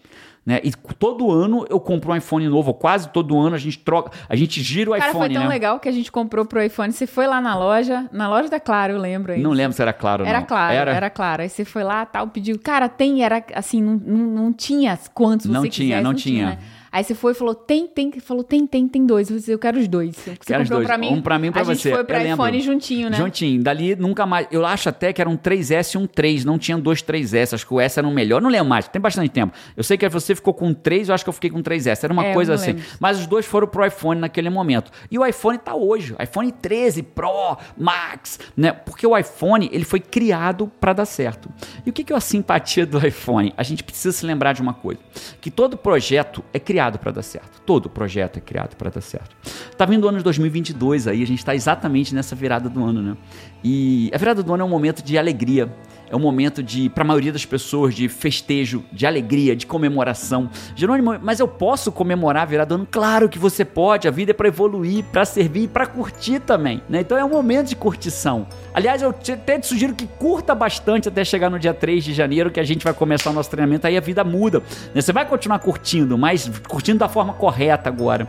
Né? 0.49 0.59
E 0.63 0.71
todo 0.97 1.29
ano 1.31 1.63
eu 1.69 1.79
compro 1.79 2.11
um 2.11 2.15
iPhone 2.15 2.49
novo, 2.49 2.73
quase 2.73 3.07
todo 3.09 3.39
ano 3.39 3.53
a 3.55 3.59
gente 3.59 3.77
troca, 3.77 4.11
a 4.27 4.35
gente 4.35 4.63
gira 4.63 4.89
o 4.89 4.93
Cara, 4.93 5.11
iPhone, 5.11 5.25
foi 5.27 5.33
tão 5.35 5.43
né? 5.43 5.47
legal 5.47 5.79
que 5.79 5.87
a 5.87 5.91
gente 5.91 6.11
comprou 6.11 6.43
pro 6.43 6.59
iPhone. 6.59 6.91
Você 6.91 7.05
foi 7.05 7.27
lá 7.27 7.39
na 7.39 7.55
loja, 7.55 8.09
na 8.11 8.27
loja 8.27 8.49
da 8.49 8.59
Claro, 8.59 8.93
eu 8.93 8.99
lembro 8.99 9.31
aí. 9.33 9.39
Não 9.43 9.51
lembro 9.51 9.73
se 9.73 9.81
era 9.83 9.93
claro 9.93 10.25
Era 10.25 10.39
não. 10.39 10.47
claro, 10.47 10.73
era? 10.89 11.09
claro. 11.11 11.43
Aí 11.43 11.49
você 11.49 11.63
foi 11.63 11.83
lá, 11.83 12.03
tal, 12.03 12.29
pediu. 12.29 12.57
Cara, 12.57 12.89
tem, 12.89 13.23
era 13.23 13.45
assim, 13.53 13.79
não, 13.79 13.93
não, 14.03 14.17
não 14.45 14.53
tinha 14.53 14.97
quantos 15.13 15.45
Não 15.45 15.61
você 15.61 15.69
tinha, 15.69 15.87
quisesse, 15.97 16.03
não 16.03 16.13
tinha. 16.15 16.45
né? 16.47 16.57
Aí 16.91 17.03
você 17.03 17.13
foi 17.13 17.33
e 17.33 17.35
falou, 17.35 17.53
tem, 17.53 17.87
tem, 17.87 18.11
falou, 18.19 18.43
tem, 18.43 18.65
tem, 18.65 18.87
tem 18.87 19.05
dois. 19.05 19.29
Eu, 19.29 19.37
disse, 19.37 19.51
eu 19.51 19.59
quero 19.59 19.79
os 19.79 19.87
dois. 19.87 20.15
Você 20.15 20.35
Quero 20.45 20.63
os 20.63 20.69
comprou 20.69 20.79
dois. 20.79 20.87
pra 20.87 20.97
mim. 20.97 21.13
Um 21.13 21.21
pra 21.21 21.37
mim 21.39 21.47
e 21.47 21.51
pra 21.51 21.61
a 21.61 21.63
você. 21.65 21.75
gente 21.75 21.95
foi 21.95 22.03
pra 22.03 22.17
Eu 22.19 22.23
lembro. 22.23 22.45
iPhone 22.45 22.61
juntinho, 22.61 23.09
né? 23.09 23.17
Juntinho. 23.17 23.61
Dali 23.61 23.95
nunca 23.95 24.25
mais. 24.25 24.47
Eu 24.51 24.65
acho 24.65 24.89
até 24.89 25.13
que 25.13 25.21
era 25.21 25.29
um 25.29 25.37
3S 25.37 25.95
e 25.95 25.97
um 25.97 26.07
3. 26.07 26.43
Não 26.45 26.57
tinha 26.57 26.77
dois 26.77 27.01
3S. 27.03 27.53
Acho 27.53 27.65
que 27.67 27.73
o 27.73 27.79
S 27.79 27.99
era 27.99 28.07
o 28.07 28.11
melhor. 28.11 28.41
Não 28.41 28.49
lembro 28.49 28.67
mais. 28.69 28.87
Tem 28.87 29.01
bastante 29.01 29.29
tempo. 29.29 29.53
Eu 29.77 29.83
sei 29.83 29.97
que 29.97 30.09
você 30.09 30.33
ficou 30.33 30.53
com 30.53 30.73
3, 30.73 31.09
eu 31.09 31.15
acho 31.15 31.23
que 31.23 31.29
eu 31.29 31.33
fiquei 31.33 31.49
com 31.49 31.61
3S. 31.61 32.03
Era 32.03 32.11
uma 32.13 32.25
É, 32.25 32.33
coisa 32.33 32.53
assim. 32.55 32.71
lembro. 32.73 32.83
Mas 32.99 33.19
os 33.19 33.27
dois 33.27 33.45
foram 33.45 33.67
pro 33.67 33.85
iPhone 33.85 34.19
naquele 34.19 34.49
momento. 34.49 34.91
E 35.11 35.19
o 35.19 35.25
iPhone 35.25 35.57
tá 35.59 35.75
hoje. 35.75 36.15
iPhone 36.21 36.51
13 36.51 37.03
Pro, 37.03 37.57
Max, 37.77 38.39
né? 38.57 38.71
Porque 38.71 39.05
o 39.05 39.17
iPhone, 39.17 39.69
ele 39.71 39.85
foi 39.85 39.99
criado 39.99 40.71
para 40.79 40.93
dar 40.93 41.05
certo. 41.05 41.49
E 41.85 41.89
o 41.89 41.93
que 41.93 42.03
que 42.03 42.11
é 42.13 42.15
a 42.15 42.19
simpatia 42.19 42.85
do 42.85 42.97
iPhone? 43.05 43.53
A 43.55 43.63
gente 43.63 43.83
precisa 43.83 44.11
se 44.11 44.25
lembrar 44.25 44.53
de 44.53 44.61
uma 44.61 44.73
coisa, 44.73 44.99
que 45.39 45.49
todo 45.51 45.77
projeto 45.77 46.43
é 46.53 46.59
criado 46.59 46.78
para 46.97 47.11
dar 47.11 47.21
certo. 47.21 47.61
Todo 47.65 47.89
projeto 47.89 48.37
é 48.37 48.39
criado 48.39 48.75
para 48.75 48.89
dar 48.89 49.01
certo. 49.01 49.35
Tá 49.77 49.85
vindo 49.85 50.05
o 50.05 50.07
ano 50.07 50.19
de 50.19 50.23
2022 50.23 51.07
aí, 51.07 51.21
a 51.21 51.27
gente 51.27 51.43
tá 51.43 51.53
exatamente 51.53 52.15
nessa 52.15 52.35
virada 52.35 52.69
do 52.69 52.83
ano, 52.83 53.01
né? 53.01 53.17
E 53.63 54.09
a 54.13 54.17
virada 54.17 54.41
do 54.41 54.53
ano 54.53 54.63
é 54.63 54.65
um 54.65 54.69
momento 54.69 55.03
de 55.03 55.17
alegria, 55.17 55.73
é 56.09 56.15
um 56.15 56.19
momento 56.19 56.63
de, 56.63 56.89
para 56.89 57.03
a 57.03 57.07
maioria 57.07 57.31
das 57.31 57.45
pessoas, 57.45 57.93
de 57.93 58.09
festejo, 58.09 58.83
de 58.91 59.05
alegria, 59.05 59.55
de 59.55 59.65
comemoração. 59.65 60.49
Jerônimo, 60.75 61.17
mas 61.21 61.39
eu 61.39 61.47
posso 61.47 61.91
comemorar 61.91 62.43
a 62.43 62.45
virada 62.45 62.69
do 62.69 62.75
ano? 62.75 62.87
Claro 62.89 63.29
que 63.29 63.37
você 63.37 63.63
pode. 63.63 64.07
A 64.07 64.11
vida 64.11 64.31
é 64.31 64.33
para 64.33 64.47
evoluir, 64.47 65.03
para 65.05 65.25
servir 65.25 65.63
e 65.63 65.67
para 65.67 65.85
curtir 65.85 66.39
também, 66.39 66.81
né? 66.89 67.01
Então 67.01 67.17
é 67.17 67.23
um 67.23 67.29
momento 67.29 67.67
de 67.67 67.75
curtição. 67.75 68.47
Aliás, 68.73 69.01
eu 69.01 69.09
até 69.09 69.59
te 69.59 69.67
sugiro 69.67 69.93
que 69.93 70.07
curta 70.07 70.55
bastante 70.55 71.07
até 71.07 71.23
chegar 71.23 71.49
no 71.49 71.59
dia 71.59 71.73
3 71.73 72.03
de 72.03 72.13
janeiro, 72.13 72.51
que 72.51 72.59
a 72.59 72.63
gente 72.63 72.83
vai 72.83 72.93
começar 72.93 73.29
o 73.29 73.33
nosso 73.33 73.49
treinamento. 73.49 73.85
Aí 73.85 73.97
a 73.97 74.01
vida 74.01 74.23
muda. 74.23 74.63
né? 74.93 75.01
Você 75.01 75.11
vai 75.11 75.25
continuar 75.25 75.59
curtindo, 75.59 76.17
mas 76.17 76.49
curtindo 76.67 76.99
da 76.99 77.09
forma 77.09 77.33
correta 77.33 77.89
agora. 77.89 78.27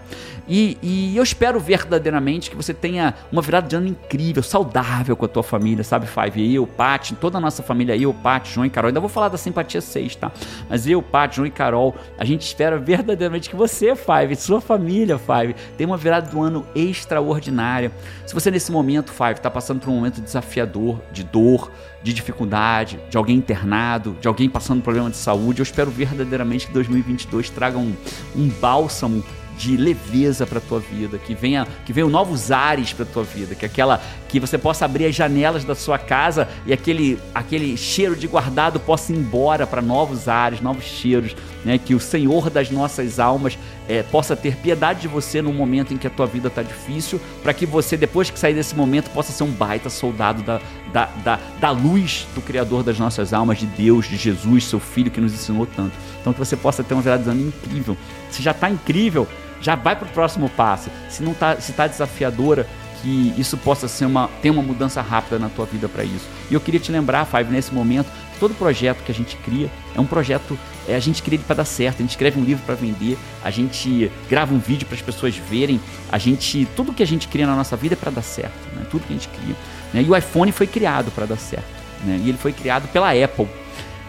E, 0.48 0.76
e 0.82 1.16
eu 1.16 1.22
espero 1.22 1.60
verdadeiramente 1.60 2.50
que 2.50 2.56
você 2.56 2.74
tenha 2.74 3.14
uma 3.30 3.40
virada 3.40 3.68
de 3.68 3.76
ano 3.76 3.86
incrível, 3.86 4.42
saudável 4.42 5.16
com 5.16 5.24
a 5.24 5.28
tua 5.28 5.44
família, 5.44 5.84
sabe, 5.84 6.08
Five? 6.08 6.52
Eu, 6.52 6.66
Paty, 6.66 7.14
toda 7.14 7.38
a 7.38 7.40
nossa 7.40 7.62
família, 7.62 7.69
eu, 8.00 8.14
Paty, 8.14 8.52
João 8.52 8.66
e 8.66 8.70
Carol. 8.70 8.88
Ainda 8.88 9.00
vou 9.00 9.08
falar 9.08 9.28
da 9.28 9.38
simpatia 9.38 9.80
6, 9.80 10.16
tá? 10.16 10.30
Mas 10.68 10.86
eu, 10.86 11.02
Paty, 11.02 11.36
João 11.36 11.46
e 11.46 11.50
Carol, 11.50 11.94
a 12.18 12.24
gente 12.24 12.42
espera 12.42 12.78
verdadeiramente 12.78 13.48
que 13.48 13.56
você, 13.56 13.94
Five, 13.94 14.36
sua 14.36 14.60
família, 14.60 15.18
Five, 15.18 15.54
tenha 15.76 15.88
uma 15.88 15.96
virada 15.96 16.30
do 16.30 16.40
ano 16.40 16.66
extraordinária. 16.74 17.90
Se 18.26 18.34
você 18.34 18.50
nesse 18.50 18.70
momento, 18.70 19.12
Five, 19.12 19.32
está 19.32 19.50
passando 19.50 19.80
por 19.80 19.90
um 19.90 19.94
momento 19.94 20.20
desafiador, 20.20 21.00
de 21.12 21.24
dor, 21.24 21.70
de 22.02 22.12
dificuldade, 22.12 22.98
de 23.10 23.16
alguém 23.16 23.36
internado, 23.36 24.16
de 24.20 24.26
alguém 24.26 24.48
passando 24.48 24.78
por 24.78 24.84
problema 24.84 25.10
de 25.10 25.16
saúde, 25.16 25.60
eu 25.60 25.62
espero 25.62 25.90
verdadeiramente 25.90 26.66
que 26.66 26.72
2022 26.72 27.50
traga 27.50 27.78
um, 27.78 27.94
um 28.34 28.48
bálsamo 28.48 29.22
de 29.60 29.76
leveza 29.76 30.46
para 30.46 30.58
tua 30.58 30.80
vida, 30.80 31.18
que 31.18 31.34
venha 31.34 31.68
que 31.84 31.92
venham 31.92 32.08
novos 32.08 32.50
ares 32.50 32.94
para 32.94 33.04
tua 33.04 33.22
vida, 33.22 33.54
que 33.54 33.66
aquela 33.66 34.00
que 34.26 34.40
você 34.40 34.56
possa 34.56 34.86
abrir 34.86 35.04
as 35.04 35.14
janelas 35.14 35.64
da 35.64 35.74
sua 35.74 35.98
casa 35.98 36.48
e 36.64 36.72
aquele 36.72 37.18
aquele 37.34 37.76
cheiro 37.76 38.16
de 38.16 38.26
guardado 38.26 38.80
possa 38.80 39.12
ir 39.12 39.16
embora 39.16 39.66
para 39.66 39.82
novos 39.82 40.28
ares, 40.28 40.62
novos 40.62 40.84
cheiros, 40.84 41.36
né? 41.62 41.76
Que 41.76 41.94
o 41.94 42.00
Senhor 42.00 42.48
das 42.48 42.70
nossas 42.70 43.20
almas 43.20 43.58
é, 43.86 44.02
possa 44.02 44.34
ter 44.34 44.56
piedade 44.56 45.02
de 45.02 45.08
você 45.08 45.42
no 45.42 45.52
momento 45.52 45.92
em 45.92 45.98
que 45.98 46.06
a 46.06 46.10
tua 46.10 46.26
vida 46.26 46.48
está 46.48 46.62
difícil, 46.62 47.20
para 47.42 47.52
que 47.52 47.66
você 47.66 47.98
depois 47.98 48.30
que 48.30 48.38
sair 48.38 48.54
desse 48.54 48.74
momento 48.74 49.10
possa 49.10 49.30
ser 49.30 49.42
um 49.42 49.50
baita 49.50 49.90
soldado 49.90 50.42
da, 50.42 50.58
da, 50.90 51.04
da, 51.22 51.38
da 51.60 51.70
luz 51.70 52.26
do 52.34 52.40
Criador 52.40 52.82
das 52.82 52.98
nossas 52.98 53.34
almas, 53.34 53.58
de 53.58 53.66
Deus, 53.66 54.08
de 54.08 54.16
Jesus, 54.16 54.64
seu 54.64 54.80
Filho 54.80 55.10
que 55.10 55.20
nos 55.20 55.34
ensinou 55.34 55.66
tanto. 55.66 55.92
Então 56.18 56.32
que 56.32 56.38
você 56.38 56.56
possa 56.56 56.82
ter 56.82 56.94
uma 56.94 57.02
virada 57.02 57.24
de 57.24 57.28
ano 57.28 57.48
incrível. 57.48 57.94
Se 58.30 58.42
já 58.42 58.52
está 58.52 58.70
incrível, 58.70 59.28
já 59.60 59.74
vai 59.74 59.96
para 59.96 60.08
o 60.08 60.10
próximo 60.10 60.48
passo. 60.50 60.90
Se 61.08 61.22
não 61.22 61.34
tá, 61.34 61.56
se 61.60 61.72
tá 61.72 61.86
desafiadora, 61.86 62.66
que 63.02 63.34
isso 63.38 63.56
possa 63.56 63.88
ser 63.88 64.04
uma 64.04 64.28
ter 64.42 64.50
uma 64.50 64.62
mudança 64.62 65.00
rápida 65.00 65.38
na 65.38 65.48
tua 65.48 65.66
vida 65.66 65.88
para 65.88 66.04
isso. 66.04 66.28
E 66.50 66.54
eu 66.54 66.60
queria 66.60 66.80
te 66.80 66.92
lembrar, 66.92 67.24
Five, 67.24 67.50
nesse 67.50 67.72
momento, 67.72 68.10
todo 68.38 68.54
projeto 68.54 69.02
que 69.02 69.12
a 69.12 69.14
gente 69.14 69.36
cria 69.36 69.70
é 69.94 70.00
um 70.00 70.06
projeto, 70.06 70.58
é, 70.86 70.94
a 70.94 71.00
gente 71.00 71.22
cria 71.22 71.36
ele 71.36 71.44
para 71.44 71.56
dar 71.56 71.64
certo, 71.64 71.96
a 71.96 72.02
gente 72.02 72.10
escreve 72.10 72.38
um 72.38 72.44
livro 72.44 72.62
para 72.64 72.74
vender, 72.74 73.18
a 73.42 73.50
gente 73.50 74.10
grava 74.28 74.54
um 74.54 74.58
vídeo 74.58 74.86
para 74.86 74.96
as 74.96 75.02
pessoas 75.02 75.36
verem, 75.36 75.80
a 76.10 76.18
gente 76.18 76.68
tudo 76.76 76.92
que 76.92 77.02
a 77.02 77.06
gente 77.06 77.28
cria 77.28 77.46
na 77.46 77.56
nossa 77.56 77.76
vida 77.76 77.94
é 77.94 77.96
para 77.96 78.10
dar 78.10 78.22
certo, 78.22 78.74
né? 78.74 78.86
Tudo 78.90 79.06
que 79.06 79.12
a 79.12 79.16
gente 79.16 79.28
cria. 79.28 79.54
Né? 79.92 80.02
E 80.02 80.10
o 80.10 80.16
iPhone 80.16 80.52
foi 80.52 80.66
criado 80.66 81.10
para 81.10 81.26
dar 81.26 81.38
certo, 81.38 81.68
né? 82.04 82.20
E 82.22 82.28
ele 82.28 82.38
foi 82.38 82.52
criado 82.52 82.88
pela 82.88 83.10
Apple. 83.10 83.48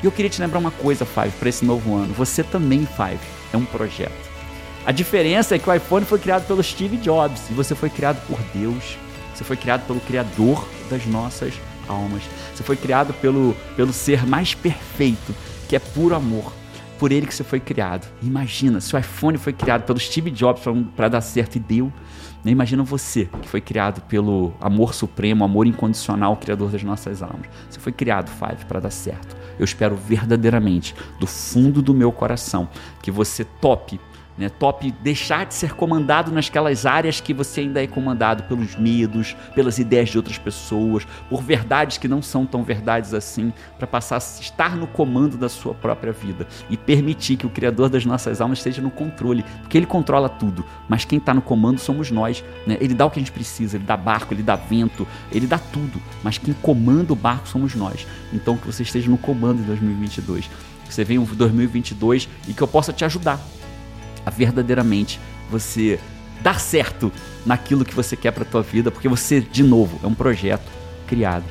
E 0.01 0.05
eu 0.05 0.11
queria 0.11 0.29
te 0.29 0.41
lembrar 0.41 0.59
uma 0.59 0.71
coisa, 0.71 1.05
Five, 1.05 1.31
para 1.39 1.49
esse 1.49 1.63
novo 1.63 1.95
ano. 1.95 2.13
Você 2.15 2.43
também, 2.43 2.87
Five, 2.87 3.19
é 3.53 3.57
um 3.57 3.65
projeto. 3.65 4.30
A 4.83 4.91
diferença 4.91 5.55
é 5.55 5.59
que 5.59 5.69
o 5.69 5.73
iPhone 5.73 6.03
foi 6.05 6.17
criado 6.17 6.47
pelo 6.47 6.63
Steve 6.63 6.97
Jobs 6.97 7.49
e 7.51 7.53
você 7.53 7.75
foi 7.75 7.89
criado 7.89 8.19
por 8.25 8.39
Deus. 8.53 8.97
Você 9.33 9.43
foi 9.43 9.55
criado 9.55 9.85
pelo 9.85 9.99
Criador 9.99 10.67
das 10.89 11.05
nossas 11.05 11.53
almas. 11.87 12.23
Você 12.53 12.63
foi 12.63 12.75
criado 12.75 13.13
pelo, 13.13 13.55
pelo 13.75 13.93
ser 13.93 14.25
mais 14.25 14.55
perfeito, 14.55 15.35
que 15.69 15.75
é 15.75 15.79
puro 15.79 16.15
amor. 16.15 16.51
Por 16.97 17.11
ele 17.11 17.27
que 17.27 17.33
você 17.33 17.43
foi 17.43 17.59
criado. 17.59 18.07
Imagina, 18.23 18.81
se 18.81 18.95
o 18.95 18.99
iPhone 18.99 19.37
foi 19.37 19.53
criado 19.53 19.83
pelo 19.83 19.99
Steve 19.99 20.31
Jobs 20.31 20.63
para 20.95 21.09
dar 21.09 21.21
certo 21.21 21.57
e 21.57 21.59
deu. 21.59 21.93
Né? 22.43 22.51
Imagina 22.51 22.83
você, 22.83 23.29
que 23.41 23.47
foi 23.47 23.61
criado 23.61 24.01
pelo 24.01 24.51
amor 24.59 24.95
supremo, 24.95 25.43
amor 25.43 25.67
incondicional, 25.67 26.35
Criador 26.37 26.71
das 26.71 26.81
nossas 26.81 27.21
almas. 27.21 27.47
Você 27.69 27.79
foi 27.79 27.91
criado, 27.91 28.31
Five, 28.31 28.65
para 28.65 28.79
dar 28.79 28.91
certo. 28.91 29.35
Eu 29.59 29.65
espero 29.65 29.95
verdadeiramente, 29.95 30.95
do 31.19 31.27
fundo 31.27 31.83
do 31.83 31.93
meu 31.93 32.11
coração, 32.11 32.67
que 33.01 33.11
você 33.11 33.43
tope 33.43 33.99
né? 34.37 34.49
Top 34.49 34.89
deixar 35.03 35.45
de 35.45 35.53
ser 35.53 35.73
comandado 35.73 36.31
nasquelas 36.31 36.85
áreas 36.85 37.19
que 37.19 37.33
você 37.33 37.61
ainda 37.61 37.83
é 37.83 37.87
comandado 37.87 38.43
pelos 38.43 38.75
medos, 38.75 39.35
pelas 39.53 39.77
ideias 39.77 40.09
de 40.09 40.17
outras 40.17 40.37
pessoas, 40.37 41.05
por 41.29 41.41
verdades 41.41 41.97
que 41.97 42.07
não 42.07 42.21
são 42.21 42.45
tão 42.45 42.63
verdades 42.63 43.13
assim, 43.13 43.53
para 43.77 43.87
passar 43.87 44.15
a 44.15 44.17
estar 44.17 44.75
no 44.75 44.87
comando 44.87 45.37
da 45.37 45.49
sua 45.49 45.73
própria 45.73 46.11
vida 46.11 46.47
e 46.69 46.77
permitir 46.77 47.37
que 47.37 47.45
o 47.45 47.49
Criador 47.49 47.89
das 47.89 48.05
nossas 48.05 48.41
almas 48.41 48.59
esteja 48.59 48.81
no 48.81 48.91
controle, 48.91 49.43
porque 49.61 49.77
Ele 49.77 49.85
controla 49.85 50.29
tudo, 50.29 50.65
mas 50.87 51.05
quem 51.05 51.19
está 51.19 51.33
no 51.33 51.41
comando 51.41 51.79
somos 51.79 52.11
nós. 52.11 52.43
Né? 52.65 52.77
Ele 52.79 52.93
dá 52.93 53.05
o 53.05 53.11
que 53.11 53.19
a 53.19 53.21
gente 53.21 53.31
precisa, 53.31 53.77
Ele 53.77 53.85
dá 53.85 53.97
barco, 53.97 54.33
Ele 54.33 54.43
dá 54.43 54.55
vento, 54.55 55.07
Ele 55.31 55.47
dá 55.47 55.57
tudo, 55.57 56.01
mas 56.23 56.37
quem 56.37 56.53
comanda 56.53 57.13
o 57.13 57.15
barco 57.15 57.47
somos 57.47 57.75
nós. 57.75 58.07
Então 58.33 58.57
que 58.57 58.65
você 58.65 58.83
esteja 58.83 59.09
no 59.09 59.17
comando 59.17 59.61
em 59.61 59.65
2022, 59.65 60.49
que 60.87 60.93
você 60.93 61.03
venha 61.03 61.21
em 61.21 61.25
2022 61.25 62.27
e 62.47 62.53
que 62.53 62.61
eu 62.61 62.67
possa 62.67 62.91
te 62.91 63.05
ajudar 63.05 63.39
a 64.25 64.29
verdadeiramente 64.29 65.19
você 65.49 65.99
dar 66.41 66.59
certo 66.59 67.11
naquilo 67.45 67.85
que 67.85 67.93
você 67.93 68.15
quer 68.15 68.31
para 68.31 68.45
tua 68.45 68.61
vida, 68.61 68.91
porque 68.91 69.07
você, 69.07 69.39
de 69.39 69.63
novo, 69.63 69.99
é 70.03 70.07
um 70.07 70.13
projeto 70.13 70.69
criado 71.07 71.45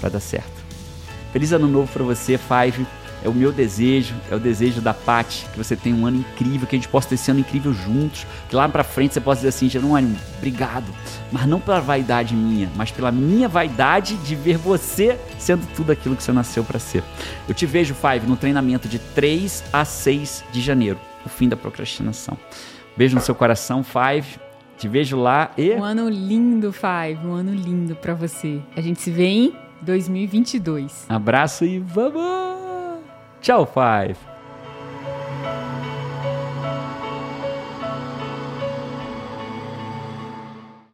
para 0.00 0.10
dar 0.10 0.20
certo. 0.20 0.62
Feliz 1.32 1.52
ano 1.52 1.68
novo 1.68 1.90
para 1.92 2.02
você, 2.02 2.38
Five. 2.38 2.86
É 3.24 3.28
o 3.28 3.32
meu 3.32 3.52
desejo, 3.52 4.16
é 4.28 4.34
o 4.34 4.40
desejo 4.40 4.80
da 4.80 4.92
Paty, 4.92 5.46
que 5.52 5.56
você 5.56 5.76
tenha 5.76 5.94
um 5.94 6.04
ano 6.04 6.18
incrível, 6.18 6.66
que 6.66 6.74
a 6.74 6.78
gente 6.78 6.88
possa 6.88 7.10
ter 7.10 7.14
esse 7.14 7.30
ano 7.30 7.38
incrível 7.38 7.72
juntos, 7.72 8.26
que 8.48 8.56
lá 8.56 8.68
para 8.68 8.82
frente 8.82 9.14
você 9.14 9.20
possa 9.20 9.42
dizer 9.42 9.50
assim, 9.50 9.68
Jerônimo, 9.68 10.18
obrigado, 10.38 10.92
mas 11.30 11.46
não 11.46 11.60
pela 11.60 11.80
vaidade 11.80 12.34
minha, 12.34 12.68
mas 12.74 12.90
pela 12.90 13.12
minha 13.12 13.48
vaidade 13.48 14.16
de 14.16 14.34
ver 14.34 14.58
você 14.58 15.16
sendo 15.38 15.64
tudo 15.76 15.92
aquilo 15.92 16.16
que 16.16 16.22
você 16.24 16.32
nasceu 16.32 16.64
para 16.64 16.80
ser. 16.80 17.04
Eu 17.48 17.54
te 17.54 17.64
vejo, 17.64 17.94
Five, 17.94 18.26
no 18.26 18.36
treinamento 18.36 18.88
de 18.88 18.98
3 18.98 19.62
a 19.72 19.84
6 19.84 20.42
de 20.50 20.60
janeiro 20.60 20.98
o 21.24 21.28
fim 21.28 21.48
da 21.48 21.56
procrastinação. 21.56 22.36
Beijo 22.96 23.14
no 23.14 23.20
seu 23.20 23.34
coração, 23.34 23.82
Five. 23.82 24.38
Te 24.76 24.88
vejo 24.88 25.16
lá 25.16 25.50
e. 25.56 25.72
Um 25.72 25.84
ano 25.84 26.08
lindo, 26.08 26.72
Five. 26.72 27.24
Um 27.24 27.32
ano 27.32 27.54
lindo 27.54 27.94
para 27.94 28.14
você. 28.14 28.60
A 28.76 28.80
gente 28.80 29.00
se 29.00 29.10
vê 29.10 29.26
em 29.26 29.54
2022. 29.82 31.06
Abraço 31.08 31.64
e 31.64 31.78
vamos! 31.78 33.02
Tchau, 33.40 33.66
Five. 33.66 34.31